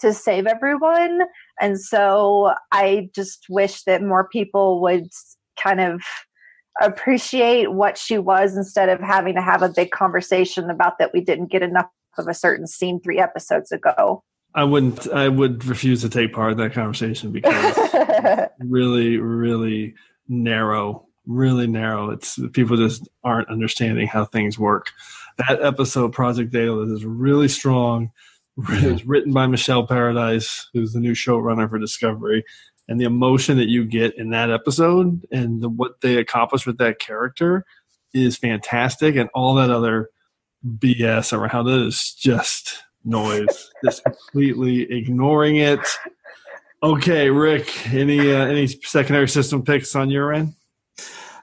[0.00, 1.20] to save everyone.
[1.60, 5.08] And so i just wish that more people would
[5.60, 6.02] kind of
[6.80, 11.20] appreciate what she was instead of having to have a big conversation about that we
[11.20, 11.86] didn't get enough
[12.16, 14.22] of a certain scene three episodes ago
[14.54, 15.08] I wouldn't.
[15.12, 17.76] I would refuse to take part in that conversation because
[18.58, 19.94] really, really
[20.28, 22.10] narrow, really narrow.
[22.10, 24.90] It's people just aren't understanding how things work.
[25.38, 28.10] That episode, Project Daedalus, is really strong.
[28.58, 32.44] It was written by Michelle Paradise, who's the new showrunner for Discovery,
[32.88, 36.78] and the emotion that you get in that episode and the, what they accomplished with
[36.78, 37.64] that character
[38.12, 39.14] is fantastic.
[39.14, 40.10] And all that other
[40.66, 45.80] BS around it is just noise, just completely ignoring it.
[46.82, 50.54] Okay, Rick, any uh, any secondary system picks on your end?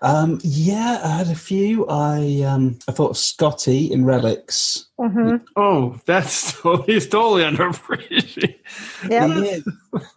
[0.02, 1.88] Um, yeah, I had a few.
[1.88, 4.88] I um, I thought of Scotty in Relics.
[5.00, 5.38] Mm-hmm.
[5.56, 6.52] Oh, that's
[6.86, 8.56] he's totally underappreciated.
[9.04, 9.68] He is.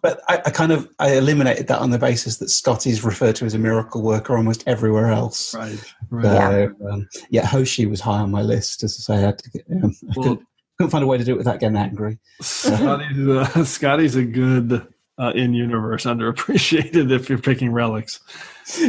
[0.02, 3.46] but I, I kind of I eliminated that on the basis that Scotty's referred to
[3.46, 5.54] as a miracle worker almost everywhere else.
[5.54, 5.78] Right.
[6.22, 8.82] So, um, yeah, Hoshi was high on my list.
[8.82, 9.64] As I say, I had to get.
[9.82, 10.42] Um, Well-
[10.81, 12.19] couldn't, find a way to do it without getting angry.
[12.40, 14.86] Scotty's, uh, Scotty's a good
[15.19, 18.20] uh, in universe underappreciated if you're picking relics.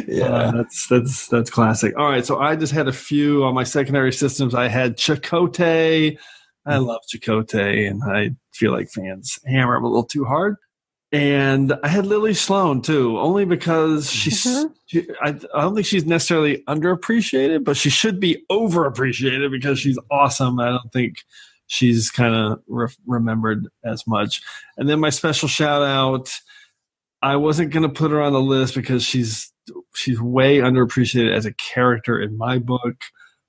[0.07, 1.97] Yeah, Uh, that's that's that's classic.
[1.97, 4.55] All right, so I just had a few on my secondary systems.
[4.55, 6.17] I had Chakotay.
[6.65, 10.55] I love Chakotay, and I feel like fans hammer him a little too hard.
[11.11, 14.45] And I had Lily Sloan too, only because she's.
[14.45, 14.67] Mm-hmm.
[14.91, 19.97] She, I, I don't think she's necessarily underappreciated, but she should be overappreciated because she's
[20.11, 20.59] awesome.
[20.59, 21.23] I don't think
[21.71, 24.41] she's kind of re- remembered as much.
[24.77, 26.29] And then my special shout out.
[27.21, 29.51] I wasn't going to put her on the list because she's
[29.95, 33.01] she's way underappreciated as a character in my book,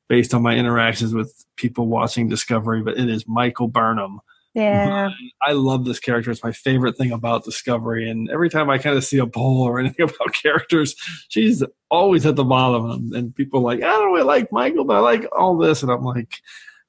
[0.08, 2.82] based on my interactions with people watching Discovery.
[2.82, 4.20] But it is Michael Burnham.
[4.54, 5.08] Yeah.
[5.40, 6.30] I love this character.
[6.30, 8.08] It's my favorite thing about Discovery.
[8.08, 10.94] And every time I kind of see a poll or anything about characters,
[11.28, 12.88] she's always at the bottom.
[12.90, 15.82] And, and people are like, I don't really like Michael, but I like all this.
[15.82, 16.40] And I'm like,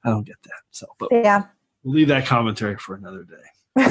[0.04, 0.60] I don't get that.
[0.70, 1.44] So, but Yeah.
[1.82, 3.88] we'll leave that commentary for another day.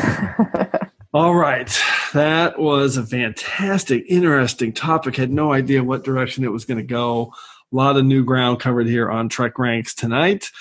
[1.14, 1.76] all right.
[2.14, 5.16] That was a fantastic, interesting topic.
[5.16, 7.34] Had no idea what direction it was going to go.
[7.72, 10.52] A lot of new ground covered here on Trek Ranks tonight.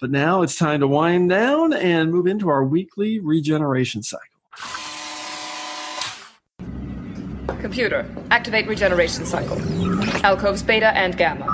[0.00, 4.26] But now it's time to wind down and move into our weekly regeneration cycle.
[7.60, 9.60] Computer, activate regeneration cycle.
[10.24, 11.46] Alcoves beta and gamma.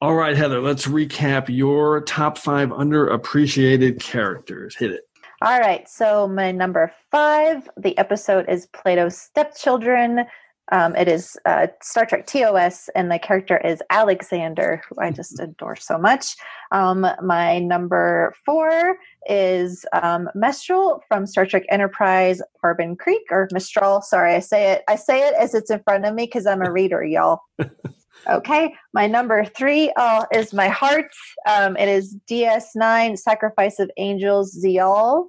[0.00, 4.76] All right, Heather, let's recap your top five underappreciated characters.
[4.76, 5.00] Hit it.
[5.42, 5.88] All right.
[5.88, 10.24] So my number five, the episode is Plato's Stepchildren.
[10.70, 15.40] Um, it is uh, Star Trek TOS, and the character is Alexander, who I just
[15.40, 16.36] adore so much.
[16.70, 18.98] Um, my number four
[19.28, 24.00] is um, Mestral from Star Trek Enterprise, Carbon Creek, or Mistral.
[24.02, 24.82] Sorry, I say it.
[24.86, 27.40] I say it as it's in front of me because I'm a reader, y'all.
[28.26, 31.10] Okay, my number three uh, is my heart.
[31.48, 35.28] Um, it is DS9 Sacrifice of Angels Ziyal.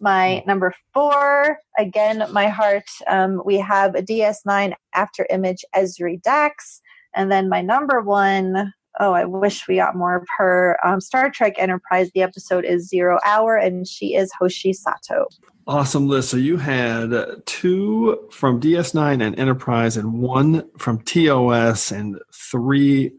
[0.00, 2.88] My number four, again, my heart.
[3.06, 6.80] Um, we have a DS9 after image Ezri Dax.
[7.14, 10.76] And then my number one, oh, I wish we got more of her.
[10.84, 15.26] Um, Star Trek Enterprise, the episode is Zero Hour, and she is Hoshi Sato.
[15.66, 16.30] Awesome list.
[16.30, 17.12] So you had
[17.46, 23.12] two from DS9 and Enterprise, and one from TOS, and three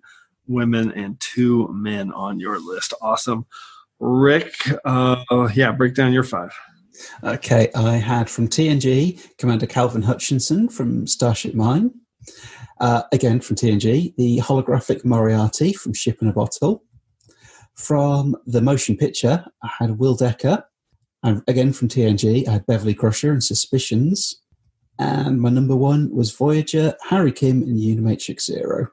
[0.48, 2.94] women and two men on your list.
[3.02, 3.46] Awesome.
[4.00, 4.54] Rick,
[4.84, 6.54] uh, yeah, break down your five.
[7.24, 11.92] Okay, I had from TNG Commander Calvin Hutchinson from Starship Mine.
[12.80, 16.84] Uh, again from TNG, the holographic Moriarty from Ship in a Bottle.
[17.76, 20.66] From the motion picture, I had Will Decker.
[21.24, 24.42] And again from TNG, I had Beverly Crusher and Suspicions.
[25.00, 28.90] And my number one was Voyager, Harry Kim in Unimatrix Zero.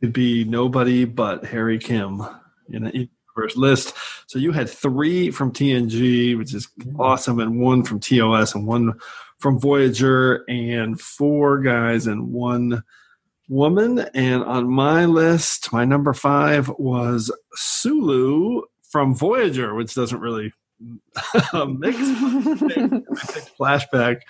[0.00, 2.22] It'd be nobody but Harry Kim
[2.68, 3.94] in a first list.
[4.26, 8.94] So you had three from TNG, which is awesome, and one from TOS, and one
[9.38, 12.82] from Voyager, and four guys and one
[13.48, 14.00] woman.
[14.14, 21.96] And on my list, my number five was Sulu from Voyager, which doesn't really mix.
[23.58, 24.20] Flashback,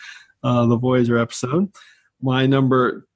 [0.42, 1.72] uh, the Voyager episode.
[2.20, 3.06] My number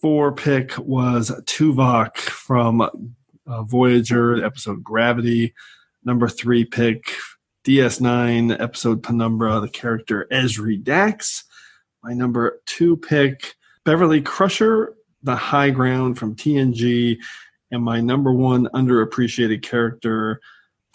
[0.00, 2.80] four pick was Tuvok from
[3.46, 5.54] uh, Voyager, episode Gravity.
[6.04, 7.12] Number three pick,
[7.64, 11.44] DS9, episode Penumbra, the character Ezri Dax.
[12.02, 17.16] My number two pick, Beverly Crusher, the High Ground from TNG.
[17.72, 20.40] And my number one underappreciated character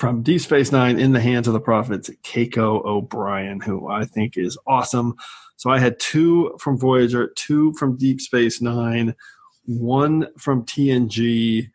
[0.02, 4.36] from Deep Space Nine, In the Hands of the Prophets, Keiko O'Brien, who I think
[4.36, 5.14] is awesome.
[5.58, 9.14] So I had two from Voyager, two from Deep Space Nine,
[9.66, 11.70] one from TNG,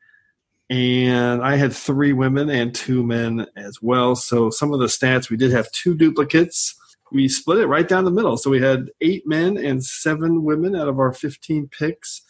[0.69, 4.17] and I had three women and two men as well.
[4.17, 6.75] So some of the stats we did have two duplicates.
[7.13, 8.37] We split it right down the middle.
[8.37, 12.23] So we had eight men and seven women out of our 15 picks.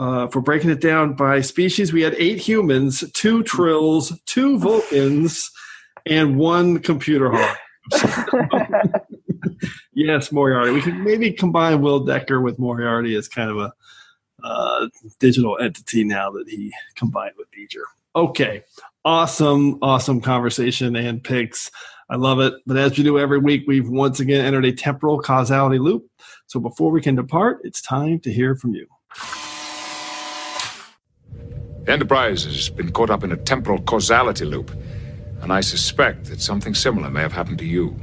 [0.00, 5.50] Uh, for breaking it down by species, we had eight humans, two trills, two Vulcans,
[6.06, 9.00] and one computer hologram.
[9.92, 10.72] yes, Moriarty.
[10.72, 13.72] We could maybe combine Will Decker with Moriarty as kind of a
[14.42, 17.84] uh, digital entity now that he combined with V'Ger.
[18.16, 18.64] Okay,
[19.04, 21.70] awesome, awesome conversation and picks.
[22.08, 22.54] I love it.
[22.66, 26.06] But as we do every week, we've once again entered a temporal causality loop.
[26.46, 28.86] So before we can depart, it's time to hear from you.
[31.86, 34.70] Enterprise has been caught up in a temporal causality loop,
[35.40, 37.98] and I suspect that something similar may have happened to you.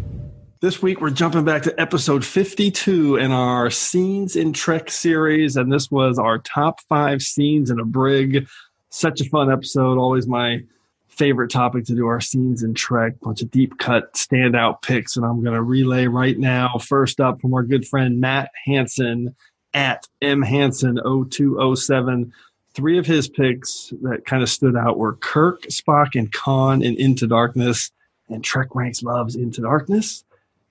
[0.59, 5.71] This week, we're jumping back to episode 52 in our Scenes in Trek series, and
[5.71, 8.47] this was our top five scenes in a brig.
[8.89, 9.99] Such a fun episode.
[9.99, 10.63] Always my
[11.07, 13.19] favorite topic to do our scenes in Trek.
[13.21, 16.77] Bunch of deep cut, standout picks, and I'm going to relay right now.
[16.79, 19.35] First up from our good friend Matt Hansen
[19.73, 22.33] at M Hansen 0207.
[22.77, 26.95] Three of his picks that kind of stood out were Kirk, Spock, and Khan in
[26.97, 27.91] Into Darkness.
[28.29, 30.23] And Trek Ranks loves Into Darkness.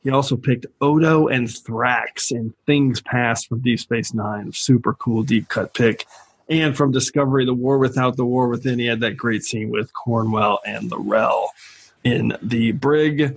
[0.05, 4.53] He also picked Odo and Thrax in Things Past from Deep Space Nine.
[4.53, 6.07] Super cool deep cut pick.
[6.49, 9.93] And from Discovery, The War Without, The War Within, he had that great scene with
[9.93, 11.51] Cornwell and L'Rell
[12.05, 13.37] in the brig.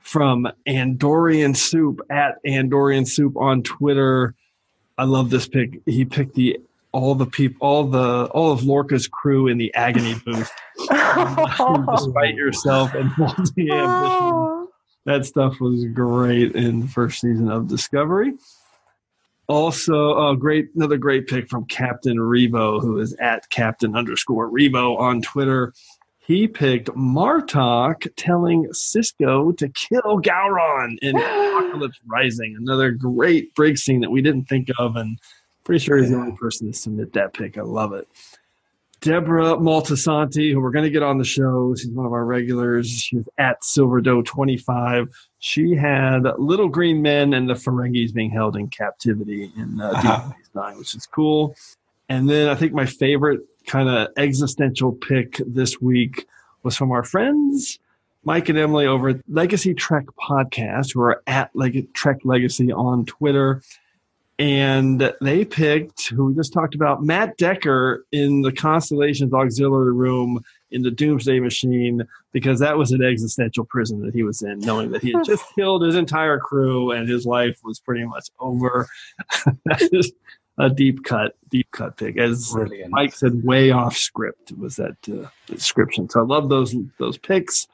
[0.00, 4.34] From Andorian Soup at Andorian Soup on Twitter.
[4.98, 5.80] I love this pick.
[5.86, 6.60] He picked the
[6.92, 12.94] all the people, all the all of Lorca's crew in the agony booth, despite yourself
[12.94, 13.78] and vaulting ambition.
[13.80, 14.68] Oh.
[15.06, 18.34] That stuff was great in the first season of Discovery.
[19.48, 24.98] Also, a great another great pick from Captain Rebo, who is at Captain underscore Rebo
[24.98, 25.72] on Twitter.
[26.18, 32.54] He picked Martok telling Sisko to kill Gowron in Apocalypse Rising.
[32.56, 35.18] Another great break scene that we didn't think of, and
[35.70, 37.56] pretty sure he's the only person to submit that pick.
[37.56, 38.08] I love it.
[39.00, 41.74] Deborah Maltasanti, who we're going to get on the show.
[41.74, 42.86] She's one of our regulars.
[42.90, 45.08] She's at Silverdoe25.
[45.38, 50.02] She had Little Green Men and the Ferengis being held in captivity in uh, Uh-huh.
[50.28, 51.54] Deep Space Nine, which is cool.
[52.10, 56.26] And then I think my favorite kind of existential pick this week
[56.62, 57.78] was from our friends
[58.24, 63.06] Mike and Emily over at Legacy Trek Podcast, who are at Leg- Trek Legacy on
[63.06, 63.62] Twitter.
[64.40, 70.42] And they picked, who we just talked about, Matt Decker in the Constellations Auxiliary Room
[70.70, 74.92] in the Doomsday Machine, because that was an existential prison that he was in, knowing
[74.92, 78.88] that he had just killed his entire crew and his life was pretty much over.
[79.66, 80.10] that is
[80.56, 82.16] a deep cut, deep cut pick.
[82.16, 82.92] As Brilliant.
[82.92, 86.08] Mike said, way off script was that uh, description.
[86.08, 87.68] So I love those those picks.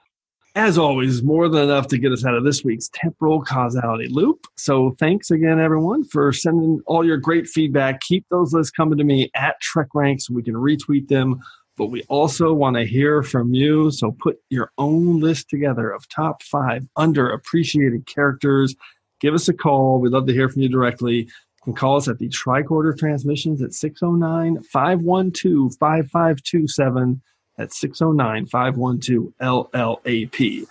[0.57, 4.47] As always, more than enough to get us out of this week's temporal causality loop.
[4.57, 8.01] So thanks again, everyone, for sending all your great feedback.
[8.01, 11.41] Keep those lists coming to me at Trek Rank so we can retweet them.
[11.77, 13.91] But we also want to hear from you.
[13.91, 18.75] So put your own list together of top five underappreciated characters.
[19.21, 20.01] Give us a call.
[20.01, 21.17] We'd love to hear from you directly.
[21.17, 27.21] You can call us at the Tricorder Transmissions at 609 512 5527.
[27.57, 30.67] That's 609 512 LLAP.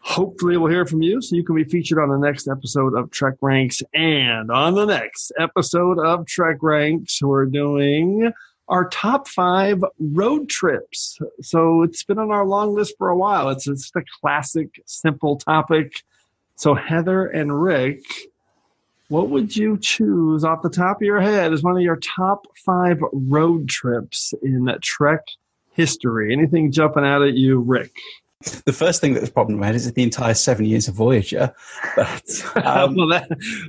[0.00, 3.10] Hopefully, we'll hear from you so you can be featured on the next episode of
[3.10, 3.82] Trek Ranks.
[3.92, 8.32] And on the next episode of Trek Ranks, we're doing
[8.68, 11.18] our top five road trips.
[11.40, 13.48] So it's been on our long list for a while.
[13.48, 16.02] It's just a classic, simple topic.
[16.54, 18.04] So, Heather and Rick,
[19.08, 22.46] what would you choose off the top of your head as one of your top
[22.64, 25.20] five road trips in Trek
[25.76, 26.32] history?
[26.32, 27.92] Anything jumping out at you, Rick?
[28.64, 31.54] The first thing that was problem about is the entire seven years of Voyager.
[31.96, 32.22] But
[32.64, 33.28] um, well, that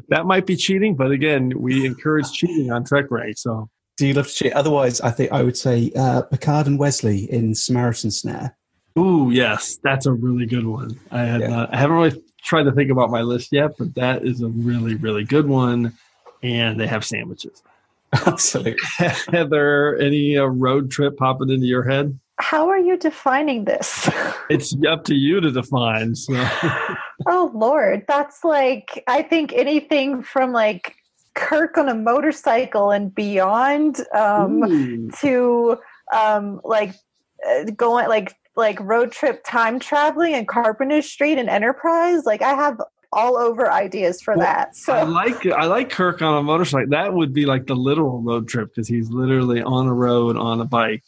[0.09, 3.37] that might be cheating, but again, we encourage cheating on Trek Rank.
[3.37, 4.53] So, do you love to cheat?
[4.53, 8.55] Otherwise, I think I would say uh, Picard and Wesley in Samaritan Snare.
[8.99, 10.99] ooh, yes, that's a really good one.
[11.11, 11.47] I had Yeah.
[11.47, 14.47] not, I haven't really tried to think about my list yet, but that is a
[14.49, 15.93] really really good one.
[16.43, 17.63] And they have sandwiches.
[18.25, 18.75] Absolutely.
[19.31, 22.17] Heather, any uh, road trip popping into your head?
[22.39, 24.09] How are you defining this?
[24.49, 26.15] It's up to you to define.
[26.15, 26.33] So.
[27.27, 30.95] oh Lord, that's like I think anything from like
[31.33, 35.77] Kirk on a motorcycle and beyond um, to
[36.13, 36.95] um, like
[37.45, 42.25] uh, going like like road trip time traveling and Carpenter Street and Enterprise.
[42.25, 42.79] Like I have
[43.11, 44.75] all over ideas for that.
[44.75, 46.89] So I like I like Kirk on a motorcycle.
[46.89, 50.59] That would be like the literal road trip because he's literally on a road on
[50.61, 51.05] a bike.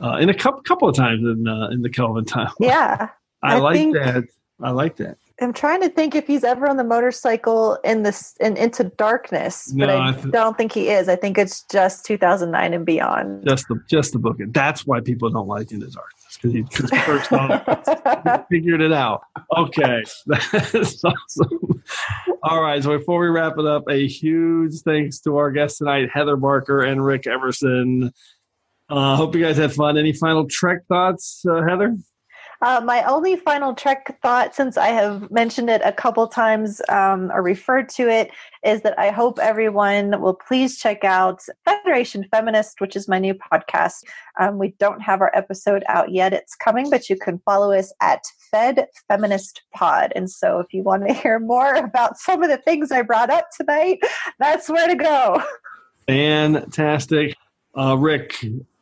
[0.00, 2.50] Uh, in a couple couple of times in uh, in the Kelvin time.
[2.60, 3.08] yeah.
[3.42, 4.24] I, I like think- that.
[4.62, 5.16] I like that.
[5.40, 9.72] I'm trying to think if he's ever on the motorcycle in this in into darkness,
[9.76, 11.08] but No, I, I th- don't think he is.
[11.08, 13.44] I think it's just 2009 and beyond.
[13.48, 14.36] Just the just the book.
[14.48, 19.22] That's why people don't like Into Darkness because he because Kirk's on, figured it out.
[19.56, 21.82] Okay, that's awesome.
[22.42, 26.08] All right, so before we wrap it up, a huge thanks to our guests tonight,
[26.12, 28.12] Heather Barker and Rick Everson.
[28.88, 29.96] Uh, hope you guys had fun.
[29.96, 31.96] Any final Trek thoughts, uh, Heather?
[32.62, 37.32] Uh, my only final Trek thought, since I have mentioned it a couple times um,
[37.32, 38.30] or referred to it,
[38.64, 43.34] is that I hope everyone will please check out Federation Feminist, which is my new
[43.34, 44.04] podcast.
[44.38, 47.92] Um, we don't have our episode out yet; it's coming, but you can follow us
[48.00, 48.22] at
[48.52, 50.12] Fed Feminist Pod.
[50.14, 53.30] And so, if you want to hear more about some of the things I brought
[53.30, 53.98] up tonight,
[54.38, 55.42] that's where to go.
[56.06, 57.34] Fantastic.
[57.76, 58.36] Uh, Rick,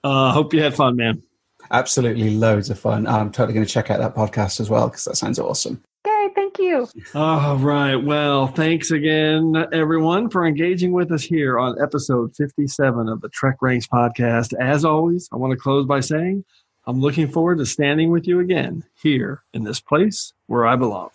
[0.05, 1.23] uh, hope you had fun, man.
[1.71, 3.07] Absolutely loads of fun.
[3.07, 5.83] I'm totally going to check out that podcast as well because that sounds awesome.
[6.07, 6.89] Okay, Thank you.
[7.15, 7.97] All right.
[7.97, 13.57] Well, thanks again, everyone, for engaging with us here on episode 57 of the Trek
[13.61, 14.53] Ranks podcast.
[14.61, 16.45] As always, I want to close by saying
[16.87, 21.11] I'm looking forward to standing with you again here in this place where I belong.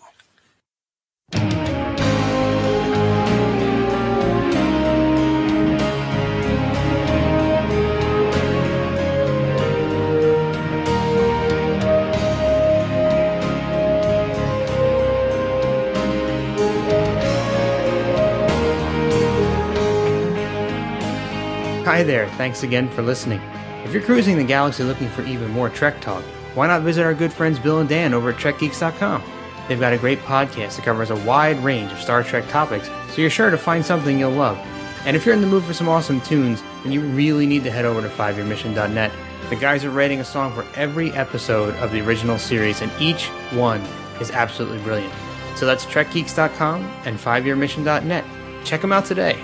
[21.86, 23.40] Hi there, thanks again for listening.
[23.84, 26.24] If you're cruising the galaxy looking for even more Trek talk,
[26.56, 29.22] why not visit our good friends Bill and Dan over at TrekGeeks.com?
[29.68, 33.20] They've got a great podcast that covers a wide range of Star Trek topics, so
[33.20, 34.58] you're sure to find something you'll love.
[35.04, 37.70] And if you're in the mood for some awesome tunes, then you really need to
[37.70, 39.12] head over to 5yearmission.net.
[39.48, 43.26] The guys are writing a song for every episode of the original series, and each
[43.52, 43.80] one
[44.20, 45.14] is absolutely brilliant.
[45.54, 48.24] So that's TrekGeeks.com and 5yearmission.net.
[48.64, 49.40] Check them out today.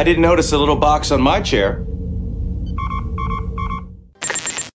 [0.00, 1.84] I didn't notice a little box on my chair.